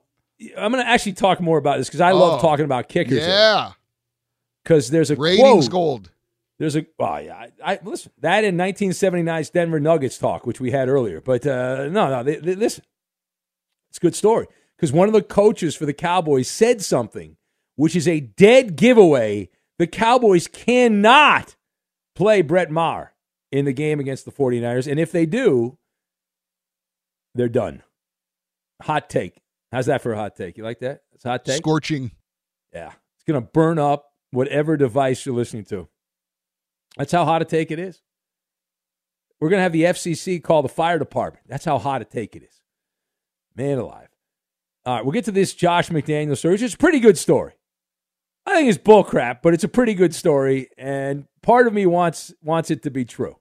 I'm 0.57 0.71
going 0.71 0.83
to 0.83 0.89
actually 0.89 1.13
talk 1.13 1.39
more 1.39 1.57
about 1.59 1.77
this 1.77 1.87
because 1.87 2.01
I 2.01 2.11
love 2.11 2.39
Oh, 2.39 2.41
talking 2.41 2.65
about 2.65 2.89
kickers. 2.89 3.19
Yeah, 3.19 3.73
Because 4.63 4.89
there's 4.89 5.11
a 5.11 5.15
ratings 5.15 5.69
quote. 5.69 5.71
gold. 5.71 6.11
There's 6.57 6.75
a 6.75 6.85
well, 6.99 7.21
yeah. 7.21 7.47
I, 7.63 7.73
I 7.73 7.79
listen 7.83 8.11
that 8.19 8.43
in 8.43 8.55
1979's 8.57 9.49
Denver 9.51 9.79
Nuggets 9.79 10.17
talk, 10.17 10.45
which 10.45 10.59
we 10.59 10.69
had 10.71 10.89
earlier. 10.89 11.19
But 11.21 11.45
uh, 11.47 11.87
no, 11.89 12.09
no, 12.09 12.23
they, 12.23 12.35
they- 12.37 12.55
listen, 12.55 12.83
it's 13.89 13.97
a 13.97 14.01
good 14.01 14.15
story 14.15 14.47
because 14.81 14.91
one 14.91 15.07
of 15.07 15.13
the 15.13 15.21
coaches 15.21 15.75
for 15.75 15.85
the 15.85 15.93
Cowboys 15.93 16.49
said 16.49 16.81
something, 16.81 17.37
which 17.75 17.95
is 17.95 18.07
a 18.07 18.19
dead 18.19 18.75
giveaway. 18.75 19.49
The 19.77 19.85
Cowboys 19.85 20.47
cannot 20.47 21.55
play 22.15 22.41
Brett 22.41 22.71
Maher 22.71 23.13
in 23.51 23.65
the 23.65 23.73
game 23.73 23.99
against 23.99 24.25
the 24.25 24.31
49ers, 24.31 24.89
and 24.89 24.99
if 24.99 25.11
they 25.11 25.27
do, 25.27 25.77
they're 27.35 27.47
done. 27.47 27.83
Hot 28.81 29.07
take. 29.07 29.39
How's 29.71 29.85
that 29.85 30.01
for 30.01 30.13
a 30.13 30.17
hot 30.17 30.35
take? 30.35 30.57
You 30.57 30.63
like 30.63 30.79
that? 30.79 31.03
It's 31.13 31.25
a 31.25 31.29
hot 31.29 31.45
take. 31.45 31.57
Scorching. 31.57 32.11
Yeah. 32.73 32.91
It's 33.15 33.23
going 33.27 33.39
to 33.39 33.47
burn 33.47 33.77
up 33.77 34.07
whatever 34.31 34.77
device 34.77 35.25
you're 35.27 35.35
listening 35.35 35.65
to. 35.65 35.87
That's 36.97 37.11
how 37.11 37.25
hot 37.25 37.43
a 37.43 37.45
take 37.45 37.69
it 37.69 37.77
is. 37.77 38.01
We're 39.39 39.49
going 39.49 39.59
to 39.59 39.63
have 39.63 39.73
the 39.73 39.83
FCC 39.83 40.41
call 40.41 40.63
the 40.63 40.69
fire 40.69 40.97
department. 40.97 41.45
That's 41.47 41.65
how 41.65 41.77
hot 41.77 42.01
a 42.01 42.05
take 42.05 42.35
it 42.35 42.41
is. 42.41 42.61
Man 43.55 43.77
alive. 43.77 44.10
All 44.85 44.95
right, 44.95 45.05
we'll 45.05 45.11
get 45.11 45.25
to 45.25 45.31
this 45.31 45.53
Josh 45.53 45.89
McDaniel 45.89 46.37
story, 46.37 46.55
which 46.55 46.61
is 46.61 46.73
a 46.73 46.77
pretty 46.77 46.99
good 46.99 47.17
story. 47.17 47.53
I 48.45 48.55
think 48.55 48.69
it's 48.69 48.77
bullcrap, 48.77 49.39
but 49.43 49.53
it's 49.53 49.63
a 49.63 49.67
pretty 49.67 49.93
good 49.93 50.15
story, 50.15 50.69
and 50.77 51.25
part 51.43 51.67
of 51.67 51.73
me 51.73 51.85
wants 51.85 52.33
wants 52.41 52.71
it 52.71 52.81
to 52.83 52.89
be 52.91 53.05
true. 53.05 53.37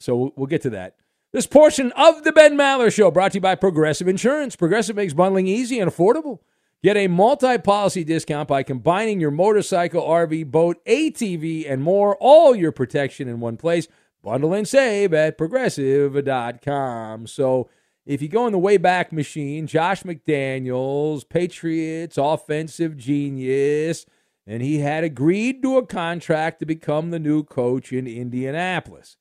So 0.00 0.16
we'll, 0.16 0.32
we'll 0.36 0.46
get 0.46 0.62
to 0.62 0.70
that. 0.70 0.96
This 1.32 1.46
portion 1.46 1.92
of 1.92 2.24
the 2.24 2.32
Ben 2.32 2.56
Maller 2.56 2.92
Show 2.92 3.12
brought 3.12 3.32
to 3.32 3.36
you 3.36 3.40
by 3.40 3.54
Progressive 3.54 4.08
Insurance. 4.08 4.56
Progressive 4.56 4.96
makes 4.96 5.12
bundling 5.12 5.46
easy 5.46 5.78
and 5.78 5.88
affordable. 5.88 6.40
Get 6.82 6.96
a 6.96 7.06
multi-policy 7.06 8.02
discount 8.04 8.48
by 8.48 8.62
combining 8.64 9.20
your 9.20 9.30
motorcycle, 9.30 10.02
RV, 10.02 10.50
boat, 10.50 10.84
ATV, 10.86 11.70
and 11.70 11.82
more. 11.82 12.16
All 12.16 12.56
your 12.56 12.72
protection 12.72 13.28
in 13.28 13.38
one 13.38 13.58
place. 13.58 13.86
Bundle 14.22 14.54
and 14.54 14.66
save 14.66 15.14
at 15.14 15.38
progressive.com. 15.38 17.26
So 17.26 17.68
if 18.10 18.20
you 18.20 18.26
go 18.26 18.44
in 18.44 18.52
the 18.52 18.58
Wayback 18.58 19.12
Machine, 19.12 19.68
Josh 19.68 20.02
McDaniels, 20.02 21.28
Patriots 21.28 22.18
offensive 22.18 22.96
genius, 22.96 24.04
and 24.48 24.64
he 24.64 24.80
had 24.80 25.04
agreed 25.04 25.62
to 25.62 25.76
a 25.76 25.86
contract 25.86 26.58
to 26.58 26.66
become 26.66 27.10
the 27.10 27.20
new 27.20 27.44
coach 27.44 27.92
in 27.92 28.08
Indianapolis. 28.08 29.16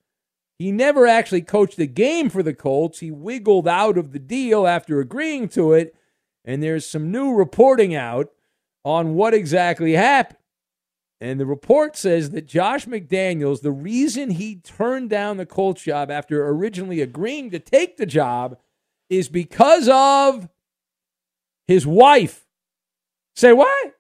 He 0.58 0.72
never 0.72 1.06
actually 1.06 1.44
coached 1.44 1.78
a 1.78 1.86
game 1.86 2.32
for 2.32 2.42
the 2.42 2.56
Colts. 2.56 2.98
He 2.98 3.12
wiggled 3.12 3.68
out 3.68 3.96
of 3.96 4.12
the 4.12 4.18
deal 4.18 4.66
after 4.66 5.00
agreeing 5.00 5.50
to 5.50 5.74
it, 5.74 5.96
and 6.44 6.64
there's 6.64 6.88
some 6.88 7.12
new 7.12 7.36
reporting 7.36 7.94
out 7.94 8.32
on 8.84 9.14
what 9.14 9.36
exactly 9.36 9.94
happened. 9.94 10.40
And 11.22 11.40
the 11.40 11.46
report 11.46 11.96
says 11.96 12.32
that 12.32 12.48
Josh 12.48 12.88
McDaniels, 12.88 13.62
the 13.62 13.72
reason 13.72 14.32
he 14.32 14.56
turned 14.56 15.12
down 15.12 15.38
the 15.38 15.46
Colts 15.46 15.84
job 15.84 16.10
after 16.10 16.48
originally 16.48 17.02
agreeing 17.02 17.52
to 17.52 17.60
take 17.60 17.98
the 17.98 18.08
job 18.08 18.58
is 19.10 19.30
because 19.30 19.90
of 19.90 20.48
his 21.68 21.86
wife. 21.86 22.46
Say 23.36 23.54
what? 23.54 23.94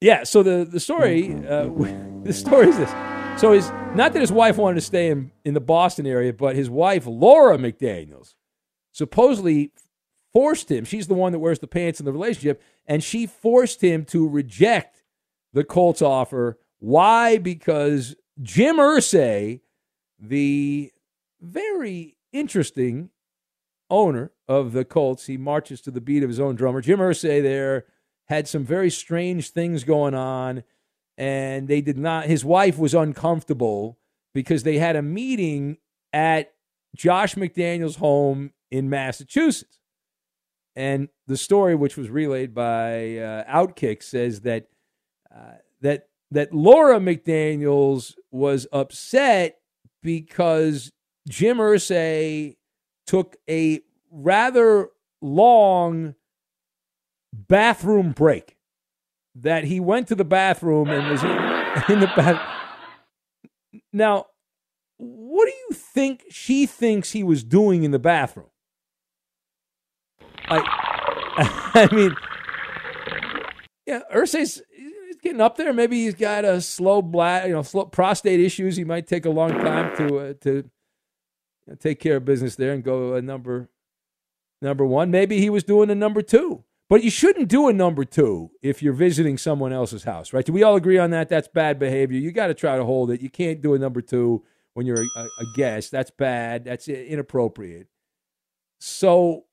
Yeah. 0.00 0.24
So 0.24 0.42
the 0.42 0.64
the 0.64 0.80
story 0.80 1.34
uh, 1.34 1.68
the 2.22 2.32
story 2.32 2.68
is 2.68 2.76
this. 2.76 2.90
So 3.40 3.52
his 3.52 3.70
not 3.94 4.12
that 4.12 4.20
his 4.20 4.32
wife 4.32 4.56
wanted 4.56 4.76
to 4.76 4.80
stay 4.80 5.08
in 5.08 5.30
in 5.44 5.54
the 5.54 5.60
Boston 5.60 6.06
area, 6.06 6.32
but 6.32 6.56
his 6.56 6.68
wife 6.68 7.06
Laura 7.06 7.58
McDaniels 7.58 8.34
supposedly 8.92 9.72
forced 10.32 10.70
him. 10.70 10.84
She's 10.84 11.06
the 11.06 11.14
one 11.14 11.32
that 11.32 11.38
wears 11.38 11.58
the 11.58 11.66
pants 11.66 12.00
in 12.00 12.06
the 12.06 12.12
relationship, 12.12 12.62
and 12.86 13.02
she 13.02 13.26
forced 13.26 13.80
him 13.80 14.04
to 14.06 14.28
reject 14.28 15.02
the 15.52 15.64
Colts 15.64 16.02
offer. 16.02 16.58
Why? 16.78 17.38
Because 17.38 18.16
Jim 18.40 18.76
Irsay, 18.76 19.60
the 20.18 20.90
very 21.40 22.16
interesting 22.32 23.10
owner 23.90 24.31
of 24.48 24.72
the 24.72 24.84
Colts, 24.84 25.26
he 25.26 25.36
marches 25.36 25.80
to 25.82 25.90
the 25.90 26.00
beat 26.00 26.22
of 26.22 26.28
his 26.28 26.40
own 26.40 26.54
drummer. 26.54 26.80
Jim 26.80 26.98
Irsay 26.98 27.42
there 27.42 27.86
had 28.26 28.48
some 28.48 28.64
very 28.64 28.90
strange 28.90 29.50
things 29.50 29.84
going 29.84 30.14
on, 30.14 30.64
and 31.16 31.68
they 31.68 31.80
did 31.80 31.98
not. 31.98 32.26
His 32.26 32.44
wife 32.44 32.78
was 32.78 32.94
uncomfortable 32.94 33.98
because 34.34 34.62
they 34.62 34.78
had 34.78 34.96
a 34.96 35.02
meeting 35.02 35.78
at 36.12 36.52
Josh 36.96 37.34
McDaniel's 37.34 37.96
home 37.96 38.52
in 38.70 38.88
Massachusetts. 38.88 39.78
And 40.74 41.08
the 41.26 41.36
story, 41.36 41.74
which 41.74 41.96
was 41.96 42.08
relayed 42.08 42.54
by 42.54 43.18
uh, 43.18 43.44
Outkick, 43.44 44.02
says 44.02 44.40
that 44.40 44.68
uh, 45.34 45.56
that 45.82 46.08
that 46.30 46.54
Laura 46.54 46.98
McDaniels 46.98 48.14
was 48.30 48.66
upset 48.72 49.58
because 50.02 50.90
Jim 51.28 51.58
Irsay 51.58 52.56
took 53.06 53.36
a 53.48 53.80
rather 54.12 54.90
long 55.20 56.14
bathroom 57.32 58.12
break. 58.12 58.56
That 59.34 59.64
he 59.64 59.80
went 59.80 60.08
to 60.08 60.14
the 60.14 60.26
bathroom 60.26 60.90
and 60.90 61.08
was 61.08 61.22
in, 61.22 61.30
in 61.94 62.00
the 62.00 62.12
bath. 62.14 62.40
Now, 63.92 64.26
what 64.98 65.46
do 65.46 65.52
you 65.68 65.74
think 65.74 66.24
she 66.30 66.66
thinks 66.66 67.12
he 67.12 67.24
was 67.24 67.42
doing 67.42 67.82
in 67.82 67.92
the 67.92 67.98
bathroom? 67.98 68.50
I, 70.48 70.60
I 71.74 71.94
mean, 71.94 72.14
yeah, 73.86 74.02
Irsay's 74.14 74.60
he's 74.76 75.16
getting 75.22 75.40
up 75.40 75.56
there. 75.56 75.72
Maybe 75.72 76.04
he's 76.04 76.14
got 76.14 76.44
a 76.44 76.60
slow 76.60 77.00
blood, 77.00 77.46
you 77.48 77.54
know, 77.54 77.62
slow 77.62 77.86
prostate 77.86 78.38
issues. 78.38 78.76
He 78.76 78.84
might 78.84 79.06
take 79.06 79.24
a 79.24 79.30
long 79.30 79.50
time 79.50 79.96
to 79.96 80.18
uh, 80.18 80.34
to 80.42 80.52
you 80.52 80.70
know, 81.66 81.74
take 81.76 82.00
care 82.00 82.16
of 82.16 82.26
business 82.26 82.56
there 82.56 82.72
and 82.74 82.84
go 82.84 83.14
a 83.14 83.22
number 83.22 83.70
number 84.62 84.84
one. 84.84 85.10
Maybe 85.10 85.38
he 85.38 85.50
was 85.50 85.64
doing 85.64 85.90
a 85.90 85.94
number 85.94 86.22
two. 86.22 86.64
But 86.88 87.02
you 87.02 87.10
shouldn't 87.10 87.48
do 87.48 87.68
a 87.68 87.72
number 87.72 88.04
two 88.04 88.50
if 88.60 88.82
you're 88.82 88.92
visiting 88.92 89.38
someone 89.38 89.72
else's 89.72 90.04
house, 90.04 90.32
right? 90.32 90.44
Do 90.44 90.52
we 90.52 90.62
all 90.62 90.76
agree 90.76 90.98
on 90.98 91.10
that? 91.10 91.28
That's 91.28 91.48
bad 91.48 91.78
behavior. 91.78 92.18
You 92.18 92.32
got 92.32 92.48
to 92.48 92.54
try 92.54 92.76
to 92.76 92.84
hold 92.84 93.10
it. 93.10 93.22
You 93.22 93.30
can't 93.30 93.62
do 93.62 93.72
a 93.72 93.78
number 93.78 94.02
two 94.02 94.44
when 94.74 94.84
you're 94.84 95.00
a, 95.00 95.20
a 95.20 95.44
guest. 95.54 95.90
That's 95.90 96.10
bad. 96.10 96.64
That's 96.64 96.88
inappropriate. 96.88 97.88
So, 98.84 99.44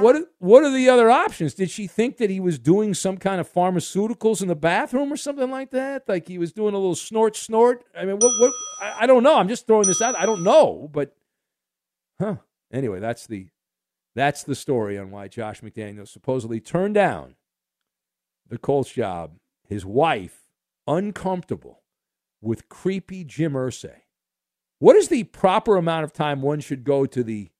what 0.00 0.16
what 0.40 0.64
are 0.64 0.72
the 0.72 0.88
other 0.88 1.08
options? 1.08 1.54
Did 1.54 1.70
she 1.70 1.86
think 1.86 2.16
that 2.16 2.30
he 2.30 2.40
was 2.40 2.58
doing 2.58 2.94
some 2.94 3.16
kind 3.16 3.40
of 3.40 3.50
pharmaceuticals 3.50 4.42
in 4.42 4.48
the 4.48 4.56
bathroom 4.56 5.12
or 5.12 5.16
something 5.16 5.52
like 5.52 5.70
that? 5.70 6.08
Like 6.08 6.26
he 6.26 6.36
was 6.36 6.52
doing 6.52 6.74
a 6.74 6.78
little 6.78 6.96
snort 6.96 7.36
snort? 7.36 7.84
I 7.96 8.04
mean, 8.04 8.16
what 8.16 8.32
what 8.40 8.52
I, 8.80 9.04
I 9.04 9.06
don't 9.06 9.22
know. 9.22 9.38
I'm 9.38 9.46
just 9.46 9.68
throwing 9.68 9.86
this 9.86 10.02
out. 10.02 10.16
I 10.16 10.26
don't 10.26 10.42
know, 10.42 10.90
but 10.92 11.14
huh. 12.20 12.36
Anyway, 12.72 12.98
that's 12.98 13.28
the 13.28 13.46
that's 14.14 14.42
the 14.42 14.54
story 14.54 14.98
on 14.98 15.10
why 15.10 15.28
Josh 15.28 15.60
McDaniels 15.60 16.08
supposedly 16.08 16.60
turned 16.60 16.94
down 16.94 17.36
the 18.48 18.58
Colts 18.58 18.92
job. 18.92 19.38
His 19.68 19.86
wife, 19.86 20.42
uncomfortable 20.86 21.82
with 22.40 22.68
creepy 22.68 23.24
Jim 23.24 23.54
Irsay. 23.54 24.02
What 24.78 24.96
is 24.96 25.08
the 25.08 25.24
proper 25.24 25.76
amount 25.76 26.04
of 26.04 26.12
time 26.12 26.42
one 26.42 26.60
should 26.60 26.84
go 26.84 27.06
to 27.06 27.22
the 27.22 27.50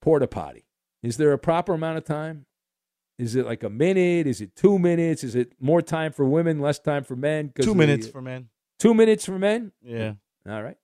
porta 0.00 0.26
potty? 0.26 0.64
Is 1.02 1.18
there 1.18 1.32
a 1.32 1.38
proper 1.38 1.74
amount 1.74 1.98
of 1.98 2.04
time? 2.04 2.46
Is 3.18 3.36
it 3.36 3.46
like 3.46 3.62
a 3.62 3.70
minute? 3.70 4.26
Is 4.26 4.40
it 4.40 4.56
two 4.56 4.78
minutes? 4.78 5.22
Is 5.22 5.36
it 5.36 5.52
more 5.60 5.82
time 5.82 6.10
for 6.12 6.24
women, 6.24 6.60
less 6.60 6.78
time 6.80 7.04
for 7.04 7.14
men? 7.14 7.52
Two 7.60 7.74
minutes 7.74 8.08
for 8.08 8.20
men. 8.20 8.48
Two 8.80 8.94
minutes 8.94 9.26
for 9.26 9.38
men? 9.38 9.70
Yeah. 9.82 10.14
All 10.48 10.62
right. 10.62 10.78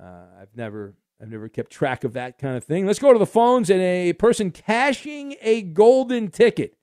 Uh, 0.00 0.24
I've 0.40 0.56
never 0.56 0.94
I've 1.22 1.28
never 1.28 1.50
kept 1.50 1.70
track 1.70 2.02
of 2.02 2.14
that 2.14 2.38
kind 2.38 2.56
of 2.56 2.64
thing. 2.64 2.86
Let's 2.86 2.98
go 2.98 3.12
to 3.12 3.18
the 3.18 3.26
phones 3.26 3.68
and 3.68 3.82
a 3.82 4.14
person 4.14 4.50
cashing 4.50 5.36
a 5.42 5.60
golden 5.60 6.30
ticket 6.30 6.78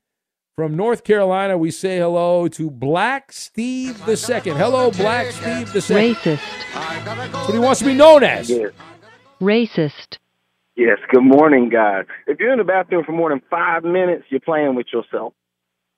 from 0.55 0.75
North 0.75 1.03
Carolina. 1.03 1.57
We 1.57 1.71
say 1.71 1.97
hello 1.97 2.47
to 2.49 2.69
Black 2.69 3.31
Steve 3.31 4.05
the 4.05 4.15
Second. 4.15 4.57
Hello, 4.57 4.91
Black 4.91 5.31
Steve 5.31 5.73
the 5.73 5.81
Second. 5.81 6.37
Racist. 6.37 6.41
That's 6.73 7.33
what 7.33 7.53
he 7.53 7.59
wants 7.59 7.79
to 7.79 7.85
be 7.85 7.95
known 7.95 8.23
as. 8.23 8.47
Yes. 8.47 8.71
Racist. 9.41 10.19
Yes, 10.75 10.99
good 11.09 11.23
morning, 11.23 11.69
guys. 11.69 12.05
If 12.27 12.39
you're 12.39 12.51
in 12.51 12.59
the 12.59 12.63
bathroom 12.63 13.03
for 13.03 13.13
more 13.13 13.31
than 13.31 13.41
five 13.49 13.83
minutes, 13.83 14.25
you're 14.29 14.39
playing 14.39 14.75
with 14.75 14.85
yourself. 14.93 15.33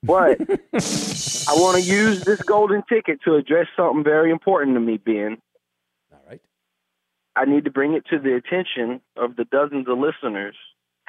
But 0.01 0.39
I 0.73 1.53
want 1.55 1.83
to 1.83 1.83
use 1.83 2.23
this 2.23 2.41
golden 2.43 2.83
ticket 2.87 3.19
to 3.25 3.35
address 3.35 3.67
something 3.75 4.01
very 4.05 4.31
important 4.31 4.77
to 4.77 4.79
me, 4.79 4.95
Ben. 4.95 5.39
All 7.35 7.43
right. 7.43 7.49
I 7.49 7.51
need 7.51 7.65
to 7.65 7.71
bring 7.71 7.93
it 7.93 8.05
to 8.09 8.19
the 8.19 8.35
attention 8.35 9.01
of 9.15 9.35
the 9.35 9.45
dozens 9.45 9.87
of 9.87 9.97
listeners 9.97 10.55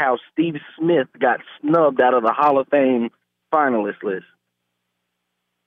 how 0.00 0.16
Steve 0.32 0.54
Smith 0.78 1.08
got 1.18 1.40
snubbed 1.60 2.00
out 2.00 2.14
of 2.14 2.22
the 2.22 2.32
Hall 2.32 2.58
of 2.58 2.66
Fame 2.68 3.10
finalist 3.52 4.02
list. 4.02 4.24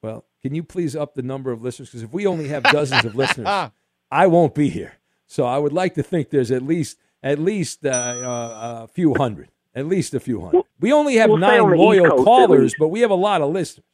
Well, 0.01 0.25
can 0.41 0.55
you 0.55 0.63
please 0.63 0.95
up 0.95 1.13
the 1.13 1.21
number 1.21 1.51
of 1.51 1.61
listeners? 1.61 1.89
Because 1.89 2.03
if 2.03 2.11
we 2.11 2.25
only 2.25 2.47
have 2.47 2.63
dozens 2.63 3.05
of 3.05 3.15
listeners, 3.15 3.47
I 4.11 4.27
won't 4.27 4.55
be 4.55 4.69
here. 4.69 4.93
So 5.27 5.45
I 5.45 5.57
would 5.59 5.71
like 5.71 5.93
to 5.95 6.03
think 6.03 6.31
there's 6.31 6.51
at 6.51 6.63
least 6.63 6.97
at 7.21 7.39
least 7.39 7.85
uh, 7.85 7.89
uh, 7.89 8.83
a 8.83 8.87
few 8.87 9.13
hundred, 9.13 9.49
at 9.73 9.85
least 9.85 10.13
a 10.13 10.19
few 10.19 10.41
hundred. 10.41 10.63
We 10.79 10.91
only 10.91 11.15
have 11.15 11.29
we'll 11.29 11.37
nine 11.37 11.61
on 11.61 11.69
the 11.69 11.75
East 11.75 11.81
loyal 11.81 12.09
Coast, 12.09 12.23
callers, 12.25 12.75
but 12.77 12.89
we 12.89 12.99
have 13.01 13.11
a 13.11 13.15
lot 13.15 13.41
of 13.41 13.51
listeners. 13.51 13.85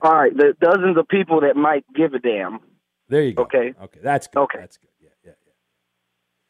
All 0.00 0.14
right, 0.14 0.34
the 0.34 0.56
dozens 0.60 0.96
of 0.96 1.06
people 1.08 1.42
that 1.42 1.56
might 1.56 1.84
give 1.94 2.14
a 2.14 2.18
damn. 2.18 2.60
There 3.08 3.22
you 3.22 3.34
go. 3.34 3.42
Okay. 3.42 3.74
Okay, 3.80 4.00
that's 4.02 4.26
good. 4.26 4.40
Okay. 4.40 4.58
That's 4.58 4.78
good. 4.78 4.88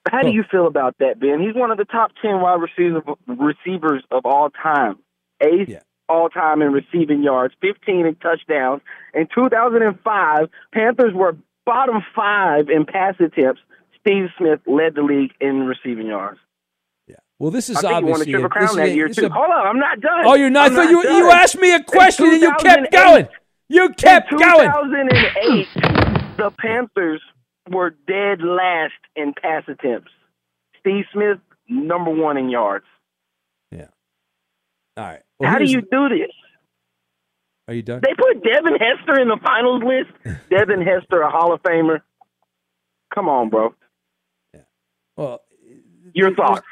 Yeah, 0.07 0.13
yeah, 0.13 0.17
yeah. 0.17 0.23
How 0.23 0.23
do 0.23 0.35
you 0.35 0.45
feel 0.51 0.67
about 0.67 0.97
that, 0.99 1.19
Ben? 1.21 1.41
He's 1.41 1.55
one 1.55 1.71
of 1.71 1.79
the 1.79 1.85
top 1.85 2.13
ten 2.23 2.41
wide 2.41 2.61
receiver, 2.61 3.03
receivers 3.27 4.03
of 4.11 4.25
all 4.27 4.51
time. 4.51 4.99
Eighth 5.41 5.69
all 6.09 6.29
time 6.29 6.61
in 6.63 6.71
receiving 6.73 7.23
yards, 7.23 7.55
15 7.63 8.07
in 8.07 8.15
touchdowns. 8.17 8.83
In 9.15 9.27
2005, 9.35 10.49
Panthers 10.73 11.15
were 11.15 11.37
bottom 11.65 12.03
five 12.15 12.69
in 12.69 12.85
pass 12.85 13.15
attempts. 13.21 13.61
Steve 14.01 14.27
Smith 14.37 14.61
led 14.67 14.95
the 14.95 15.03
league 15.03 15.33
in 15.41 15.61
receiving 15.67 16.07
yards. 16.09 16.39
Yeah. 17.07 17.17
Well, 17.39 17.51
this 17.51 17.71
is 17.71 17.77
I 17.79 17.81
think 17.81 17.91
he 17.91 17.95
won 17.95 18.05
a 18.05 18.11
obviously 18.13 18.33
triple 18.33 18.49
crown 18.51 18.77
that 18.77 18.89
a- 18.89 18.95
year 18.95 19.09
too. 19.09 19.27
a- 19.27 19.31
Hold 19.31 19.51
on, 19.51 19.67
I'm 19.67 19.79
not 19.79 20.01
done. 20.01 20.25
Oh, 20.27 20.35
you're 20.35 20.51
not. 20.51 20.73
I 20.73 20.75
thought 20.75 20.91
you 20.91 21.03
done. 21.03 21.17
you 21.17 21.31
asked 21.31 21.59
me 21.59 21.75
a 21.75 21.83
question 21.83 22.27
and 22.27 22.43
you 22.43 22.53
kept 22.59 22.93
going. 22.93 23.29
You 23.71 23.89
kept 23.95 24.31
in 24.31 24.39
going. 24.39 24.71
2008, 24.71 25.69
the 26.37 26.51
Panthers 26.59 27.23
were 27.71 27.91
dead 28.07 28.41
last 28.43 28.93
in 29.17 29.33
pass 29.41 29.65
attempts. 29.69 30.11
Steve 30.81 31.05
Smith, 31.13 31.39
number 31.69 32.11
one 32.11 32.37
in 32.37 32.51
yards. 32.51 32.85
Yeah. 33.71 33.87
All 34.97 35.05
right. 35.05 35.23
Well, 35.39 35.51
How 35.51 35.59
do 35.59 35.65
you 35.65 35.81
do 35.81 36.09
this? 36.09 36.31
Are 37.67 37.75
you 37.75 37.83
done? 37.83 38.03
They 38.03 38.15
put 38.15 38.43
Devin 38.45 38.75
Hester 38.79 39.21
in 39.21 39.29
the 39.29 39.39
finals 39.43 39.83
list. 39.83 40.39
Devin 40.51 40.83
Hester, 40.83 41.23
a 41.23 41.31
Hall 41.31 41.53
of 41.55 41.63
Famer. 41.63 42.01
Come 43.15 43.29
on, 43.29 43.49
bro. 43.49 43.75
Yeah. 44.53 44.61
Well, 45.17 45.41
Your 46.13 46.35
thoughts? 46.35 46.67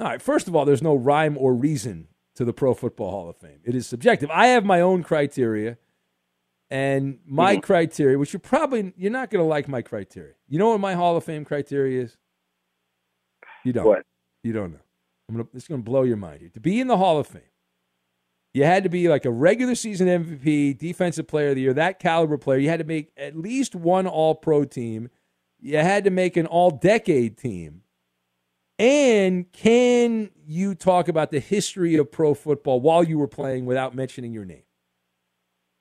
All 0.00 0.08
right. 0.08 0.22
First 0.22 0.48
of 0.48 0.56
all, 0.56 0.64
there's 0.64 0.82
no 0.82 0.94
rhyme 0.94 1.36
or 1.38 1.54
reason 1.54 2.08
to 2.36 2.44
the 2.44 2.52
Pro 2.52 2.72
Football 2.74 3.10
Hall 3.10 3.28
of 3.28 3.36
Fame. 3.36 3.60
It 3.64 3.74
is 3.74 3.86
subjective. 3.86 4.30
I 4.30 4.46
have 4.48 4.64
my 4.64 4.80
own 4.80 5.02
criteria, 5.02 5.76
and 6.74 7.20
my 7.24 7.56
Mhm. 7.56 7.62
criteria, 7.62 8.18
which 8.18 8.32
you're 8.32 8.40
probably 8.40 8.92
you're 8.96 9.12
not 9.12 9.30
going 9.30 9.42
to 9.42 9.48
like 9.48 9.68
my 9.68 9.80
criteria. 9.80 10.34
You 10.48 10.58
know 10.58 10.70
what 10.70 10.80
my 10.80 10.94
Hall 10.94 11.16
of 11.16 11.22
Fame 11.22 11.44
criteria 11.44 12.02
is? 12.02 12.16
You 13.64 13.72
don't. 13.72 13.86
What? 13.86 14.02
You 14.42 14.52
don't 14.52 14.72
know. 14.72 14.80
I'm 15.28 15.36
gonna. 15.36 15.48
It's 15.54 15.68
going 15.68 15.80
to 15.80 15.84
blow 15.84 16.02
your 16.02 16.16
mind 16.16 16.40
here. 16.40 16.50
To 16.50 16.60
be 16.60 16.80
in 16.80 16.88
the 16.88 16.96
Hall 16.96 17.18
of 17.18 17.26
Fame, 17.28 17.42
you 18.52 18.64
had 18.64 18.82
to 18.82 18.88
be 18.88 19.08
like 19.08 19.24
a 19.24 19.30
regular 19.30 19.74
season 19.76 20.08
MVP, 20.08 20.74
Defensive 20.76 21.26
Player 21.28 21.50
of 21.50 21.54
the 21.54 21.62
Year, 21.62 21.74
that 21.74 21.98
caliber 22.00 22.36
player. 22.38 22.58
You 22.58 22.68
had 22.68 22.80
to 22.80 22.84
make 22.84 23.12
at 23.16 23.36
least 23.36 23.74
one 23.76 24.06
All 24.06 24.34
Pro 24.34 24.64
team. 24.64 25.10
You 25.60 25.78
had 25.78 26.02
to 26.04 26.10
make 26.10 26.36
an 26.36 26.46
All 26.46 26.70
Decade 26.70 27.38
team. 27.38 27.82
And 28.78 29.50
can 29.52 30.30
you 30.44 30.74
talk 30.74 31.06
about 31.06 31.30
the 31.30 31.38
history 31.38 31.94
of 31.94 32.10
pro 32.10 32.34
football 32.34 32.80
while 32.80 33.04
you 33.04 33.16
were 33.18 33.28
playing 33.28 33.64
without 33.66 33.94
mentioning 33.94 34.32
your 34.32 34.44
name? 34.44 34.64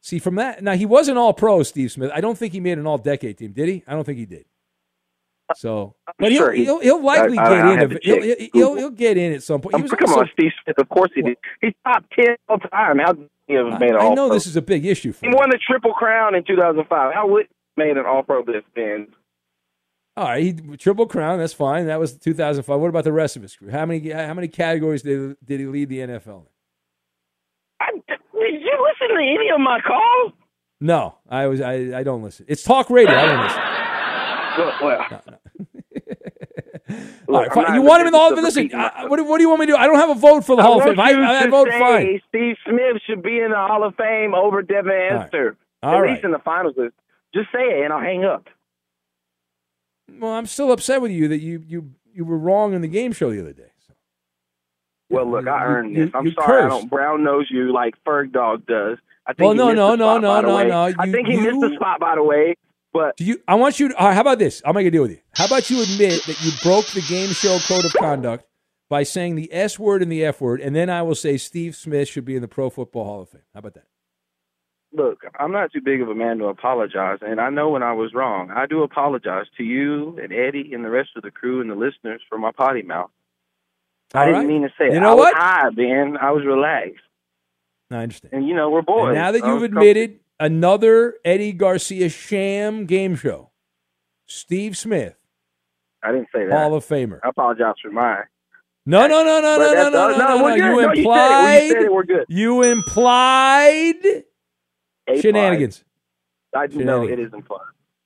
See, 0.05 0.19
from 0.19 0.35
that, 0.35 0.61
now 0.61 0.73
he 0.73 0.85
wasn't 0.85 1.17
all 1.17 1.31
pro, 1.33 1.63
Steve 1.63 1.89
Smith. 1.89 2.11
I 2.13 2.19
don't 2.19 2.37
think 2.37 2.51
he 2.51 2.59
made 2.59 2.77
an 2.77 2.85
all 2.85 2.97
decade 2.97 3.37
team, 3.37 3.53
did 3.53 3.69
he? 3.69 3.83
I 3.87 3.93
don't 3.93 4.03
think 4.03 4.17
he 4.19 4.25
did. 4.25 4.43
So, 5.55 5.95
but 6.19 6.29
he'll, 6.31 6.41
sure 6.41 6.51
he- 6.51 6.65
he'll, 6.65 6.79
he'll 6.79 7.01
likely 7.01 7.37
I- 7.37 7.43
I- 7.45 7.49
get 7.49 7.65
I 7.65 7.83
in. 7.83 7.99
He'll, 8.01 8.21
he'll, 8.53 8.75
he'll, 8.75 8.89
get 8.89 9.17
in 9.17 9.31
at 9.31 9.43
some 9.43 9.61
point. 9.61 9.75
He 9.75 9.77
Um, 9.77 9.83
was 9.83 9.91
come 9.91 10.09
also- 10.09 10.21
on, 10.21 10.29
Steve 10.33 10.51
Smith. 10.63 10.77
Of 10.77 10.89
course 10.89 11.11
he 11.15 11.21
did. 11.21 11.37
He's 11.61 11.71
top 11.85 12.03
ten 12.13 12.35
all 12.49 12.57
time. 12.57 12.99
How 12.99 13.13
did 13.13 13.29
he 13.47 13.53
have 13.53 13.79
made 13.79 13.91
an 13.91 13.95
I 13.97 14.09
know 14.09 14.27
pro? 14.27 14.33
this 14.33 14.45
is 14.45 14.57
a 14.57 14.61
big 14.61 14.85
issue 14.85 15.13
for 15.13 15.25
He 15.25 15.33
won 15.33 15.49
the 15.51 15.57
triple 15.65 15.93
crown 15.93 16.35
in 16.35 16.43
2005. 16.43 17.13
How 17.13 17.27
would 17.29 17.45
he 17.47 17.83
made 17.83 17.95
an 17.97 18.05
all 18.05 18.23
pro 18.23 18.41
list 18.41 18.65
then? 18.75 19.07
All 20.17 20.25
right, 20.25 20.43
he 20.43 20.53
triple 20.77 21.07
crown. 21.07 21.39
That's 21.39 21.53
fine. 21.53 21.85
That 21.87 21.99
was 21.99 22.17
2005. 22.17 22.77
What 22.79 22.89
about 22.89 23.03
the 23.05 23.13
rest 23.13 23.35
of 23.37 23.41
his 23.41 23.55
career? 23.55 23.71
How 23.71 23.85
many 23.85 24.09
how 24.11 24.33
many 24.33 24.47
categories 24.49 25.01
did 25.01 25.37
did 25.45 25.59
he 25.61 25.65
lead 25.65 25.87
the 25.89 25.99
NFL 25.99 26.45
in? 27.85 28.01
Did 28.51 28.61
you 28.61 28.87
listen 28.91 29.15
to 29.15 29.21
any 29.21 29.49
of 29.49 29.59
my 29.59 29.79
calls? 29.81 30.33
No, 30.81 31.15
I 31.29 31.47
was 31.47 31.61
I, 31.61 31.99
I 31.99 32.03
don't 32.03 32.23
listen. 32.23 32.45
It's 32.49 32.63
talk 32.63 32.89
radio. 32.89 33.15
I 33.15 33.25
don't 33.25 33.41
listen. 33.41 33.61
Well, 34.81 35.05
All 37.29 37.39
right, 37.39 37.47
I'm 37.49 37.55
fine. 37.55 37.63
not 37.63 37.73
You 37.75 37.81
want 37.81 38.01
him 38.01 38.07
in 38.07 38.13
the 38.13 38.19
Hall 38.19 38.29
of 38.31 38.35
Fame? 38.35 38.43
Listen, 38.43 38.63
repeating 38.63 38.79
I, 38.79 39.05
what, 39.05 39.17
do- 39.17 39.23
what 39.25 39.37
do 39.37 39.43
you 39.43 39.49
want 39.49 39.61
me 39.61 39.65
to 39.67 39.71
do? 39.71 39.77
I 39.77 39.87
don't 39.87 39.95
have 39.95 40.09
a 40.09 40.15
vote 40.19 40.45
for 40.45 40.55
the 40.55 40.61
I 40.61 40.65
Hall 40.65 40.77
of 40.79 40.83
Fame. 40.83 40.99
I, 40.99 41.11
you 41.11 41.21
I, 41.23 41.39
I 41.39 41.43
to 41.45 41.49
vote 41.49 41.67
say 41.71 41.79
fine. 41.79 42.21
Steve 42.29 42.55
Smith 42.67 43.01
should 43.07 43.23
be 43.23 43.39
in 43.39 43.49
the 43.51 43.57
Hall 43.57 43.83
of 43.83 43.95
Fame 43.95 44.35
over 44.35 44.61
Devin 44.61 44.91
Hester. 45.09 45.57
All 45.81 45.95
At 45.95 45.99
right. 45.99 46.11
least 46.13 46.25
in 46.25 46.31
the 46.31 46.39
finals 46.39 46.75
list. 46.77 46.93
Just 47.33 47.47
say 47.51 47.61
it 47.61 47.85
and 47.85 47.93
I'll 47.93 48.01
hang 48.01 48.25
up. 48.25 48.47
Well, 50.19 50.33
I'm 50.33 50.45
still 50.45 50.71
upset 50.71 51.01
with 51.01 51.11
you 51.11 51.27
that 51.29 51.39
you 51.39 51.63
you 51.65 51.91
you 52.13 52.25
were 52.25 52.37
wrong 52.37 52.73
in 52.73 52.81
the 52.81 52.87
game 52.87 53.13
show 53.13 53.31
the 53.31 53.41
other 53.41 53.53
day. 53.53 53.71
Well, 55.13 55.29
look, 55.31 55.47
I 55.47 55.63
earned 55.65 55.95
you- 55.95 56.05
this. 56.05 56.15
I'm 56.15 56.25
you 56.25 56.33
sorry 56.33 56.63
I 56.63 56.67
don't 56.69 56.89
brown 56.89 57.23
nose 57.23 57.47
you 57.49 57.71
like 57.73 57.95
Ferg 58.05 58.31
Dog 58.31 58.65
does. 58.65 58.97
I 59.25 59.33
think 59.33 59.39
Well, 59.41 59.51
he 59.51 59.57
no, 59.57 59.65
missed 59.67 59.75
no, 59.77 59.91
the 59.91 59.95
no, 59.97 60.05
spot, 60.05 60.21
no, 60.21 60.27
by 60.29 60.41
the 60.41 60.47
no, 60.47 60.55
way. 60.55 60.67
no. 60.67 60.93
I 60.99 61.11
think 61.11 61.27
he 61.27 61.37
missed 61.37 61.61
the 61.61 61.75
spot, 61.75 61.99
by 61.99 62.15
the 62.15 62.23
way. 62.23 62.55
But 62.91 63.15
Do 63.17 63.23
you? 63.25 63.41
I 63.47 63.55
want 63.55 63.79
you. 63.79 63.89
To, 63.89 63.95
right, 63.95 64.13
how 64.13 64.21
about 64.21 64.37
this? 64.39 64.61
I'll 64.65 64.73
make 64.73 64.85
a 64.85 64.91
deal 64.91 65.01
with 65.03 65.11
you. 65.11 65.19
How 65.33 65.45
about 65.45 65.69
you 65.69 65.81
admit 65.81 66.23
that 66.25 66.43
you 66.43 66.51
broke 66.61 66.85
the 66.87 67.01
game 67.01 67.29
show 67.29 67.57
code 67.67 67.85
of 67.85 67.93
conduct 67.93 68.45
by 68.89 69.01
saying 69.03 69.35
the 69.35 69.51
S 69.51 69.79
word 69.79 70.03
and 70.03 70.11
the 70.11 70.23
F 70.25 70.41
word, 70.41 70.61
and 70.61 70.75
then 70.75 70.89
I 70.89 71.01
will 71.01 71.15
say 71.15 71.37
Steve 71.37 71.75
Smith 71.75 72.07
should 72.09 72.25
be 72.25 72.35
in 72.35 72.41
the 72.43 72.47
Pro 72.47 72.69
Football 72.69 73.05
Hall 73.05 73.21
of 73.21 73.29
Fame. 73.29 73.41
How 73.53 73.59
about 73.59 73.73
that? 73.75 73.85
look, 74.95 75.21
I'm 75.39 75.51
not 75.51 75.71
too 75.73 75.81
big 75.81 76.01
of 76.03 76.09
a 76.09 76.13
man 76.13 76.37
to 76.37 76.45
apologize, 76.45 77.17
and 77.23 77.41
I 77.41 77.49
know 77.49 77.69
when 77.71 77.81
I 77.81 77.93
was 77.93 78.13
wrong. 78.13 78.51
I 78.51 78.67
do 78.67 78.83
apologize 78.83 79.47
to 79.57 79.63
you 79.63 80.19
and 80.21 80.31
Eddie 80.31 80.71
and 80.71 80.85
the 80.85 80.91
rest 80.91 81.09
of 81.15 81.23
the 81.23 81.31
crew 81.31 81.61
and 81.61 81.69
the 81.71 81.73
listeners 81.75 82.21
for 82.29 82.37
my 82.37 82.51
potty 82.51 82.83
mouth. 82.83 83.09
I 84.13 84.19
All 84.19 84.25
didn't 84.25 84.39
right. 84.41 84.47
mean 84.47 84.61
to 84.63 84.69
say 84.77 84.87
it. 84.87 84.93
You 84.93 84.99
know 84.99 85.11
I 85.11 85.15
was 85.15 85.33
high, 85.35 85.69
Ben. 85.71 86.17
I 86.21 86.31
was 86.31 86.45
relaxed, 86.45 87.01
I 87.91 87.95
understand. 87.97 88.33
and 88.33 88.47
you 88.47 88.55
know 88.55 88.69
we're 88.69 88.81
boys. 88.83 89.07
And 89.09 89.15
now 89.15 89.31
that 89.31 89.43
you've 89.45 89.63
admitted 89.63 90.19
another 90.39 91.15
Eddie 91.25 91.51
Garcia 91.53 92.09
sham 92.09 92.85
game 92.85 93.15
show, 93.15 93.49
Steve 94.27 94.77
Smith, 94.77 95.15
I 96.03 96.11
didn't 96.11 96.27
say 96.33 96.45
that. 96.45 96.51
Hall 96.53 96.75
of 96.75 96.85
Famer. 96.85 97.19
I 97.23 97.29
apologize 97.29 97.75
for 97.81 97.91
mine. 97.91 98.23
No, 98.85 99.07
no, 99.07 99.23
no, 99.23 99.39
no, 99.39 99.57
no, 99.57 99.73
no, 99.73 99.89
no, 99.89 99.89
no, 99.89 100.17
no, 100.17 100.17
no, 100.17 100.47
no. 100.47 100.55
good. 100.55 100.57
You 100.57 100.71
No, 100.75 100.93
you 100.93 101.69
said 101.69 101.81
it. 101.81 102.25
You 102.29 102.61
implied. 102.63 102.63
You 102.63 102.63
implied 102.63 104.23
A 105.07 105.21
shenanigans. 105.21 105.83
I 106.55 106.67
know 106.67 107.03
it 107.07 107.19
isn't 107.19 107.47
fun. 107.47 107.59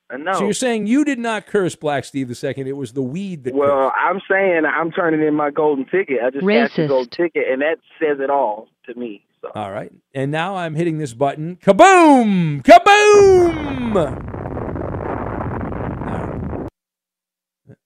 I 0.10 0.18
know. 0.18 0.34
So 0.34 0.44
you're 0.46 0.54
saying 0.54 0.88
you 0.88 1.04
did 1.04 1.20
not 1.20 1.48
curse 1.48 1.76
Black 1.76 2.06
Steve 2.06 2.30
the 2.30 2.36
second. 2.36 2.68
It 2.68 2.78
was 2.78 2.94
the 2.94 3.02
weed 3.02 3.44
that. 3.44 3.54
well, 3.54 3.92
I'm 3.96 4.22
saying 4.30 4.64
I'm 4.66 4.92
turning 4.92 5.22
in 5.22 5.34
my 5.34 5.52
golden 5.52 5.86
ticket. 5.86 6.20
I 6.24 6.30
just 6.30 6.48
cashed 6.48 6.76
the 6.78 6.84
Racist. 6.84 6.88
golden 6.88 7.10
ticket, 7.10 7.44
and 7.52 7.62
that 7.62 7.78
says 8.00 8.20
it 8.22 8.30
all 8.30 8.70
to 8.86 8.96
me. 8.98 9.26
So 9.42 9.52
All 9.54 9.72
right. 9.72 9.92
And 10.16 10.32
now 10.32 10.56
I'm 10.56 10.76
hitting 10.76 10.98
this 10.98 11.14
button. 11.14 11.58
Kaboom! 11.58 12.64
Kaboom! 12.64 13.96
All 16.08 16.56
right. 17.68 17.78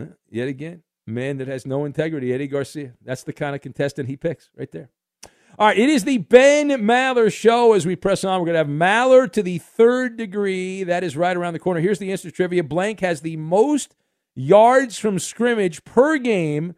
Uh, 0.00 0.14
Yet 0.30 0.48
again, 0.48 0.82
man 1.06 1.38
that 1.38 1.48
has 1.48 1.66
no 1.66 1.84
integrity, 1.84 2.32
Eddie 2.32 2.48
Garcia. 2.48 2.94
That's 3.04 3.22
the 3.22 3.32
kind 3.32 3.54
of 3.54 3.62
contestant 3.62 4.08
he 4.08 4.16
picks 4.16 4.50
right 4.56 4.70
there. 4.70 4.90
All 5.60 5.66
right, 5.66 5.78
it 5.78 5.90
is 5.90 6.04
the 6.04 6.16
Ben 6.16 6.70
Maller 6.70 7.30
show. 7.30 7.74
As 7.74 7.84
we 7.84 7.94
press 7.94 8.24
on, 8.24 8.40
we're 8.40 8.46
going 8.46 8.54
to 8.54 8.60
have 8.60 8.66
Maller 8.66 9.30
to 9.30 9.42
the 9.42 9.58
third 9.58 10.16
degree. 10.16 10.84
That 10.84 11.04
is 11.04 11.18
right 11.18 11.36
around 11.36 11.52
the 11.52 11.58
corner. 11.58 11.80
Here's 11.80 11.98
the 11.98 12.10
instant 12.10 12.32
trivia. 12.32 12.64
Blank 12.64 13.00
has 13.00 13.20
the 13.20 13.36
most 13.36 13.94
yards 14.34 14.98
from 14.98 15.18
scrimmage 15.18 15.84
per 15.84 16.16
game 16.16 16.76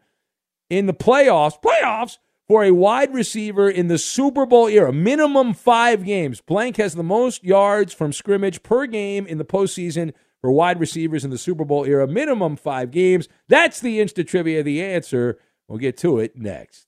in 0.69 0.87
the 0.87 0.93
playoffs. 0.93 1.53
Playoffs 1.63 2.17
for 2.45 2.65
a 2.65 2.71
wide 2.71 3.13
receiver 3.13 3.69
in 3.69 3.87
the 3.87 3.97
Super 3.97 4.45
Bowl 4.45 4.67
era. 4.67 4.91
Minimum 4.91 5.53
five 5.53 6.03
games. 6.03 6.41
Blank 6.41 6.75
has 6.75 6.93
the 6.93 7.03
most 7.03 7.41
yards 7.41 7.93
from 7.93 8.11
scrimmage 8.11 8.63
per 8.63 8.85
game 8.85 9.25
in 9.25 9.37
the 9.37 9.45
postseason 9.45 10.11
for 10.41 10.51
wide 10.51 10.81
receivers 10.81 11.23
in 11.23 11.31
the 11.31 11.37
Super 11.37 11.63
Bowl 11.63 11.85
era. 11.85 12.05
Minimum 12.05 12.57
five 12.57 12.91
games. 12.91 13.29
That's 13.47 13.79
the 13.79 14.01
instant 14.01 14.27
trivia. 14.27 14.61
The 14.61 14.83
answer. 14.83 15.39
We'll 15.69 15.79
get 15.79 15.95
to 15.99 16.19
it 16.19 16.35
next. 16.35 16.87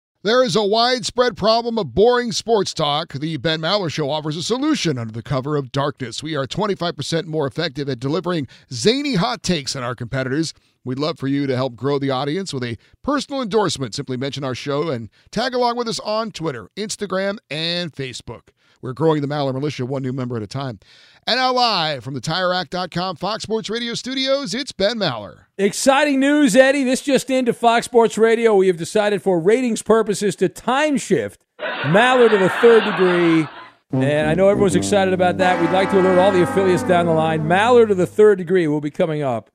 There 0.23 0.43
is 0.43 0.55
a 0.55 0.63
widespread 0.63 1.35
problem 1.35 1.79
of 1.79 1.95
boring 1.95 2.31
sports 2.31 2.75
talk. 2.75 3.13
The 3.13 3.37
Ben 3.37 3.59
Maller 3.59 3.91
Show 3.91 4.11
offers 4.11 4.37
a 4.37 4.43
solution 4.43 4.99
under 4.99 5.11
the 5.11 5.23
cover 5.23 5.55
of 5.55 5.71
darkness. 5.71 6.21
We 6.21 6.35
are 6.35 6.45
25% 6.45 7.25
more 7.25 7.47
effective 7.47 7.89
at 7.89 7.99
delivering 7.99 8.47
zany 8.71 9.15
hot 9.15 9.41
takes 9.41 9.73
than 9.73 9.81
our 9.81 9.95
competitors. 9.95 10.53
We'd 10.83 10.99
love 10.99 11.17
for 11.17 11.27
you 11.27 11.47
to 11.47 11.55
help 11.55 11.75
grow 11.75 11.97
the 11.97 12.11
audience 12.11 12.53
with 12.53 12.63
a 12.63 12.77
personal 13.01 13.41
endorsement. 13.41 13.95
Simply 13.95 14.15
mention 14.15 14.43
our 14.43 14.53
show 14.53 14.89
and 14.89 15.09
tag 15.31 15.55
along 15.55 15.77
with 15.77 15.87
us 15.87 15.99
on 16.01 16.29
Twitter, 16.29 16.69
Instagram, 16.77 17.39
and 17.49 17.91
Facebook. 17.91 18.49
We're 18.79 18.93
growing 18.93 19.21
the 19.21 19.27
Maller 19.27 19.53
Militia 19.53 19.87
one 19.87 20.03
new 20.03 20.13
member 20.13 20.37
at 20.37 20.43
a 20.43 20.47
time. 20.47 20.79
And 21.27 21.37
now, 21.37 21.53
live 21.53 22.03
from 22.03 22.15
the 22.15 22.19
TireRack.com 22.19 23.15
Fox 23.15 23.43
Sports 23.43 23.69
Radio 23.69 23.93
studios, 23.93 24.55
it's 24.55 24.71
Ben 24.71 24.97
Maller. 24.97 25.45
Exciting 25.55 26.19
news, 26.19 26.55
Eddie. 26.55 26.83
This 26.83 27.03
just 27.03 27.29
into 27.29 27.53
Fox 27.53 27.85
Sports 27.85 28.17
Radio. 28.17 28.55
We 28.55 28.65
have 28.65 28.77
decided 28.77 29.21
for 29.21 29.39
ratings 29.39 29.83
purposes 29.83 30.35
to 30.37 30.49
time 30.49 30.97
shift 30.97 31.45
Maller 31.59 32.27
to 32.27 32.37
the 32.39 32.49
third 32.49 32.83
degree. 32.85 33.47
And 33.91 34.29
I 34.29 34.33
know 34.33 34.49
everyone's 34.49 34.75
excited 34.75 35.13
about 35.13 35.37
that. 35.37 35.61
We'd 35.61 35.69
like 35.69 35.91
to 35.91 35.99
alert 35.99 36.17
all 36.17 36.31
the 36.31 36.41
affiliates 36.41 36.81
down 36.81 37.05
the 37.05 37.13
line. 37.13 37.41
Maller 37.41 37.87
to 37.87 37.93
the 37.93 38.07
third 38.07 38.39
degree 38.39 38.67
will 38.67 38.81
be 38.81 38.89
coming 38.89 39.21
up 39.21 39.51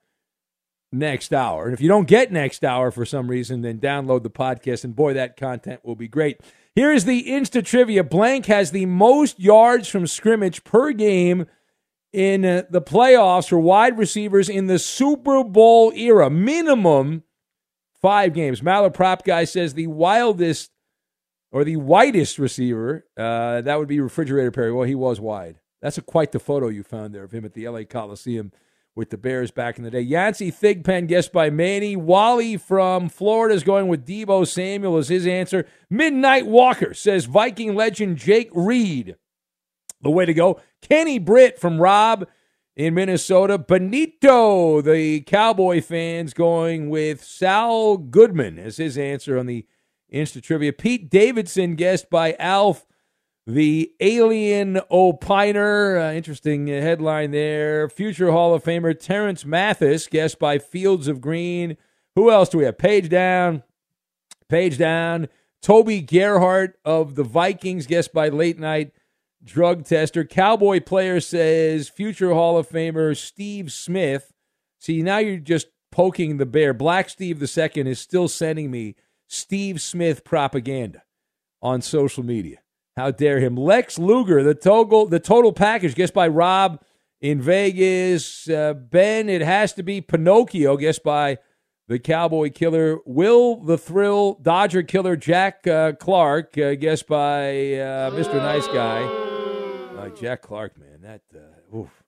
next 0.92 1.34
hour. 1.34 1.64
And 1.64 1.74
if 1.74 1.80
you 1.80 1.88
don't 1.88 2.06
get 2.06 2.30
next 2.30 2.64
hour 2.64 2.92
for 2.92 3.04
some 3.04 3.26
reason, 3.26 3.62
then 3.62 3.80
download 3.80 4.22
the 4.22 4.30
podcast. 4.30 4.84
And 4.84 4.94
boy, 4.94 5.14
that 5.14 5.36
content 5.36 5.80
will 5.84 5.96
be 5.96 6.06
great. 6.06 6.38
Here 6.76 6.92
is 6.92 7.06
the 7.06 7.24
Insta 7.24 7.64
Trivia. 7.64 8.04
Blank 8.04 8.46
has 8.46 8.70
the 8.70 8.84
most 8.84 9.40
yards 9.40 9.88
from 9.88 10.06
scrimmage 10.06 10.62
per 10.62 10.92
game 10.92 11.46
in 12.12 12.44
uh, 12.44 12.64
the 12.68 12.82
playoffs 12.82 13.48
for 13.48 13.58
wide 13.58 13.96
receivers 13.96 14.50
in 14.50 14.66
the 14.66 14.78
Super 14.78 15.42
Bowl 15.42 15.90
era. 15.92 16.28
Minimum 16.28 17.22
five 18.02 18.34
games. 18.34 18.62
Mallard 18.62 18.92
Prop 18.92 19.24
Guy 19.24 19.44
says 19.44 19.72
the 19.72 19.86
wildest 19.86 20.70
or 21.50 21.64
the 21.64 21.76
whitest 21.76 22.38
receiver, 22.38 23.06
uh, 23.16 23.62
that 23.62 23.78
would 23.78 23.88
be 23.88 23.98
Refrigerator 23.98 24.50
Perry. 24.50 24.70
Well, 24.70 24.84
he 24.84 24.94
was 24.94 25.18
wide. 25.18 25.58
That's 25.80 25.96
a, 25.96 26.02
quite 26.02 26.32
the 26.32 26.38
photo 26.38 26.68
you 26.68 26.82
found 26.82 27.14
there 27.14 27.24
of 27.24 27.32
him 27.32 27.46
at 27.46 27.54
the 27.54 27.66
LA 27.66 27.84
Coliseum 27.84 28.52
with 28.96 29.10
the 29.10 29.18
Bears 29.18 29.50
back 29.52 29.76
in 29.76 29.84
the 29.84 29.90
day. 29.90 30.00
Yancey 30.00 30.50
Thigpen, 30.50 31.06
guessed 31.06 31.32
by 31.32 31.50
Manny. 31.50 31.94
Wally 31.94 32.56
from 32.56 33.08
Florida 33.10 33.54
is 33.54 33.62
going 33.62 33.88
with 33.88 34.06
Deebo 34.06 34.48
Samuel 34.48 34.96
as 34.96 35.08
his 35.08 35.26
answer. 35.26 35.66
Midnight 35.90 36.46
Walker 36.46 36.94
says 36.94 37.26
Viking 37.26 37.74
legend 37.74 38.16
Jake 38.16 38.50
Reed. 38.54 39.16
The 40.00 40.10
way 40.10 40.24
to 40.24 40.34
go. 40.34 40.60
Kenny 40.80 41.18
Britt 41.18 41.60
from 41.60 41.78
Rob 41.78 42.26
in 42.74 42.94
Minnesota. 42.94 43.58
Benito, 43.58 44.80
the 44.80 45.20
Cowboy 45.20 45.82
fans, 45.82 46.32
going 46.32 46.88
with 46.88 47.22
Saul 47.22 47.98
Goodman 47.98 48.58
as 48.58 48.78
his 48.78 48.96
answer 48.96 49.38
on 49.38 49.46
the 49.46 49.66
Insta 50.12 50.42
Trivia. 50.42 50.72
Pete 50.72 51.10
Davidson, 51.10 51.74
guessed 51.74 52.08
by 52.08 52.34
Alf, 52.38 52.86
the 53.46 53.92
alien 54.00 54.80
opiner. 54.90 56.10
Uh, 56.10 56.14
interesting 56.14 56.66
headline 56.66 57.30
there. 57.30 57.88
Future 57.88 58.32
Hall 58.32 58.54
of 58.54 58.64
Famer 58.64 58.98
Terance 58.98 59.44
Mathis, 59.44 60.08
guest 60.08 60.38
by 60.38 60.58
Fields 60.58 61.08
of 61.08 61.20
Green. 61.20 61.76
Who 62.16 62.30
else 62.30 62.48
do 62.48 62.58
we 62.58 62.64
have? 62.64 62.78
Page 62.78 63.08
down. 63.08 63.62
Page 64.48 64.78
down. 64.78 65.28
Toby 65.62 66.00
Gerhart 66.00 66.78
of 66.84 67.14
the 67.14 67.24
Vikings, 67.24 67.86
guest 67.86 68.12
by 68.12 68.28
Late 68.28 68.58
Night 68.58 68.92
Drug 69.42 69.84
Tester. 69.84 70.24
Cowboy 70.24 70.80
player 70.80 71.20
says 71.20 71.88
future 71.88 72.34
Hall 72.34 72.58
of 72.58 72.68
Famer 72.68 73.16
Steve 73.16 73.72
Smith. 73.72 74.32
See, 74.78 75.02
now 75.02 75.18
you're 75.18 75.38
just 75.38 75.68
poking 75.92 76.36
the 76.36 76.46
bear. 76.46 76.74
Black 76.74 77.08
Steve 77.08 77.40
II 77.40 77.90
is 77.90 78.00
still 78.00 78.28
sending 78.28 78.70
me 78.70 78.96
Steve 79.28 79.80
Smith 79.80 80.24
propaganda 80.24 81.02
on 81.62 81.80
social 81.80 82.22
media. 82.22 82.58
How 82.96 83.10
dare 83.10 83.40
him? 83.40 83.56
Lex 83.56 83.98
Luger, 83.98 84.42
the 84.42 84.54
total, 84.54 85.06
the 85.06 85.20
total 85.20 85.52
package, 85.52 85.94
guessed 85.94 86.14
by 86.14 86.28
Rob 86.28 86.82
in 87.20 87.42
Vegas. 87.42 88.48
Uh, 88.48 88.72
ben, 88.72 89.28
it 89.28 89.42
has 89.42 89.74
to 89.74 89.82
be 89.82 90.00
Pinocchio, 90.00 90.78
guessed 90.78 91.02
by 91.02 91.36
the 91.88 91.98
Cowboy 91.98 92.50
Killer. 92.50 92.98
Will 93.04 93.56
the 93.56 93.76
Thrill, 93.76 94.34
Dodger 94.40 94.82
Killer, 94.82 95.14
Jack 95.14 95.66
uh, 95.66 95.92
Clark, 95.92 96.56
uh, 96.56 96.74
guessed 96.74 97.06
by 97.06 97.48
uh, 97.74 98.10
Mr. 98.12 98.36
Nice 98.36 98.66
Guy. 98.68 99.02
Uh, 99.02 100.08
Jack 100.10 100.40
Clark, 100.40 100.78
man, 100.78 101.02
that, 101.02 101.22
uh, 101.34 101.76
oof. 101.76 102.05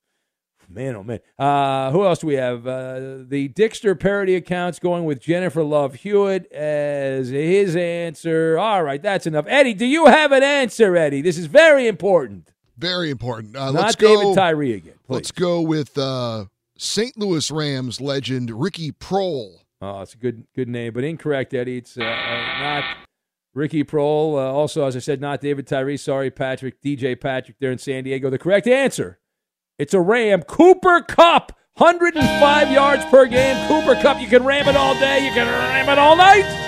Man, 0.71 0.97
oh 0.97 1.03
man. 1.03 1.21
Uh, 1.39 1.91
who 1.93 2.05
else 2.05 2.19
do 2.19 2.27
we 2.27 2.35
have? 2.35 2.67
Uh, 2.67 3.25
the 3.27 3.49
Dickster 3.49 3.95
parody 3.95 4.35
accounts 4.35 4.79
going 4.79 5.05
with 5.05 5.21
Jennifer 5.21 5.63
Love 5.63 5.95
Hewitt 5.95 6.51
as 6.53 7.29
his 7.29 7.75
answer. 7.75 8.59
All 8.59 8.83
right, 8.83 9.03
that's 9.03 9.27
enough. 9.27 9.47
Eddie, 9.49 9.73
do 9.73 9.87
you 9.87 10.07
have 10.07 10.31
an 10.33 10.43
answer, 10.43 10.95
Eddie? 10.95 11.23
This 11.23 11.39
is 11.39 11.47
very 11.47 11.87
important. 11.87 12.53
Very 12.77 13.11
important. 13.11 13.57
Uh, 13.57 13.73
Not 13.73 13.75
let's 13.75 13.97
David 13.97 14.23
go, 14.23 14.35
Tyree 14.35 14.75
again. 14.75 14.95
Please. 15.07 15.15
Let's 15.15 15.33
go 15.33 15.63
with 15.63 15.97
uh, 15.97 16.45
St. 16.77 17.17
Louis 17.17 17.51
Rams 17.51 18.01
legend 18.01 18.51
Ricky 18.51 18.93
Proehl. 18.93 19.61
Oh, 19.81 20.03
it's 20.03 20.15
a 20.15 20.19
good 20.19 20.47
good 20.55 20.69
name, 20.69 20.93
but 20.93 21.03
incorrect, 21.05 21.55
Eddie. 21.55 21.79
It's 21.79 21.97
uh, 21.97 22.03
uh, 22.03 22.59
not 22.61 22.85
Ricky 23.55 23.85
Proehl. 23.85 24.35
Uh, 24.35 24.53
also, 24.53 24.85
as 24.87 24.97
I 24.97 24.99
said, 24.99 25.21
not 25.21 25.41
David 25.41 25.67
Tyree. 25.67 25.97
Sorry, 25.97 26.31
Patrick. 26.31 26.83
DJ 26.83 27.19
Patrick 27.19 27.59
there 27.59 27.73
in 27.73 27.79
San 27.79 28.05
Diego. 28.05 28.29
The 28.29 28.39
correct 28.39 28.67
answer. 28.67 29.19
It's 29.79 29.95
a 29.95 30.01
Ram. 30.01 30.43
Cooper 30.43 31.01
Kupp. 31.03 31.53
105 31.77 32.73
yards 32.73 33.05
per 33.05 33.27
game. 33.27 33.57
Cooper 33.69 33.95
Kupp. 33.95 34.21
You 34.21 34.27
can 34.27 34.45
ram 34.45 34.67
it 34.67 34.75
all 34.75 34.95
day. 34.95 35.25
You 35.25 35.31
can 35.31 35.47
ram 35.47 35.89
it 35.89 35.99
all 35.99 36.17
night. 36.17 36.68